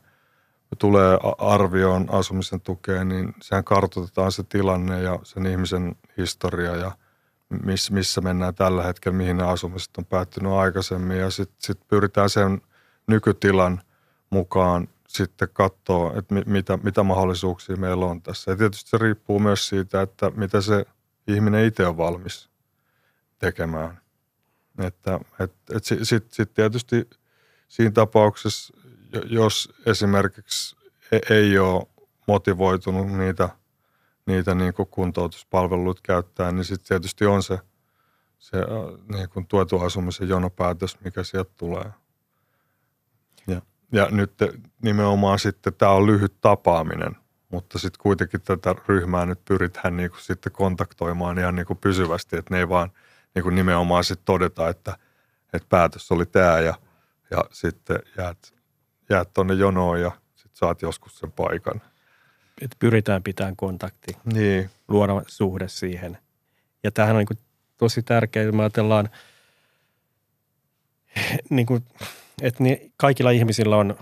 tulee 0.79 1.19
arvioon 1.39 2.07
asumisen 2.11 2.61
tukeen, 2.61 3.09
niin 3.09 3.35
sehän 3.43 3.65
kartoitetaan 3.65 4.33
se 4.33 4.43
tilanne 4.43 5.03
ja 5.03 5.19
sen 5.23 5.47
ihmisen 5.47 5.97
historia 6.17 6.77
ja– 6.77 6.93
miss, 7.65 7.91
missä 7.91 8.21
mennään 8.21 8.55
tällä 8.55 8.83
hetkellä, 8.83 9.17
mihin 9.17 9.37
ne 9.37 9.45
asumiset 9.45 9.91
on 9.99 10.05
päättynyt 10.05 10.53
aikaisemmin 10.53 11.19
ja 11.19 11.31
sitten 11.31 11.57
sit 11.59 11.89
pyritään 11.89 12.31
sen 12.31 12.63
nykytilan 13.07 13.83
mukaan 14.31 14.89
sitten 15.09 15.49
katsoa, 15.53 16.13
että 16.19 16.35
mitä, 16.47 16.79
mitä 16.83 17.03
mahdollisuuksia 17.03 17.77
meillä 17.77 18.07
on 18.07 18.23
tässä. 18.23 18.51
Ja 18.51 18.57
tietysti 18.57 18.91
se 18.91 18.99
riippuu 18.99 19.41
myös 19.41 19.69
siitä, 19.69 20.03
että 20.03 20.31
mitä 20.31 20.61
se 20.61 20.87
ihminen 21.27 21.65
itse 21.65 21.87
on 21.87 21.97
valmis 21.97 22.51
tekemään. 23.39 24.01
Että 24.79 25.21
et, 25.41 25.53
et 25.75 25.85
sitten 25.85 26.29
sit 26.31 26.55
tietysti 26.55 27.11
siinä 27.69 27.91
tapauksessa, 27.91 28.75
jos 29.25 29.73
esimerkiksi 29.87 30.77
e-, 31.13 31.35
ei 31.35 31.59
ole 31.59 31.87
motivoitunut 32.27 33.07
niitä– 33.13 33.49
niitä 34.29 34.55
niin 34.55 34.75
kuin 34.75 34.89
kuntoutuspalveluita 34.89 36.01
käyttää, 36.05 36.53
niin 36.53 36.65
sitten 36.65 36.89
tietysti 36.89 37.27
on 37.27 37.43
se, 37.43 37.59
se 38.39 38.57
äh, 38.57 39.17
niin 39.17 39.29
kuin 39.29 39.47
tuetun 39.47 39.87
asumisen 39.87 40.29
jonopäätös, 40.29 41.01
mikä 41.05 41.23
sieltä 41.23 41.51
tulee. 41.57 41.91
Ja, 43.47 43.63
ja 43.93 44.09
nyt 44.11 44.33
nimenomaan 44.83 45.39
sitten 45.39 45.75
tämä 45.75 45.93
on 45.93 46.07
lyhyt 46.07 46.41
tapaaminen, 46.41 47.17
mutta 47.49 47.79
sitten 47.79 48.03
kuitenkin 48.03 48.41
tätä 48.41 48.75
ryhmää 48.89 49.27
nyt 49.27 49.45
pyritään 49.45 49.97
niin 49.97 50.11
kuin 50.11 50.21
sitten 50.21 50.53
kontaktoimaan 50.53 51.39
ihan 51.39 51.55
niin 51.55 51.67
kuin 51.67 51.79
pysyvästi, 51.79 52.37
että 52.37 52.55
ne 52.55 52.59
ei 52.59 52.69
vaan 52.69 52.91
niin 53.35 53.43
kuin 53.43 53.55
nimenomaan 53.55 54.05
sitten 54.05 54.25
todeta, 54.25 54.69
että, 54.69 54.97
että 55.53 55.69
päätös 55.69 56.13
oli 56.13 56.27
tämä 56.27 56.59
ja, 56.59 56.75
ja 57.31 57.45
sitten 57.51 57.99
jäät, 58.19 58.55
jäät 59.11 59.33
tuonne 59.35 59.55
jonoon 59.55 60.01
ja 60.01 60.11
sitten 60.35 60.57
saat 60.57 60.83
joskus 60.83 61.19
sen 61.19 61.33
paikan 61.33 61.83
että 62.63 62.77
pyritään 62.79 63.23
pitämään 63.23 63.57
kontakti, 63.57 64.17
niin. 64.33 64.71
luoda 64.89 65.23
suhde 65.27 65.69
siihen. 65.69 66.19
Ja 66.83 66.91
tämähän 66.91 67.17
on 67.17 67.25
niin 67.31 67.39
tosi 67.79 68.03
tärkeää, 68.03 68.45
että 68.45 68.57
me 68.57 68.63
ajatellaan, 68.63 69.09
niin 71.51 71.67
kuin, 71.67 71.85
että 72.43 72.63
niin 72.63 72.93
kaikilla 72.97 73.31
ihmisillä 73.31 73.77
on 73.77 73.97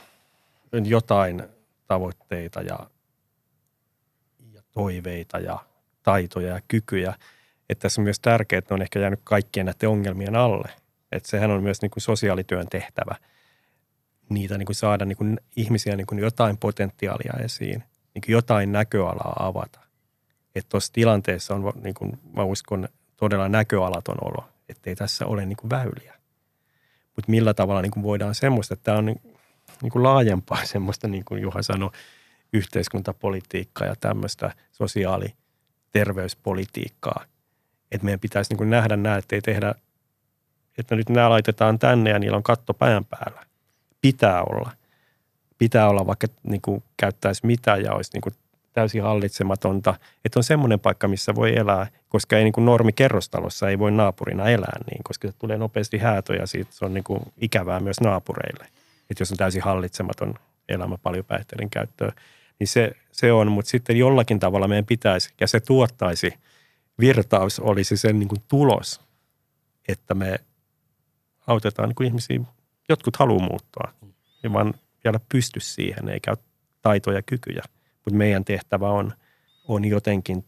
jotain 0.72 1.42
tavoitteita 1.86 2.62
ja, 2.62 2.78
ja 4.52 4.62
toiveita 4.72 5.38
ja 5.38 5.58
taitoja 6.02 6.48
ja 6.48 6.60
kykyjä. 6.68 7.14
Että 7.68 7.82
tässä 7.82 8.00
on 8.00 8.04
myös 8.04 8.20
tärkeää, 8.20 8.58
että 8.58 8.74
ne 8.74 8.74
on 8.74 8.82
ehkä 8.82 8.98
jäänyt 8.98 9.20
kaikkien 9.24 9.66
näiden 9.66 9.88
ongelmien 9.88 10.36
alle. 10.36 10.68
Että 11.12 11.28
sehän 11.28 11.50
on 11.50 11.62
myös 11.62 11.82
niin 11.82 11.90
kuin 11.90 12.02
sosiaalityön 12.02 12.68
tehtävä 12.68 13.16
niitä 14.28 14.58
niin 14.58 14.66
kuin 14.66 14.76
saada 14.76 15.04
niin 15.04 15.16
kuin 15.16 15.40
ihmisiä 15.56 15.96
niin 15.96 16.06
kuin 16.06 16.18
jotain 16.18 16.56
potentiaalia 16.56 17.32
esiin– 17.44 17.84
niin 18.16 18.32
jotain 18.32 18.72
näköalaa 18.72 19.36
avata. 19.38 19.80
Että 20.54 20.68
tuossa 20.68 20.92
tilanteessa 20.92 21.54
on, 21.54 21.72
niin 21.82 21.94
kuin 21.94 22.18
mä 22.36 22.44
uskon, 22.44 22.88
todella 23.16 23.48
näköalaton 23.48 24.16
olo, 24.20 24.48
ettei 24.68 24.96
tässä 24.96 25.26
ole 25.26 25.46
niin 25.46 25.56
kuin 25.56 25.70
väyliä. 25.70 26.14
Mutta 27.16 27.30
millä 27.30 27.54
tavalla 27.54 27.82
niin 27.82 27.90
kuin 27.90 28.02
voidaan 28.02 28.34
semmoista, 28.34 28.74
että 28.74 28.84
tämä 28.84 28.98
on 28.98 29.06
niin, 29.06 29.20
kuin 29.92 30.02
laajempaa 30.02 30.64
semmoista, 30.74 31.08
niin 31.08 31.24
kuin 31.24 31.42
Juha 31.42 31.62
sanoi, 31.62 31.90
yhteiskuntapolitiikkaa 32.52 33.86
ja 33.86 33.96
tämmöistä 34.00 34.54
sosiaali- 34.72 35.34
terveyspolitiikkaa. 35.92 37.24
Että 37.92 38.04
meidän 38.04 38.20
pitäisi 38.20 38.50
niin 38.50 38.58
kuin 38.58 38.70
nähdä 38.70 38.96
nämä, 38.96 39.16
ettei 39.16 39.40
tehdä, 39.40 39.74
että 40.78 40.96
nyt 40.96 41.08
nämä 41.08 41.30
laitetaan 41.30 41.78
tänne 41.78 42.10
ja 42.10 42.18
niillä 42.18 42.36
on 42.36 42.42
katto 42.42 42.74
pään 42.74 43.04
päällä. 43.04 43.46
Pitää 44.00 44.42
olla– 44.42 44.70
pitää 45.58 45.88
olla 45.88 46.06
vaikka 46.06 46.26
niin 46.42 46.60
kuin 46.60 46.82
käyttäisi 46.96 47.46
mitä 47.46 47.76
ja 47.76 47.92
olisi 47.92 48.10
niin 48.12 48.20
kuin 48.20 48.34
täysin 48.72 49.02
hallitsematonta. 49.02 49.94
Että 50.24 50.38
on 50.38 50.44
semmoinen 50.44 50.80
paikka, 50.80 51.08
missä 51.08 51.34
voi 51.34 51.56
elää, 51.56 51.86
koska 52.08 52.36
ei 52.36 52.44
niin 52.44 52.52
kuin 52.52 52.64
normi 52.64 52.92
kerrostalossa 52.92 53.68
ei 53.70 53.78
voi 53.78 53.90
naapurina 53.90 54.48
elää 54.48 54.78
niin, 54.90 55.04
koska 55.04 55.28
se 55.28 55.34
tulee 55.38 55.56
nopeasti 55.56 55.98
häätöjä 55.98 56.40
ja 56.40 56.46
siitä 56.46 56.70
se 56.72 56.84
on 56.84 56.94
niin 56.94 57.04
kuin 57.04 57.20
ikävää 57.36 57.80
myös 57.80 58.00
naapureille. 58.00 58.64
Että 59.10 59.22
jos 59.22 59.30
on 59.32 59.36
täysin 59.36 59.62
hallitsematon 59.62 60.34
elämä 60.68 60.98
paljon 61.02 61.24
päihteiden 61.24 61.70
käyttöä, 61.70 62.12
niin 62.58 62.68
se, 62.68 62.92
se 63.12 63.32
on, 63.32 63.52
mutta 63.52 63.70
sitten 63.70 63.96
jollakin 63.96 64.40
tavalla 64.40 64.68
meidän 64.68 64.86
pitäisi, 64.86 65.34
ja 65.40 65.46
se 65.46 65.60
tuottaisi, 65.60 66.34
virtaus 66.98 67.60
olisi 67.60 67.96
sen 67.96 68.18
niin 68.18 68.28
kuin 68.28 68.42
tulos, 68.48 69.00
että 69.88 70.14
me 70.14 70.40
autetaan 71.46 71.88
niin 71.88 71.94
kuin 71.94 72.06
ihmisiä, 72.06 72.40
jotkut 72.88 73.16
haluaa 73.16 73.48
muuttaa, 73.48 73.92
ja 74.42 74.52
vaan 74.52 74.74
vielä 75.06 75.20
pysty 75.28 75.60
siihen, 75.60 76.08
eikä 76.08 76.30
ole 76.30 76.38
taitoja 76.82 77.18
ja 77.18 77.22
kykyjä. 77.22 77.62
Mutta 78.04 78.18
meidän 78.18 78.44
tehtävä 78.44 78.90
on, 78.90 79.12
on 79.68 79.84
jotenkin 79.84 80.44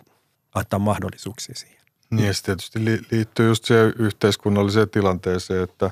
antaa 0.54 0.78
mahdollisuuksia 0.78 1.54
siihen. 1.54 1.78
Niin 2.11 2.26
ja 2.26 2.34
se 2.34 2.42
tietysti 2.42 2.84
liittyy 3.11 3.48
just 3.48 3.64
siihen 3.64 3.92
yhteiskunnalliseen 3.98 4.90
tilanteeseen, 4.90 5.62
että, 5.62 5.90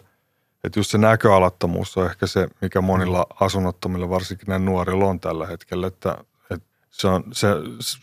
että 0.64 0.78
just 0.78 0.90
se 0.90 0.98
näköalattomuus 0.98 1.96
on 1.96 2.06
ehkä 2.06 2.26
se, 2.26 2.48
mikä 2.60 2.80
monilla 2.80 3.26
asunnottomilla, 3.40 4.10
varsinkin 4.10 4.46
näin 4.48 4.64
nuorilla 4.64 5.04
on 5.04 5.20
tällä 5.20 5.46
hetkellä, 5.46 5.86
että, 5.86 6.18
että 6.50 6.68
se 6.90 7.08
on, 7.08 7.24
se, 7.32 7.48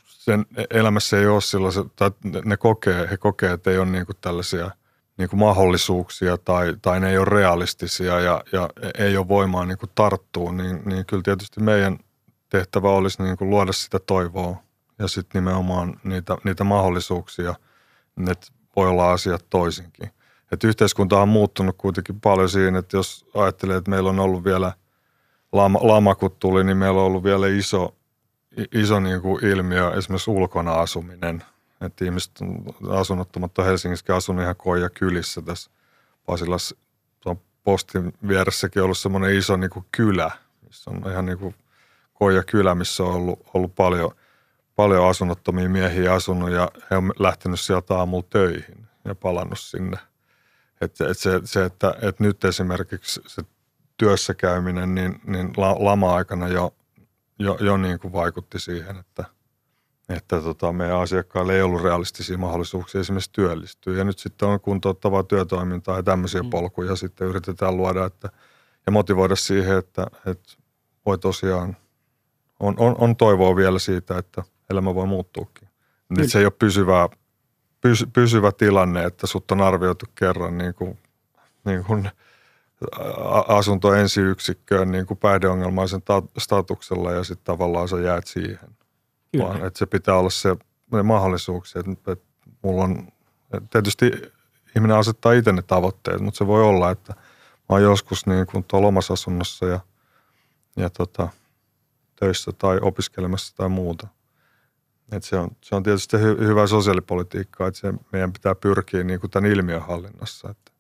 sen 0.08 0.46
elämässä 0.70 1.20
ei 1.20 1.28
ole 1.28 1.42
sellaisia, 1.42 1.84
tai 1.96 2.12
ne 2.46 2.58
kokee, 2.58 3.08
he 3.12 3.18
kokee, 3.18 3.52
että 3.52 3.72
ei 3.72 3.78
ole 3.78 3.86
niin 3.86 4.06
kuin 4.06 4.18
tällaisia– 4.22 4.72
niin 5.18 5.30
kuin 5.30 5.40
mahdollisuuksia 5.40 6.38
tai, 6.38 6.76
tai 6.82 7.00
ne 7.00 7.10
ei 7.10 7.18
ole 7.18 7.26
realistisia 7.26 8.20
ja, 8.20 8.44
ja 8.52 8.70
ei 8.98 9.18
ole 9.18 9.28
voimaa 9.28 9.66
niin 9.66 9.78
kuin 9.78 9.90
tarttua, 9.96 10.52
niin, 10.52 10.82
niin 10.86 11.06
kyllä 11.06 11.24
tietysti 11.24 11.60
meidän 11.60 12.00
tehtävä 12.50 12.90
olisi 12.90 13.24
niin 13.24 13.38
kuin 13.38 13.50
luoda 13.50 13.74
sitä 13.74 14.00
toivoa 14.00 14.58
ja 15.00 15.08
sitten 15.08 15.44
nimenomaan 15.44 16.00
niitä, 16.04 16.38
niitä 16.44 16.64
mahdollisuuksia, 16.64 17.56
että 18.32 18.48
voi 18.76 18.90
olla 18.90 19.12
asiat 19.12 19.46
toisinkin. 19.50 20.10
että 20.52 20.68
yhteiskunta 20.68 21.22
on 21.22 21.30
muuttunut 21.30 21.76
kuitenkin 21.78 22.22
paljon 22.22 22.50
siinä, 22.50 22.80
että 22.80 22.98
jos 22.98 23.26
ajattelee, 23.34 23.78
että 23.78 23.90
meillä 23.90 24.10
on 24.10 24.20
ollut 24.20 24.44
vielä 24.44 24.74
lama, 25.52 25.80
lama 25.82 26.16
kun 26.16 26.36
tuli, 26.40 26.64
niin 26.64 26.78
meillä 26.78 27.00
on 27.00 27.06
ollut 27.06 27.24
vielä 27.24 27.48
iso, 27.48 27.96
iso 28.74 29.00
niin 29.00 29.22
kuin 29.22 29.46
ilmiö 29.46 29.92
esimerkiksi 29.92 30.32
ulkona 30.32 30.74
asuminen. 30.74 31.44
Että 31.84 32.06
ihmiset 32.06 32.32
asunnottomat 32.90 33.58
on 33.58 33.66
Helsingissäkin 33.66 34.16
asunut 34.16 34.44
ihan 34.44 34.56
koja 34.56 34.90
kylissä 34.90 35.42
tässä 35.42 35.72
Pasilassa 36.26 36.76
postin 37.64 38.14
vieressäkin 38.28 38.84
ollut 38.84 38.98
semmoinen 38.98 39.36
iso 39.36 39.58
niin 39.58 39.70
kuin 39.70 39.86
kylä, 39.92 40.32
missä 40.62 40.92
on 40.92 41.12
ihan 41.12 41.26
niin 41.26 41.38
kuin 41.38 41.56
koja 42.14 42.44
kylä, 42.44 42.76
missä 42.76 43.04
on 43.04 43.14
ollut, 43.14 43.40
ollut 43.54 43.76
paljon, 43.76 44.12
paljon 44.76 45.10
asunnottomia 45.10 45.70
miehiä 45.70 46.14
asunut 46.14 46.50
ja 46.50 46.72
he 46.92 46.98
on 46.98 47.14
lähtenyt 47.20 47.60
sieltä 47.60 47.96
aamulla 47.98 48.26
töihin 48.30 48.88
ja 49.06 49.16
palannut 49.16 49.60
sinne. 49.60 49.98
Et, 50.82 51.02
et 51.02 51.18
se, 51.20 51.42
se 51.44 51.66
että, 51.66 51.96
et 52.02 52.20
nyt 52.20 52.46
esimerkiksi 52.46 53.22
se 53.28 53.42
työssä 53.98 54.34
käyminen, 54.34 54.96
niin, 54.96 55.22
niin 55.26 55.54
lama-aikana 55.58 56.48
jo, 56.48 56.74
jo, 57.40 57.58
jo 57.62 57.78
niin 57.78 58.00
kuin 58.00 58.14
vaikutti 58.14 58.60
siihen, 58.60 58.98
että, 59.00 59.26
että 60.18 60.42
tota, 60.42 60.74
meidän 60.74 61.00
asiakkaille 61.00 61.56
ei 61.56 61.62
ollut 61.62 61.84
realistisia 61.84 62.38
mahdollisuuksia 62.38 63.02
esimerkiksi 63.02 63.32
työllistyä. 63.32 63.98
Ja 63.98 64.04
nyt 64.04 64.20
sitten 64.20 64.48
on 64.48 64.60
kuntouttavaa 64.60 65.24
työtoimintaa 65.24 65.96
ja 65.96 66.04
tämmöisiä 66.04 66.44
mm. 66.44 66.50
polkuja 66.50 66.96
sitten 66.96 67.28
yritetään 67.28 67.78
luoda 67.78 68.06
että, 68.06 68.30
ja 68.86 68.92
motivoida 68.92 69.36
siihen, 69.36 69.78
että, 69.78 70.08
että 70.26 70.54
voi 71.06 71.18
tosiaan, 71.18 71.78
on, 72.60 72.76
on, 72.78 72.96
on 72.98 73.16
toivoa 73.16 73.56
vielä 73.56 73.80
siitä, 73.80 74.18
että 74.18 74.44
elämä 74.70 74.96
voi 74.96 75.08
muuttuukin. 75.08 75.68
Nyt 76.10 76.32
se 76.32 76.40
ei 76.40 76.46
ole 76.46 76.54
pysyvää, 76.60 77.10
pysy, 77.82 78.06
pysyvä 78.14 78.52
tilanne, 78.52 79.04
että 79.04 79.28
sut 79.28 79.52
on 79.52 79.62
arvioitu 79.62 80.06
kerran 80.16 80.58
niin 80.58 80.74
kuin, 80.74 80.98
niin 81.66 81.84
kuin 81.84 82.10
asunto 83.48 83.94
ensiyksikköön 83.94 84.92
niin 84.92 85.06
kuin 85.06 85.18
päihdeongelmaisen 85.18 86.02
statuksella 86.38 87.12
ja 87.12 87.24
sitten 87.24 87.46
tavallaan 87.46 87.88
sä 87.88 88.00
jäät 88.00 88.28
siihen. 88.28 88.78
Kyllä. 89.34 89.46
Vaan 89.46 89.66
että 89.66 89.80
se 89.80 89.86
pitää 89.86 90.18
olla 90.18 90.30
se 90.30 90.56
mahdollisuuksia, 91.04 91.80
että, 91.80 92.12
että 92.12 92.26
mulla 92.62 92.84
on, 92.84 93.08
että 93.54 93.70
tietysti 93.70 94.12
ihminen 94.76 94.98
asettaa 94.98 95.34
itse 95.34 95.52
ne 95.52 95.62
tavoitteet, 95.62 96.22
mutta 96.22 96.38
se 96.38 96.48
voi 96.48 96.64
olla, 96.64 96.92
että 96.92 97.14
mä 97.14 97.66
oon 97.70 97.82
joskus 97.82 98.26
niin 98.26 98.48
kuin 98.48 98.64
tuolla 98.64 98.88
omassa 98.88 99.14
asunnossa 99.14 99.66
ja, 99.66 99.80
ja 100.76 100.90
tota, 100.90 101.30
töissä 102.16 102.52
tai 102.52 102.80
opiskelemassa 102.82 103.56
tai 103.56 103.70
muuta. 103.70 104.08
Et 105.12 105.24
se, 105.24 105.36
on, 105.38 105.50
se 105.62 105.76
on 105.76 105.84
tietysti 105.84 106.18
hy, 106.18 106.38
hyvä 106.40 106.68
sosiaalipolitiikkaa, 106.68 107.68
että 107.68 107.80
se 107.80 107.94
meidän 108.12 108.34
pitää 108.34 108.56
pyrkiä 108.56 109.04
niin 109.04 109.20
kuin 109.20 109.32
tämän 109.32 109.52
ilmiön 109.52 109.82
hallinnassa. 109.82 110.50
Että. 110.50 110.72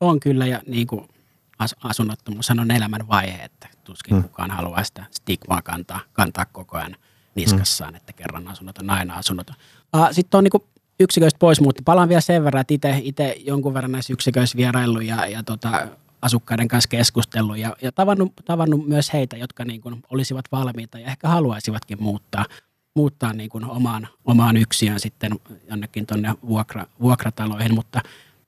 On 0.00 0.20
kyllä 0.20 0.46
ja 0.46 0.62
niin 0.66 0.86
kuin 0.86 1.08
asunnottomuus 1.84 2.50
on 2.50 2.70
elämän 2.70 3.08
vaihe, 3.08 3.44
että 3.44 3.68
tuskin 3.84 4.16
hmm. 4.16 4.22
kukaan 4.22 4.50
haluaa 4.50 4.84
sitä 4.84 5.04
stigmaa 5.10 5.62
kantaa, 5.62 6.00
kantaa 6.12 6.44
koko 6.44 6.76
ajan 6.76 6.96
niskassaan, 7.40 7.90
hmm. 7.90 7.96
että 7.96 8.12
kerran 8.12 8.48
asunnoton, 8.48 8.90
aina 8.90 9.14
asunnoton. 9.14 9.56
Uh, 9.96 10.08
Sitten 10.10 10.38
on 10.38 10.44
niin 10.44 10.68
yksiköistä 11.00 11.38
pois, 11.38 11.60
mutta 11.60 11.82
palaan 11.84 12.08
vielä 12.08 12.20
sen 12.20 12.44
verran, 12.44 12.64
että 12.68 12.96
itse 13.02 13.36
jonkun 13.46 13.74
verran 13.74 13.92
näissä 13.92 14.12
yksiköissä 14.12 14.56
vieraillut 14.56 15.04
ja, 15.04 15.26
ja 15.26 15.42
tota, 15.42 15.88
asukkaiden 16.22 16.68
kanssa 16.68 16.88
keskustellut 16.88 17.58
ja, 17.58 17.76
ja 17.82 17.92
tavannut, 17.92 18.32
tavannut 18.44 18.88
myös 18.88 19.12
heitä, 19.12 19.36
jotka 19.36 19.64
niin 19.64 19.80
kuin 19.80 20.02
olisivat 20.10 20.44
valmiita 20.52 20.98
ja 20.98 21.06
ehkä 21.06 21.28
haluaisivatkin 21.28 22.02
muuttaa, 22.02 22.46
muuttaa 22.94 23.32
niin 23.32 23.50
kuin 23.50 23.64
omaan, 23.64 24.08
omaan 24.24 24.56
yksiään 24.56 25.00
sitten 25.00 25.32
jonnekin 25.70 26.06
tuonne 26.06 26.34
vuokra, 26.46 26.86
vuokrataloihin, 27.00 27.74
mutta 27.74 28.00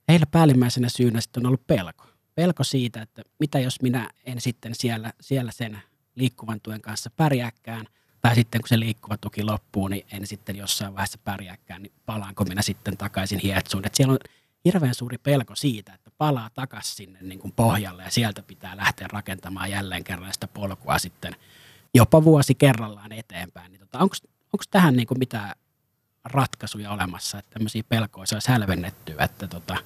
heillä 0.07 0.25
päällimmäisenä 0.25 0.89
syynä 0.89 1.21
sitten 1.21 1.41
on 1.41 1.47
ollut 1.47 1.67
pelko 1.67 2.11
pelko 2.35 2.63
siitä, 2.63 3.01
että 3.01 3.21
mitä 3.39 3.59
jos 3.59 3.81
minä 3.81 4.09
en 4.25 4.41
sitten 4.41 4.75
siellä, 4.75 5.13
siellä 5.21 5.51
sen 5.51 5.81
liikkuvan 6.15 6.61
tuen 6.61 6.81
kanssa 6.81 7.09
pärjääkään, 7.09 7.85
tai 8.21 8.35
sitten 8.35 8.61
kun 8.61 8.67
se 8.67 8.79
liikkuva 8.79 9.17
tuki 9.17 9.43
loppuu, 9.43 9.87
niin 9.87 10.05
en 10.11 10.27
sitten 10.27 10.55
jossain 10.55 10.93
vaiheessa 10.93 11.19
pärjääkään, 11.23 11.81
niin 11.81 11.93
palaanko 12.05 12.43
minä 12.43 12.61
sitten 12.61 12.97
takaisin 12.97 13.39
hietsuun. 13.39 13.85
Että 13.85 13.97
siellä 13.97 14.13
on 14.13 14.19
hirveän 14.65 14.95
suuri 14.95 15.17
pelko 15.17 15.55
siitä, 15.55 15.93
että 15.93 16.11
palaa 16.17 16.49
takaisin 16.53 16.95
sinne 16.95 17.19
niin 17.21 17.39
kuin 17.39 17.51
pohjalle 17.51 18.03
ja 18.03 18.11
sieltä 18.11 18.43
pitää 18.43 18.77
lähteä 18.77 19.07
rakentamaan 19.11 19.71
jälleen 19.71 20.03
kerran 20.03 20.33
sitä 20.33 20.47
polkua 20.47 20.99
sitten 20.99 21.35
jopa 21.93 22.23
vuosi 22.23 22.55
kerrallaan 22.55 23.11
eteenpäin. 23.11 23.71
Niin 23.71 23.79
tota, 23.79 23.99
onko 23.99 24.63
tähän 24.71 24.95
niin 24.95 25.07
kuin 25.07 25.19
mitään 25.19 25.55
ratkaisuja 26.23 26.91
olemassa, 26.91 27.39
että 27.39 27.51
tämmöisiä 27.51 27.83
pelkoja 27.89 28.25
saisi 28.25 28.49
hälvennettyä, 28.49 29.23
että 29.23 29.47
tota, 29.47 29.77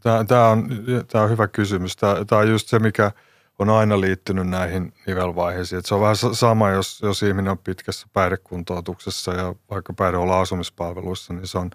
Tämä, 0.00 0.24
tämä, 0.24 0.48
on, 0.48 0.68
tämä 1.08 1.24
on 1.24 1.30
hyvä 1.30 1.48
kysymys. 1.48 1.96
Tämä, 1.96 2.24
tämä 2.24 2.40
on 2.40 2.48
just 2.48 2.68
se, 2.68 2.78
mikä 2.78 3.12
on 3.58 3.70
aina 3.70 4.00
liittynyt 4.00 4.48
näihin 4.48 4.92
nivelvaiheisiin. 5.06 5.78
Että 5.78 5.88
se 5.88 5.94
on 5.94 6.00
vähän 6.00 6.16
sama, 6.32 6.70
jos, 6.70 7.00
jos 7.02 7.22
ihminen 7.22 7.50
on 7.50 7.58
pitkässä 7.58 8.06
päihdekuntoutuksessa 8.12 9.34
ja 9.34 9.54
vaikka 9.70 9.92
päihdehuollon 9.92 10.40
asumispalveluissa, 10.40 11.34
niin 11.34 11.46
se 11.46 11.58
on, 11.58 11.70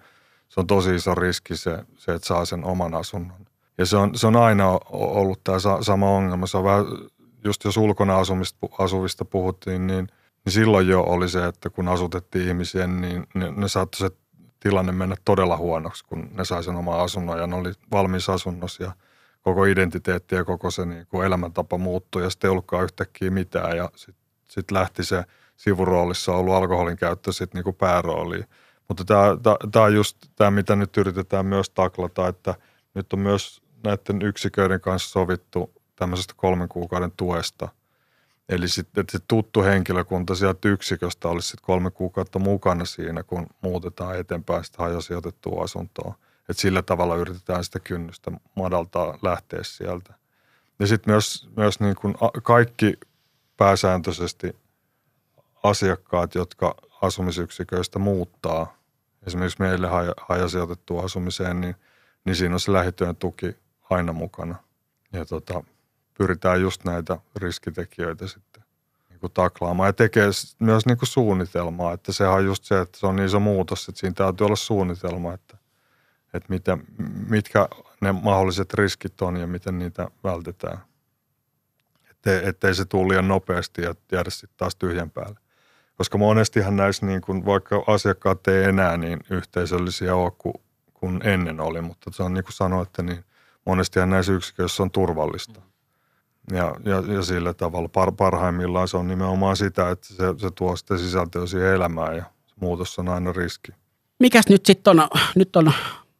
se 0.48 0.60
on 0.60 0.66
tosi 0.66 0.94
iso 0.94 1.14
riski 1.14 1.56
se, 1.56 1.84
se, 1.96 2.14
että 2.14 2.28
saa 2.28 2.44
sen 2.44 2.64
oman 2.64 2.94
asunnon. 2.94 3.46
Ja 3.78 3.86
se 3.86 3.96
on, 3.96 4.18
se 4.18 4.26
on 4.26 4.36
aina 4.36 4.80
ollut 4.90 5.44
tämä 5.44 5.58
sama 5.80 6.10
ongelma. 6.10 6.46
Se 6.46 6.56
on 6.56 6.64
vähän, 6.64 6.84
just 7.44 7.64
jos 7.64 7.76
ulkona 7.76 8.18
asumista, 8.18 8.66
asuvista 8.78 9.24
puhuttiin, 9.24 9.86
niin, 9.86 10.08
niin 10.44 10.52
silloin 10.52 10.88
jo 10.88 11.00
oli 11.00 11.28
se, 11.28 11.46
että 11.46 11.70
kun 11.70 11.88
asutettiin 11.88 12.48
ihmisiä, 12.48 12.86
niin 12.86 13.26
ne, 13.34 13.50
ne 13.50 13.68
saattoi 13.68 13.98
se 13.98 14.16
tilanne 14.60 14.92
mennä 14.92 15.16
todella 15.24 15.56
huonoksi, 15.56 16.04
kun 16.04 16.30
ne 16.32 16.44
sai 16.44 16.64
sen 16.64 16.76
oman 16.76 17.00
asunnon 17.00 17.38
ja 17.38 17.46
ne 17.46 17.56
oli 17.56 17.72
valmiissa 17.90 18.32
asunnossa 18.32 18.82
koko 19.42 19.64
identiteetti 19.64 20.34
ja 20.34 20.44
koko 20.44 20.70
se 20.70 20.86
niin 20.86 21.06
kuin 21.06 21.26
elämäntapa 21.26 21.78
muuttui 21.78 22.22
ja 22.22 22.30
sitten 22.30 22.48
ei 22.48 22.50
ollutkaan 22.50 22.84
yhtäkkiä 22.84 23.30
mitään 23.30 23.76
ja 23.76 23.90
sitten 23.96 24.24
sit 24.48 24.70
lähti 24.70 25.04
se 25.04 25.24
sivuroolissa 25.56 26.34
ollut 26.34 26.54
alkoholin 26.54 26.96
käyttö 26.96 27.32
sitten 27.32 27.58
niin 27.58 27.64
kuin 27.64 27.76
päärooliin. 27.76 28.44
Mutta 28.88 29.04
tämä 29.72 29.84
on 29.84 29.94
just 29.94 30.16
tämä, 30.36 30.50
mitä 30.50 30.76
nyt 30.76 30.96
yritetään 30.96 31.46
myös 31.46 31.70
taklata, 31.70 32.28
että 32.28 32.54
nyt 32.94 33.12
on 33.12 33.18
myös 33.18 33.62
näiden 33.84 34.22
yksiköiden 34.22 34.80
kanssa 34.80 35.10
sovittu 35.10 35.72
tämmöisestä 35.96 36.34
kolmen 36.36 36.68
kuukauden 36.68 37.12
tuesta– 37.16 37.68
Eli 38.48 38.68
sitten, 38.68 39.00
että 39.00 39.18
se 39.18 39.24
tuttu 39.28 39.62
henkilökunta 39.62 40.34
sieltä 40.34 40.68
yksiköstä 40.68 41.28
olisi 41.28 41.48
sitten 41.48 41.66
kolme 41.66 41.90
kuukautta 41.90 42.38
mukana 42.38 42.84
siinä, 42.84 43.22
kun 43.22 43.46
muutetaan 43.60 44.18
eteenpäin 44.18 44.64
sitä 44.64 44.82
hajasijoitettua 44.82 45.64
asuntoa. 45.64 46.14
Että 46.48 46.60
sillä 46.62 46.82
tavalla 46.82 47.16
yritetään 47.16 47.64
sitä 47.64 47.80
kynnystä 47.80 48.30
madaltaa 48.56 49.18
lähteä 49.22 49.60
sieltä. 49.62 50.14
Ja 50.78 50.86
sitten 50.86 51.12
myös, 51.12 51.48
myös 51.56 51.80
niin 51.80 51.94
kuin 51.94 52.14
kaikki 52.42 52.94
pääsääntöisesti 53.56 54.56
asiakkaat, 55.62 56.34
jotka 56.34 56.74
asumisyksiköistä 57.02 57.98
muuttaa, 57.98 58.76
esimerkiksi 59.26 59.62
meille 59.62 59.88
hajasijoitettua 60.28 61.02
asumiseen, 61.04 61.60
niin, 61.60 61.76
niin 62.24 62.36
siinä 62.36 62.54
on 62.54 62.60
se 62.60 62.72
lähityön 62.72 63.16
tuki 63.16 63.56
aina 63.90 64.12
mukana. 64.12 64.56
Ja 65.12 65.24
tota, 65.24 65.64
pyritään 66.18 66.60
just 66.60 66.84
näitä 66.84 67.18
riskitekijöitä 67.36 68.26
sitten 68.26 68.64
niin 69.10 69.20
kuin 69.20 69.32
taklaamaan 69.32 69.88
ja 69.88 69.92
tekee 69.92 70.30
myös 70.58 70.86
niin 70.86 70.98
kuin 70.98 71.08
suunnitelmaa, 71.08 71.92
että 71.92 72.12
sehän 72.12 72.34
on 72.34 72.44
just 72.44 72.64
se, 72.64 72.80
että 72.80 72.98
se 72.98 73.06
on 73.06 73.16
niin 73.16 73.26
iso 73.26 73.40
muutos, 73.40 73.88
että 73.88 74.00
siinä 74.00 74.14
täytyy 74.14 74.44
olla 74.44 74.56
suunnitelma, 74.56 75.34
että, 75.34 75.56
että 76.34 76.48
mitä, 76.48 76.78
mitkä 77.28 77.68
ne 78.00 78.12
mahdolliset 78.12 78.74
riskit 78.74 79.22
on 79.22 79.36
ja 79.36 79.46
miten 79.46 79.78
niitä 79.78 80.08
vältetään. 80.24 80.78
Ettei, 82.10 82.48
ettei 82.48 82.74
se 82.74 82.84
tule 82.84 83.08
liian 83.08 83.28
nopeasti 83.28 83.82
ja 83.82 83.94
jäädä 84.12 84.30
sitten 84.30 84.56
taas 84.56 84.76
tyhjän 84.76 85.10
päälle. 85.10 85.40
Koska 85.96 86.18
monestihan 86.18 86.76
näissä, 86.76 87.06
niin 87.06 87.20
kun 87.20 87.46
vaikka 87.46 87.84
asiakkaat 87.86 88.48
ei 88.48 88.64
enää 88.64 88.96
niin 88.96 89.18
yhteisöllisiä 89.30 90.14
ole 90.14 90.32
kuin, 90.38 90.54
kuin 90.94 91.20
ennen 91.24 91.60
oli, 91.60 91.80
mutta 91.80 92.10
se 92.12 92.22
on 92.22 92.34
niin 92.34 92.44
kuin 92.44 92.52
sanoitte, 92.52 93.02
niin 93.02 93.24
monestihan 93.66 94.10
näissä 94.10 94.32
yksiköissä 94.32 94.82
on 94.82 94.90
turvallista. 94.90 95.60
Ja, 96.50 96.74
ja, 96.84 97.14
ja 97.14 97.22
sillä 97.22 97.54
tavalla 97.54 97.88
par, 97.88 98.12
parhaimmillaan 98.12 98.88
se 98.88 98.96
on 98.96 99.08
nimenomaan 99.08 99.56
sitä, 99.56 99.90
että 99.90 100.06
se, 100.06 100.24
se 100.36 100.50
tuo 100.54 100.76
sitten 100.76 100.98
sisältöä 100.98 101.46
siihen 101.46 101.68
elämään 101.68 102.16
ja 102.16 102.24
muutos 102.60 102.98
on 102.98 103.08
aina 103.08 103.32
riski. 103.32 103.72
Mikäs 104.20 104.48
nyt 104.48 104.66
sitten 104.66 105.00
on, 105.00 105.08
nyt 105.34 105.56
on 105.56 105.72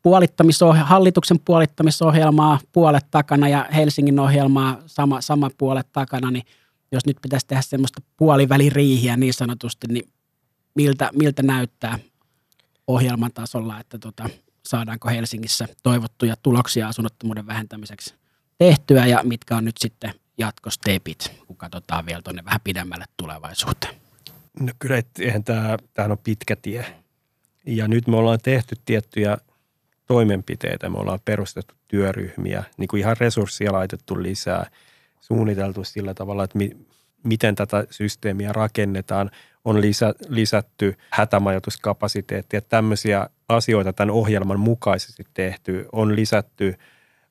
puolittamisohjelma, 0.03 0.89
hallituksen 0.89 1.41
puolittamisohjelmaa 1.45 2.61
puolet 2.73 3.07
takana 3.11 3.49
ja 3.49 3.67
Helsingin 3.75 4.19
ohjelmaa 4.19 4.79
sama, 4.87 5.21
sama 5.21 5.51
puolet 5.59 5.87
takana, 5.93 6.31
niin 6.31 6.45
jos 6.93 7.07
nyt 7.07 7.17
pitäisi 7.23 7.47
tehdä 7.47 7.63
semmoista 7.63 8.03
puoliväliriihiä 8.17 9.17
niin 9.17 9.35
sanotusti, 9.35 9.87
niin 9.87 10.09
miltä, 10.75 11.11
miltä 11.13 11.43
näyttää 11.43 11.99
ohjelman 12.87 13.33
tasolla, 13.35 13.81
että 13.81 13.99
tota, 13.99 14.29
saadaanko 14.67 15.09
Helsingissä 15.09 15.69
toivottuja 15.83 16.37
tuloksia 16.43 16.89
asunnottomuuden 16.89 17.47
vähentämiseksi 17.47 18.15
tehtyä 18.59 19.07
ja 19.07 19.21
mitkä 19.23 19.57
on 19.57 19.65
nyt 19.65 19.79
sitten 19.79 20.15
jatkostepit, 20.39 21.33
kun 21.47 21.57
katsotaan 21.57 22.07
vielä 22.07 22.23
tuonne 22.23 22.45
vähän 22.45 22.61
pidemmälle 22.65 23.05
tulevaisuuteen? 23.17 23.95
No 24.61 24.73
kyllä, 24.79 25.03
eihän 25.19 25.45
tämä, 25.45 25.77
tämä 25.95 26.09
on 26.13 26.19
pitkä 26.19 26.57
tie. 26.57 26.87
Ja 27.67 27.89
nyt 27.89 28.07
me 28.07 28.17
ollaan 28.17 28.39
tehty 28.43 28.77
tiettyjä 28.85 29.39
toimenpiteitä. 30.13 30.89
Me 30.89 30.99
ollaan 30.99 31.19
perustettu 31.25 31.75
työryhmiä, 31.89 32.65
niin 32.77 32.89
kuin 32.89 33.01
ihan 33.01 33.17
resursseja 33.21 33.73
laitettu 33.73 34.23
lisää, 34.23 34.71
suunniteltu 35.21 35.85
sillä 35.85 36.15
tavalla, 36.15 36.45
että 36.45 36.59
mi, 36.59 36.77
miten 37.25 37.55
tätä 37.55 37.87
systeemiä 37.91 38.53
rakennetaan. 38.53 39.31
On 39.65 39.81
lisä, 39.81 40.15
lisätty 40.29 40.95
hätämajoituskapasiteettia. 41.11 42.61
Tämmöisiä 42.61 43.29
asioita 43.49 43.93
tämän 43.93 44.11
ohjelman 44.11 44.61
mukaisesti 44.61 45.25
tehty. 45.35 45.87
On 45.93 46.17
lisätty 46.17 46.75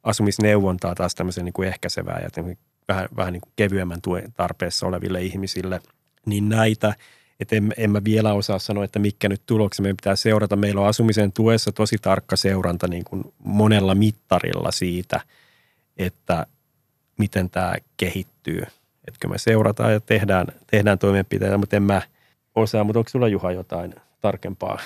asumisneuvontaa 0.03 0.95
taas 0.95 1.15
tämmöisen 1.15 1.45
niin 1.45 1.53
kuin 1.53 1.67
ehkäisevää 1.67 2.19
ja 2.23 2.43
vähän, 2.87 3.09
vähän 3.15 3.33
niin 3.33 3.41
kuin 3.41 3.53
kevyemmän 3.55 4.01
tuen 4.01 4.33
tarpeessa 4.33 4.87
oleville 4.87 5.21
ihmisille. 5.21 5.79
Niin 6.25 6.49
näitä– 6.49 6.93
että 7.41 7.55
en, 7.55 7.73
en 7.77 7.91
mä 7.91 8.03
vielä 8.03 8.33
osaa 8.33 8.59
sanoa, 8.59 8.83
että 8.83 8.99
mikä 8.99 9.29
nyt 9.29 9.41
tuloksia 9.45 9.83
meidän 9.83 9.97
pitää 9.97 10.15
seurata. 10.15 10.55
Meillä 10.55 10.81
on 10.81 10.87
asumisen 10.87 11.31
tuessa 11.31 11.71
tosi 11.71 11.95
tarkka 12.01 12.35
seuranta 12.35 12.87
niin 12.87 13.03
kuin 13.03 13.33
monella 13.43 13.95
mittarilla 13.95 14.71
siitä, 14.71 15.21
että 15.97 16.47
miten 17.17 17.49
tämä 17.49 17.73
kehittyy. 17.97 18.61
Että 19.07 19.27
me 19.27 19.37
seurataan 19.37 19.93
ja 19.93 19.99
tehdään, 19.99 20.47
tehdään 20.71 20.99
toimenpiteitä, 20.99 21.57
mutta 21.57 21.75
en 21.75 21.83
mä 21.83 22.01
osaa. 22.55 22.83
Mutta 22.83 22.99
onko 22.99 23.09
sulla 23.09 23.27
Juha 23.27 23.51
jotain 23.51 23.95
tarkempaa 24.21 24.79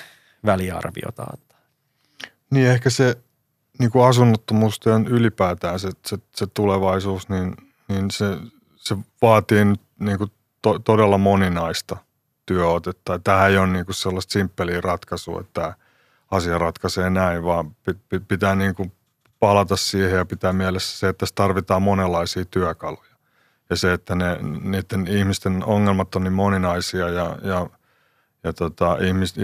väliarviota 0.44 1.22
antaa? 1.22 1.60
Niin 2.50 2.66
ehkä 2.66 2.90
se 2.90 3.18
niin 3.78 3.90
kuin 3.90 4.04
asunnottomuus 4.04 4.80
ja 4.86 4.92
ylipäätään 5.08 5.80
se, 5.80 5.90
se, 6.06 6.18
se 6.34 6.46
tulevaisuus, 6.46 7.28
niin, 7.28 7.56
niin 7.88 8.10
se, 8.10 8.24
se 8.76 8.96
vaatii 9.22 9.64
niin 9.98 10.18
kuin 10.18 10.30
to, 10.62 10.78
todella 10.78 11.18
moninaista 11.18 11.96
työotetta. 12.46 13.18
Tähän 13.18 13.50
ei 13.50 13.58
ole 13.58 13.66
niin 13.66 13.84
kuin 13.84 13.94
sellaista 13.94 14.32
simppeliä 14.32 14.80
ratkaisua, 14.80 15.40
että 15.40 15.52
tämä 15.52 15.74
asia 16.30 16.58
ratkaisee 16.58 17.10
näin, 17.10 17.44
vaan 17.44 17.76
pitää 18.28 18.54
niin 18.54 18.74
kuin 18.74 18.92
palata 19.40 19.76
siihen 19.76 20.16
ja 20.16 20.24
pitää 20.24 20.52
mielessä 20.52 20.98
se, 20.98 21.08
että 21.08 21.18
tässä 21.18 21.34
tarvitaan 21.34 21.82
monenlaisia 21.82 22.44
työkaluja. 22.44 23.16
Ja 23.70 23.76
se, 23.76 23.92
että 23.92 24.14
ne, 24.14 24.38
niiden 24.62 25.06
ihmisten 25.06 25.64
ongelmat 25.64 26.14
on 26.14 26.24
niin 26.24 26.32
moninaisia 26.32 27.08
ja, 27.08 27.38
ja, 27.42 27.70
ja 28.44 28.52
tota, 28.52 28.96
ihmis, 29.00 29.34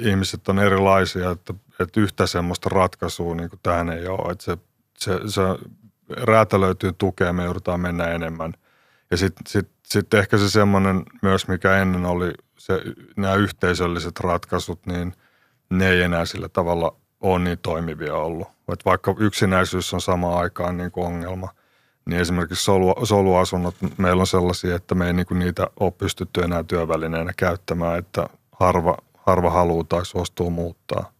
ihmiset 0.00 0.48
on 0.48 0.58
erilaisia, 0.58 1.30
että, 1.30 1.54
että 1.80 2.00
yhtä 2.00 2.26
semmoista 2.26 2.68
ratkaisua 2.68 3.34
niin 3.34 3.50
kuin 3.50 3.60
tähän 3.62 3.90
ei 3.90 4.06
ole. 4.06 4.32
Että 4.32 4.44
se, 4.44 4.58
se, 4.98 5.20
se 5.26 5.42
räätälöityy 6.08 6.92
tukea, 6.92 7.32
me 7.32 7.44
joudutaan 7.44 7.80
mennä 7.80 8.04
enemmän. 8.04 8.54
Ja 9.10 9.16
sitten 9.16 9.42
sit 9.46 9.68
sitten 9.86 10.20
ehkä 10.20 10.38
se 10.38 10.50
semmoinen 10.50 11.02
myös, 11.22 11.48
mikä 11.48 11.76
ennen 11.76 12.06
oli 12.06 12.32
se, 12.58 12.82
nämä 13.16 13.34
yhteisölliset 13.34 14.20
ratkaisut, 14.20 14.86
niin 14.86 15.14
ne 15.70 15.88
ei 15.88 16.02
enää 16.02 16.24
sillä 16.24 16.48
tavalla 16.48 16.96
ole 17.20 17.38
niin 17.38 17.58
toimivia 17.58 18.14
ollut. 18.14 18.48
Et 18.72 18.84
vaikka 18.84 19.14
yksinäisyys 19.18 19.94
on 19.94 20.00
sama 20.00 20.38
aikaan 20.38 20.76
niin 20.76 20.90
kuin 20.90 21.06
ongelma, 21.06 21.48
niin 22.06 22.20
esimerkiksi 22.20 22.64
solu, 22.64 22.94
soluasunnot, 23.06 23.74
meillä 23.96 24.20
on 24.20 24.26
sellaisia, 24.26 24.76
että 24.76 24.94
me 24.94 25.06
ei 25.06 25.12
niin 25.12 25.26
kuin 25.26 25.38
niitä 25.38 25.66
ole 25.80 25.90
pystytty 25.90 26.40
enää 26.40 26.62
työvälineenä 26.62 27.32
käyttämään, 27.36 27.98
että 27.98 28.28
harva, 28.52 28.96
harva 29.14 29.50
haluaa 29.50 29.84
tai 29.84 30.06
suostuu 30.06 30.50
muuttaa. 30.50 31.12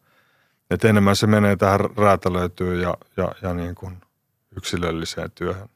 Et 0.70 0.84
enemmän 0.84 1.16
se 1.16 1.26
menee 1.26 1.57
tähän 1.57 1.80
räätälöityyn 1.97 2.80
ja, 2.80 2.97
ja, 3.16 3.32
ja 3.43 3.55
niin 3.55 3.74
kuin 3.74 4.01
yksilölliseen 4.57 5.30
työhön 5.30 5.68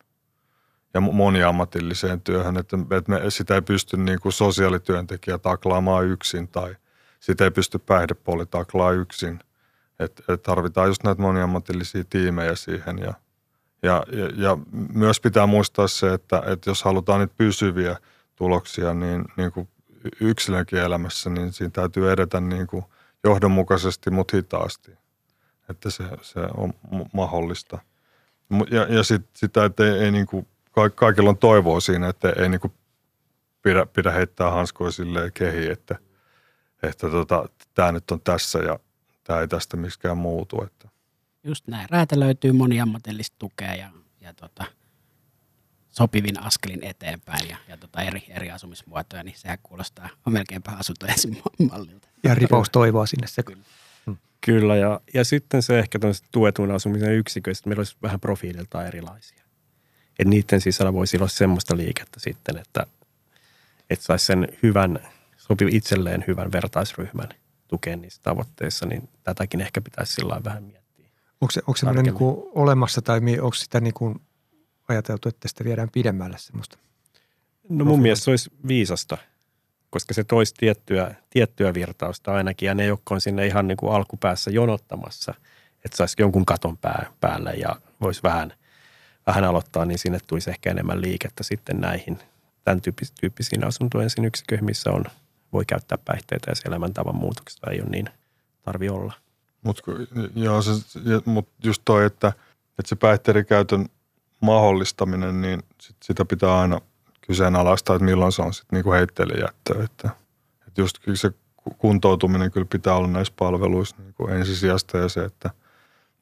ja 0.95 1.01
moniammatilliseen 1.01 2.21
työhön, 2.21 2.57
että, 2.57 2.79
että 2.97 3.11
me, 3.11 3.21
sitä 3.29 3.55
ei 3.55 3.63
pysty 3.63 3.97
niin 3.97 4.21
kuin 4.21 4.33
sosiaalityöntekijä 4.33 5.39
taklaamaan 5.39 6.07
yksin 6.07 6.49
tai 6.49 6.77
sitä 7.21 7.45
ei 7.45 7.51
pysty 7.51 7.79
päihdepuoli 7.79 8.47
taklaamaan 8.47 8.97
yksin. 8.97 9.41
Että 9.99 10.23
et 10.29 10.43
tarvitaan 10.43 10.89
just 10.89 11.03
näitä 11.05 11.23
moniammatillisia 11.23 12.05
tiimejä 12.11 12.55
siihen 12.55 12.99
ja, 12.99 13.15
ja, 13.83 14.05
ja, 14.13 14.29
ja 14.37 14.59
myös 14.95 15.21
pitää 15.21 15.47
muistaa 15.47 15.89
se, 15.89 16.15
että, 16.15 16.43
että 16.47 16.71
jos 16.71 16.83
halutaan 16.83 17.21
niitä 17.21 17.35
pysyviä 17.37 17.97
tuloksia 18.37 18.95
niin, 18.95 19.25
niin 19.37 19.53
kuin 19.53 19.69
yksilönkin 20.21 20.79
elämässä, 20.79 21.31
niin 21.31 21.53
siinä 21.53 21.71
täytyy 21.71 22.13
edetä 22.13 22.41
niin 22.41 22.67
kuin 22.67 22.85
johdonmukaisesti, 23.25 24.11
mutta 24.11 24.37
hitaasti, 24.37 24.93
että 25.71 25.91
se, 25.91 26.05
se 26.23 26.41
on 26.57 26.73
mahdollista. 27.13 27.79
Ja, 28.71 28.95
ja 28.95 29.03
sit, 29.03 29.23
sitä, 29.35 29.65
että 29.65 29.85
ei, 29.85 29.93
ei 29.93 30.11
niin 30.11 30.27
kuin 30.27 30.47
kaikilla 30.95 31.31
on 31.31 31.39
toivoa 31.39 31.81
siinä, 31.81 32.09
että 32.09 32.31
ei 32.31 32.49
niin 32.49 32.61
kuin 32.61 32.73
pidä, 33.63 33.87
pidä 33.87 34.11
heittää 34.11 34.51
hanskoja 34.51 34.91
silleen 34.91 35.33
kehi, 35.33 35.71
että, 35.71 35.99
että 36.83 37.11
tota, 37.11 37.49
tämä 37.75 37.93
nyt 37.93 38.11
on 38.11 38.21
tässä 38.21 38.59
ja 38.59 38.79
tämä 39.25 39.41
ei 39.41 39.49
tästä 39.49 39.77
miskään 39.77 40.19
muutu. 40.19 40.63
Että. 40.63 40.89
Just 41.45 41.67
näin. 41.67 41.89
löytyy 42.15 42.53
moniammatillista 42.53 43.37
tukea 43.39 43.75
ja, 43.75 43.91
ja 44.21 44.35
tota, 44.35 44.65
sopivin 45.91 46.43
askelin 46.43 46.85
eteenpäin 46.85 47.49
ja, 47.49 47.57
ja 47.69 47.77
tota 47.77 48.03
eri, 48.03 48.25
eri 48.29 48.51
asumismuotoja, 48.51 49.23
niin 49.23 49.39
sehän 49.39 49.59
kuulostaa 49.63 50.09
melkeinpä 50.29 50.71
asuntojen 50.71 51.15
mallilta. 51.71 52.09
Ja 52.25 52.35
ripaus 52.35 52.71
toivoa 52.71 53.07
sinne 53.07 53.27
se. 53.27 53.43
Kyllä. 53.43 53.63
Hmm. 54.07 54.17
Kyllä, 54.41 54.77
ja, 54.77 55.01
ja 55.15 55.25
sitten 55.25 55.63
se 55.63 55.79
ehkä 55.79 55.99
tuetun 56.33 56.71
asumisen 56.71 57.13
yksiköistä, 57.13 57.69
meillä 57.69 57.81
olisi 57.81 57.97
vähän 58.03 58.21
profiililtaan 58.21 58.87
erilaisia 58.87 59.40
että 60.19 60.31
niiden 60.31 60.61
sisällä 60.61 60.93
voisi 60.93 61.17
olla 61.17 61.29
semmoista 61.29 61.77
liikettä 61.77 62.21
sitten, 62.21 62.59
että, 62.59 62.87
että 63.91 64.05
saisi 64.05 64.27
sen 64.27 64.49
hyvän, 64.63 64.99
sopi 65.37 65.67
itselleen 65.71 66.25
hyvän 66.27 66.53
vertaisryhmän 66.53 67.29
tukeen 67.69 68.01
niissä 68.01 68.21
tavoitteissa, 68.23 68.87
niin 68.87 69.09
tätäkin 69.23 69.61
ehkä 69.61 69.81
pitäisi 69.81 70.13
sillä 70.13 70.41
vähän 70.45 70.63
miettiä. 70.63 71.07
Onko 71.41 71.51
se, 71.51 71.61
onko 71.67 71.77
se 71.77 72.03
niin 72.03 72.15
kuin 72.15 72.37
olemassa 72.55 73.03
tai 73.03 73.21
onko 73.41 73.55
sitä 73.55 73.81
niin 73.81 73.95
kuin 73.95 74.21
ajateltu, 74.89 75.29
että 75.29 75.49
sitä 75.49 75.65
viedään 75.65 75.91
pidemmälle 75.91 76.39
semmoista? 76.39 76.79
No 77.69 77.85
mun 77.85 78.03
mielestä 78.03 78.25
se 78.25 78.31
olisi 78.31 78.51
viisasta, 78.69 79.19
koska 79.91 80.15
se 80.15 80.25
toisi 80.25 80.55
tiettyä, 80.55 81.15
tiettyä 81.31 81.75
virtausta 81.75 82.35
ainakin, 82.35 82.67
ja 82.67 82.75
ne, 82.75 82.87
jotka 82.87 83.15
on 83.15 83.21
sinne 83.21 83.47
ihan 83.47 83.69
niin 83.69 83.77
kuin 83.77 83.93
alkupäässä 83.93 84.51
jonottamassa, 84.51 85.35
että 85.85 85.97
saisi 85.97 86.17
jonkun 86.19 86.47
katon 86.47 86.79
pää, 86.79 87.13
päälle 87.21 87.53
ja 87.53 87.77
voisi 88.01 88.23
vähän 88.23 88.53
vähän 89.27 89.45
aloittaa, 89.45 89.85
niin 89.85 89.99
sinne 89.99 90.19
tulisi 90.27 90.51
ehkä 90.51 90.71
enemmän 90.71 91.01
liikettä 91.01 91.43
sitten 91.43 91.81
näihin 91.81 92.19
tämän 92.65 92.81
tyyppisiin 93.21 93.67
asuntojen 93.67 94.11
yksiköihin, 94.25 94.65
missä 94.65 94.91
on, 94.91 95.05
voi 95.53 95.65
käyttää 95.65 95.99
päihteitä 96.05 96.51
ja 96.51 96.55
se 96.55 96.69
elämäntavan 96.69 97.17
muutoksesta 97.17 97.71
ei 97.71 97.81
ole 97.81 97.91
niin 97.91 98.11
tarvi 98.63 98.89
olla. 98.89 99.13
Mutta 99.63 99.83
mut 101.25 101.49
just 101.65 101.83
toi, 101.85 102.07
että, 102.07 102.29
että 102.79 102.89
se 102.89 102.97
päihteiden 102.97 103.47
käytön 103.47 103.87
mahdollistaminen, 104.41 105.41
niin 105.41 105.63
sit 105.81 105.97
sitä 106.03 106.25
pitää 106.25 106.61
aina 106.61 106.81
kyseenalaistaa, 107.21 107.97
että 107.97 108.05
milloin 108.05 108.33
se 108.33 108.43
on 108.43 108.55
sitten 108.55 108.77
niinku 108.77 108.93
heittelijättöä. 108.93 109.85
Että, 109.85 110.11
että 110.69 110.81
just 110.81 110.99
se 111.15 111.31
kuntoutuminen 111.79 112.51
kyllä 112.51 112.67
pitää 112.71 112.95
olla 112.95 113.09
näissä 113.09 113.35
palveluissa 113.39 113.97
niinku 113.99 114.27
ensisijasta 114.27 114.99
ja 114.99 115.09
se, 115.09 115.25
että– 115.25 115.51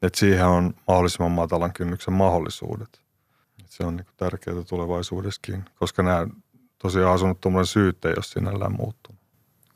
että 0.01 0.19
siihen 0.19 0.45
on 0.45 0.73
mahdollisimman 0.87 1.31
matalan 1.31 1.73
kynnyksen 1.73 2.13
mahdollisuudet. 2.13 3.01
Et 3.59 3.71
se 3.71 3.83
on 3.83 3.95
niin 3.95 4.07
tärkeää 4.17 4.63
tulevaisuudessakin, 4.69 5.65
koska 5.75 6.03
nämä 6.03 6.27
tosiaan 6.77 7.13
asunnottomuuden 7.13 7.65
syyt 7.65 8.05
ei 8.05 8.13
ole 8.15 8.23
sinällään 8.23 8.71
muuttunut. 8.71 9.21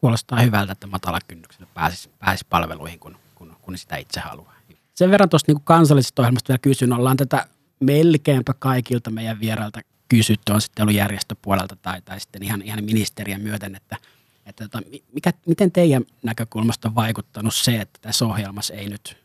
Kuulostaa 0.01 0.41
hyvältä, 0.41 0.71
että 0.71 0.87
matala 0.87 1.19
kynnyksellä 1.27 1.67
pääsisi, 1.73 2.09
pääsisi 2.19 2.45
palveluihin, 2.49 2.99
kun, 2.99 3.17
kun, 3.35 3.55
kun 3.61 3.77
sitä 3.77 3.95
itse 3.95 4.19
haluaa. 4.19 4.53
Sen 4.93 5.11
verran 5.11 5.29
tuosta 5.29 5.51
niin 5.51 5.63
kansallisesta 5.63 6.21
ohjelmasta 6.21 6.47
vielä 6.47 6.59
kysyn, 6.59 6.93
ollaan 6.93 7.17
tätä 7.17 7.47
melkeinpä 7.79 8.53
kaikilta 8.59 9.09
meidän 9.09 9.39
vierailta 9.39 9.81
kysytty, 10.09 10.51
on 10.51 10.61
sitten 10.61 10.83
ollut 10.83 10.95
järjestöpuolelta 10.95 11.75
tai, 11.75 12.01
tai 12.01 12.19
sitten 12.19 12.43
ihan, 12.43 12.61
ihan 12.61 12.83
ministeriön 12.83 13.41
myöten, 13.41 13.75
että, 13.75 13.97
että 14.45 14.67
tota, 14.69 14.87
mikä, 15.13 15.33
miten 15.47 15.71
teidän 15.71 16.03
näkökulmasta 16.23 16.87
on 16.87 16.95
vaikuttanut 16.95 17.55
se, 17.55 17.81
että 17.81 17.99
tässä 18.01 18.25
ohjelmassa 18.25 18.73
ei 18.73 18.89
nyt 18.89 19.22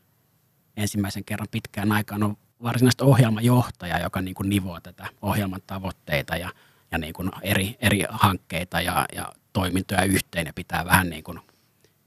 ensimmäisen 0.79 1.23
kerran 1.25 1.47
pitkään 1.51 1.91
aikaan 1.91 2.23
on 2.23 2.37
varsinaista 2.63 3.05
ohjelmajohtaja, 3.05 3.99
joka 3.99 4.21
niin 4.21 4.35
kuin 4.35 4.49
nivoo 4.49 4.79
tätä 4.79 5.07
ohjelman 5.21 5.61
tavoitteita 5.67 6.37
ja, 6.37 6.49
ja 6.91 6.97
niin 6.97 7.13
kuin 7.13 7.31
eri, 7.41 7.77
eri 7.79 8.03
hankkeita 8.09 8.81
ja, 8.81 9.05
ja 9.15 9.33
toimintoja 9.53 10.03
yhteen 10.03 10.47
ja 10.47 10.53
pitää 10.53 10.85
vähän 10.85 11.09
niin 11.09 11.23
kuin 11.23 11.39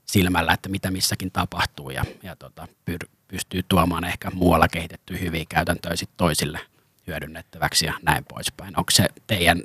silmällä, 0.05 0.53
että 0.53 0.69
mitä 0.69 0.91
missäkin 0.91 1.31
tapahtuu 1.31 1.89
ja, 1.89 2.05
ja 2.23 2.35
tota, 2.35 2.67
pyr, 2.85 3.07
pystyy 3.27 3.63
tuomaan 3.67 4.03
ehkä 4.03 4.31
muualla 4.31 4.67
kehitettyä 4.67 5.17
hyviä 5.17 5.45
käytäntöjä 5.49 5.95
sit 5.95 6.09
toisille 6.17 6.59
hyödynnettäväksi 7.07 7.85
ja 7.85 7.93
näin 8.03 8.25
poispäin. 8.25 8.79
Onko 8.79 8.91
se 8.91 9.07
teidän, 9.27 9.63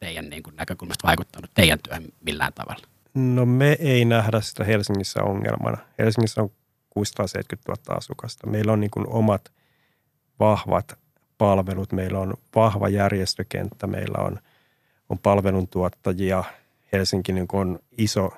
teidän 0.00 0.30
niin 0.30 0.42
kuin 0.42 0.56
näkökulmasta 0.56 1.06
vaikuttanut 1.06 1.50
teidän 1.54 1.78
työhön 1.82 2.04
millään 2.20 2.52
tavalla? 2.52 2.82
No 3.14 3.46
me 3.46 3.76
ei 3.80 4.04
nähdä 4.04 4.40
sitä 4.40 4.64
Helsingissä 4.64 5.22
ongelmana. 5.22 5.78
Helsingissä 5.98 6.42
on 6.42 6.50
670 6.98 7.72
000 7.72 7.98
asukasta. 7.98 8.46
Meillä 8.46 8.72
on 8.72 8.80
niin 8.80 8.90
kuin 8.90 9.06
omat 9.08 9.52
vahvat 10.40 10.98
palvelut, 11.38 11.92
meillä 11.92 12.18
on 12.18 12.34
vahva 12.54 12.88
järjestökenttä, 12.88 13.86
meillä 13.86 14.18
on, 14.24 14.38
on 15.08 15.18
palveluntuottajia. 15.18 16.44
Helsinki 16.92 17.32
niin 17.32 17.46
on 17.52 17.78
iso, 17.98 18.30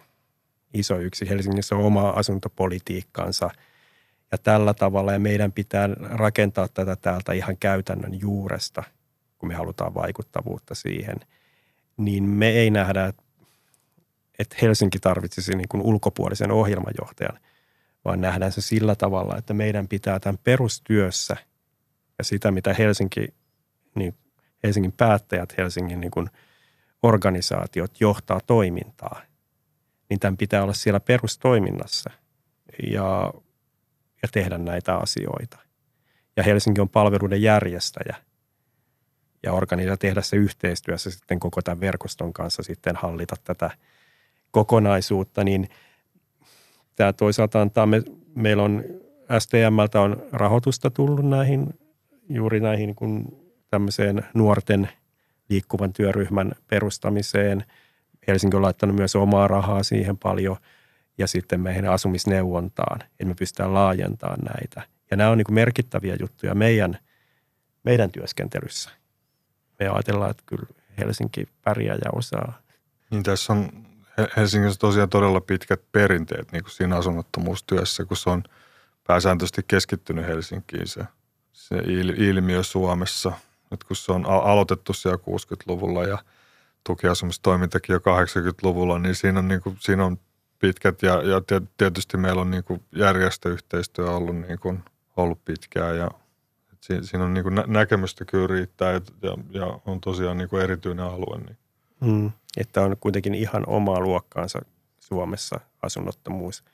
iso 0.75 0.99
yksi. 0.99 1.29
Helsingissä 1.29 1.77
on 1.77 1.85
oma 1.85 2.11
asuntopolitiikkaansa 2.11 3.51
ja 4.33 4.39
tällä 4.39 4.75
tavalla, 4.75 5.13
ja 5.13 5.19
meidän 5.19 5.53
pitää 5.53 5.89
rakentaa 6.01 6.69
tätä 6.69 6.97
täältä 6.97 7.33
ihan 7.33 7.57
käytännön 7.57 8.21
juuresta, 8.21 8.83
kun 9.39 9.49
me 9.49 9.55
halutaan 9.55 9.95
vaikuttavuutta 9.95 10.75
siihen, 10.75 11.17
niin 11.97 12.25
me 12.25 12.49
ei 12.49 12.71
nähdä, 12.71 13.13
että 14.39 14.57
Helsinki 14.63 14.99
tarvitsisi 14.99 15.57
niin 15.57 15.69
kuin 15.69 15.83
ulkopuolisen 15.83 16.51
ohjelmajohtajan, 16.51 17.39
vaan 18.05 18.21
nähdään 18.21 18.53
se 18.53 18.61
sillä 18.61 18.95
tavalla, 18.95 19.37
että 19.39 19.55
meidän 19.55 19.89
pitää 19.89 20.21
tämän 20.21 20.39
perustyössä 20.45 21.37
ja 22.19 22.25
sitä, 22.25 22.51
mitä 22.51 22.75
Helsinki, 22.75 23.35
niin 23.95 24.15
Helsingin 24.65 24.93
päättäjät, 24.93 25.59
Helsingin 25.59 26.01
niin 26.01 26.11
kuin 26.11 26.31
organisaatiot 27.03 28.01
johtaa 28.01 28.41
toimintaa, 28.47 29.21
niin 30.11 30.21
tämän 30.21 30.37
pitää 30.37 30.63
olla 30.63 30.73
siellä 30.73 31.01
perustoiminnassa 31.01 32.11
ja, 32.93 33.33
ja 34.23 34.29
tehdä 34.33 34.59
näitä 34.59 34.97
asioita. 34.97 35.59
Ja 36.37 36.43
Helsinki 36.43 36.81
on 36.81 36.89
palveluiden 36.89 37.43
järjestäjä 37.43 38.17
ja 39.43 39.53
organisa 39.53 39.97
tehdä 39.97 40.23
se 40.23 40.37
yhteistyössä 40.37 41.11
sitten 41.11 41.41
koko 41.41 41.63
tämän 41.63 41.81
verkoston 41.81 42.33
kanssa 42.33 42.63
sitten 42.63 42.97
hallita 42.97 43.37
tätä 43.45 43.71
kokonaisuutta, 44.51 45.45
niin 45.45 45.69
tämä 47.01 47.13
toisaalta 47.13 47.61
antaa, 47.61 47.87
me, 47.87 48.03
meillä 48.35 48.63
on 48.63 48.85
STMltä 49.39 50.01
on 50.01 50.23
rahoitusta 50.33 50.91
tullut 50.91 51.29
näihin, 51.29 51.67
juuri 52.29 52.61
näihin 52.61 52.95
kun 52.95 53.39
tämmöiseen 53.71 54.23
nuorten 54.35 54.89
liikkuvan 55.49 55.93
työryhmän 55.93 56.53
perustamiseen. 56.67 57.65
Helsinki 58.27 58.57
on 58.57 58.63
laittanut 58.63 58.97
myös 58.97 59.17
omaa 59.17 59.49
rahaa 59.49 59.83
siihen 59.83 60.19
paljon 60.19 60.57
ja 61.19 61.27
sitten 61.27 61.61
meidän 61.61 61.93
asumisneuvontaan, 61.93 63.03
että 63.03 63.25
me 63.25 63.35
pystytään 63.35 63.75
laajentamaan 63.75 64.41
näitä. 64.55 64.83
Ja 65.11 65.17
nämä 65.17 65.31
on 65.31 65.39
niin 65.39 65.55
merkittäviä 65.55 66.17
juttuja 66.21 66.55
meidän, 66.55 66.99
meidän 67.85 68.11
työskentelyssä. 68.11 68.91
Me 69.79 69.89
ajatellaan, 69.89 70.31
että 70.31 70.43
kyllä 70.47 70.67
Helsinki 70.99 71.47
pärjää 71.65 71.99
ja 72.05 72.11
osaa. 72.13 72.59
Niin 73.11 73.23
tässä 73.23 73.53
on 73.53 73.69
Helsingissä 74.37 74.79
tosiaan 74.79 75.09
todella 75.09 75.41
pitkät 75.41 75.81
perinteet 75.93 76.53
niin 76.53 76.63
kuin 76.63 76.73
siinä 76.73 76.97
asunnottomuustyössä, 76.97 78.05
kun 78.05 78.17
se 78.17 78.31
on 78.31 78.43
pääsääntöisesti 79.07 79.63
keskittynyt 79.69 80.27
Helsinkiin 80.27 80.87
se, 80.87 81.05
se 81.53 81.77
ilmiö 82.17 82.63
Suomessa. 82.63 83.33
Nyt 83.71 83.85
kun 83.85 83.97
se 83.97 84.13
on 84.13 84.27
aloitettu 84.27 84.93
siellä 84.93 85.19
60-luvulla 85.19 86.05
ja 86.05 86.19
tukiasumistoimintakin 86.85 87.93
jo 87.93 87.99
80-luvulla, 87.99 88.99
niin 88.99 89.15
siinä 89.15 89.39
on, 89.39 89.49
niin 89.49 89.61
kuin, 89.61 89.77
siinä 89.81 90.05
on 90.05 90.19
pitkät 90.59 91.03
ja, 91.03 91.23
ja 91.23 91.43
tietysti 91.77 92.17
meillä 92.17 92.41
on 92.41 92.51
niin 92.51 92.65
kuin 92.65 92.83
järjestöyhteistyö 92.97 94.11
ollut, 94.11 94.37
niin 94.37 94.59
kuin, 94.59 94.85
ollut 95.17 95.45
pitkään 95.45 95.97
ja 95.97 96.11
siinä 96.81 97.25
on 97.25 97.35
niin 97.35 97.45
kuin 97.45 97.55
näkemystä 97.67 98.25
kyllä 98.25 98.47
riittää 98.47 98.93
ja, 98.93 99.01
ja 99.51 99.81
on 99.87 100.01
tosiaan 100.01 100.39
niin 100.39 100.49
kuin 100.49 100.63
erityinen 100.63 101.05
alue. 101.05 101.39
Niin. 101.39 101.57
Mm, 102.01 102.31
että 102.57 102.83
on 102.83 102.97
kuitenkin 103.01 103.35
ihan 103.35 103.65
omaa 103.67 104.01
luokkaansa 104.01 104.61
Suomessa 105.01 105.61
asunnottomuus 105.83 106.65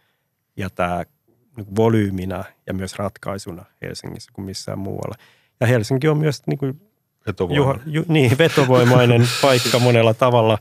ja 0.57 0.71
tämä 0.71 1.05
niin 1.57 1.77
volyymina 1.77 2.45
ja 2.67 2.75
myös 2.75 2.95
ratkaisuna 2.95 3.65
Helsingissä 3.83 4.31
kuin 4.35 4.45
missään 4.45 4.79
muualla. 4.79 5.15
Ja 5.61 5.67
Helsinki 5.67 6.09
on 6.09 6.19
myös 6.19 6.43
niin 6.47 6.59
kuin 6.59 6.81
vetovoimainen. 7.27 7.57
Juha, 7.57 7.79
ju, 7.87 8.05
niin, 8.09 8.39
vetovoimainen 8.39 9.23
paikka 9.43 9.79
monella 9.79 10.15
tavalla. 10.15 10.59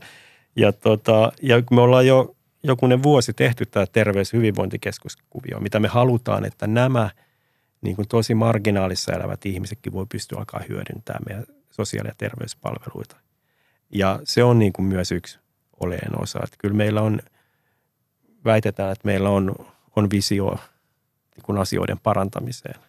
Ja, 0.56 0.72
tota, 0.72 1.32
ja 1.42 1.62
me 1.70 1.80
ollaan 1.80 2.06
jo 2.06 2.36
jokunen 2.62 3.02
vuosi 3.02 3.32
tehty 3.32 3.66
tämä 3.66 3.86
terveys- 3.86 4.32
ja 4.32 4.36
hyvinvointikeskuskuvio, 4.36 5.60
mitä 5.60 5.80
me 5.80 5.88
halutaan, 5.88 6.44
että 6.44 6.66
nämä 6.66 7.10
niin 7.80 7.96
kuin 7.96 8.08
tosi 8.08 8.34
marginaalissa 8.34 9.12
elävät 9.12 9.46
ihmisetkin 9.46 9.92
voi 9.92 10.06
pystyä 10.08 10.38
alkaa 10.38 10.60
hyödyntämään 10.68 11.22
meidän 11.28 11.44
sosiaali- 11.70 12.08
ja 12.08 12.14
terveyspalveluita. 12.18 13.16
Ja 13.90 14.20
se 14.24 14.44
on 14.44 14.58
niin 14.58 14.72
kuin 14.72 14.86
myös 14.86 15.12
yksi 15.12 15.38
oleellinen 15.80 16.22
osa. 16.22 16.40
Että 16.44 16.56
kyllä 16.58 16.74
meillä 16.74 17.02
on, 17.02 17.20
väitetään, 18.44 18.92
että 18.92 19.06
meillä 19.06 19.30
on, 19.30 19.54
on 19.96 20.10
visio 20.10 20.58
niin 21.36 21.42
kuin 21.42 21.58
asioiden 21.58 21.98
parantamiseen. 21.98 22.80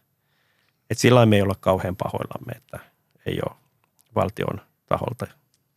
Että 0.89 1.01
sillä 1.01 1.25
me 1.25 1.35
ei 1.35 1.41
olla 1.41 1.55
kauhean 1.59 1.95
pahoillamme, 1.95 2.53
että 2.55 2.79
ei 3.25 3.39
ole 3.45 3.55
valtion 4.15 4.61
taholta 4.85 5.27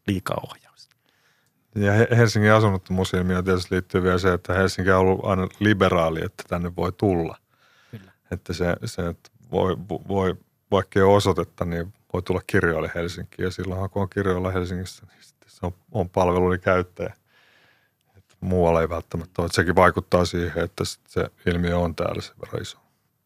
liikaa 0.06 0.40
ohjausta. 0.50 0.96
Ja 1.74 1.92
Helsingin 2.16 2.52
asunnottomuusilmiö 2.52 3.42
tietysti 3.42 3.74
liittyy 3.74 4.02
vielä 4.02 4.18
se, 4.18 4.32
että 4.32 4.54
Helsinki 4.54 4.90
on 4.90 4.98
ollut 4.98 5.24
aina 5.24 5.48
liberaali, 5.60 6.20
että 6.24 6.44
tänne 6.48 6.76
voi 6.76 6.92
tulla. 6.92 7.36
Kyllä. 7.90 8.12
Että 8.30 8.52
se, 8.52 8.76
se 8.84 9.08
että 9.08 9.30
voi, 9.52 9.76
voi, 10.08 10.36
vaikka 10.70 10.98
ei 10.98 11.02
ole 11.02 11.16
osoitetta, 11.16 11.64
niin 11.64 11.92
voi 12.12 12.22
tulla 12.22 12.40
kirjoille 12.46 12.90
Helsinkiin. 12.94 13.44
Ja 13.44 13.50
silloin 13.50 13.90
kun 13.90 14.02
on 14.02 14.10
kirjoilla 14.10 14.50
Helsingissä, 14.50 15.06
niin 15.06 15.22
sitten 15.22 15.50
se 15.50 15.66
on, 15.66 15.72
on 15.92 16.10
palveluiden 16.10 16.60
käyttäjä. 16.60 17.14
Että 18.16 18.34
muualla 18.40 18.80
ei 18.80 18.88
välttämättä 18.88 19.42
ole. 19.42 19.46
Että 19.46 19.56
sekin 19.56 19.74
vaikuttaa 19.74 20.24
siihen, 20.24 20.64
että 20.64 20.84
se 21.08 21.30
ilmiö 21.46 21.78
on 21.78 21.94
täällä 21.94 22.22
sen 22.22 22.34
verran 22.40 22.62
iso. 22.62 22.78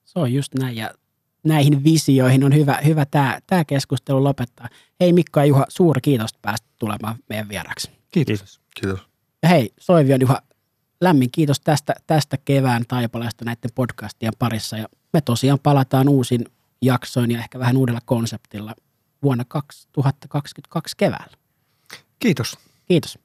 Se 0.04 0.18
on 0.18 0.32
just 0.32 0.54
näin. 0.54 0.76
Ja 0.76 0.94
näihin 1.44 1.84
visioihin 1.84 2.44
on 2.44 2.54
hyvä, 2.54 2.78
hyvä 2.84 3.06
tämä, 3.06 3.38
tämä 3.46 3.64
keskustelu 3.64 4.24
lopettaa. 4.24 4.68
Hei 5.00 5.12
Mikko 5.12 5.40
ja 5.40 5.46
Juha, 5.46 5.66
suuri 5.68 6.00
kiitos, 6.00 6.30
että 6.30 6.42
pääsit 6.42 6.66
tulemaan 6.78 7.16
meidän 7.28 7.48
vieraksi. 7.48 7.90
Kiitos. 8.10 8.60
Kiitos. 8.80 9.00
Ja 9.42 9.48
hei, 9.48 9.72
Soivion 9.78 10.20
Juha, 10.20 10.42
lämmin 11.00 11.30
kiitos 11.30 11.60
tästä, 11.60 11.94
tästä 12.06 12.36
kevään 12.44 12.84
taipaleesta 12.88 13.44
näiden 13.44 13.70
podcastien 13.74 14.32
parissa. 14.38 14.76
Ja 14.76 14.88
me 15.12 15.20
tosiaan 15.20 15.58
palataan 15.62 16.08
uusin 16.08 16.44
jaksoin 16.84 17.30
ja 17.30 17.38
ehkä 17.38 17.58
vähän 17.58 17.76
uudella 17.76 18.00
konseptilla 18.04 18.74
vuonna 19.22 19.44
2022 19.48 20.94
keväällä. 20.96 21.36
Kiitos. 22.18 22.58
Kiitos. 22.88 23.18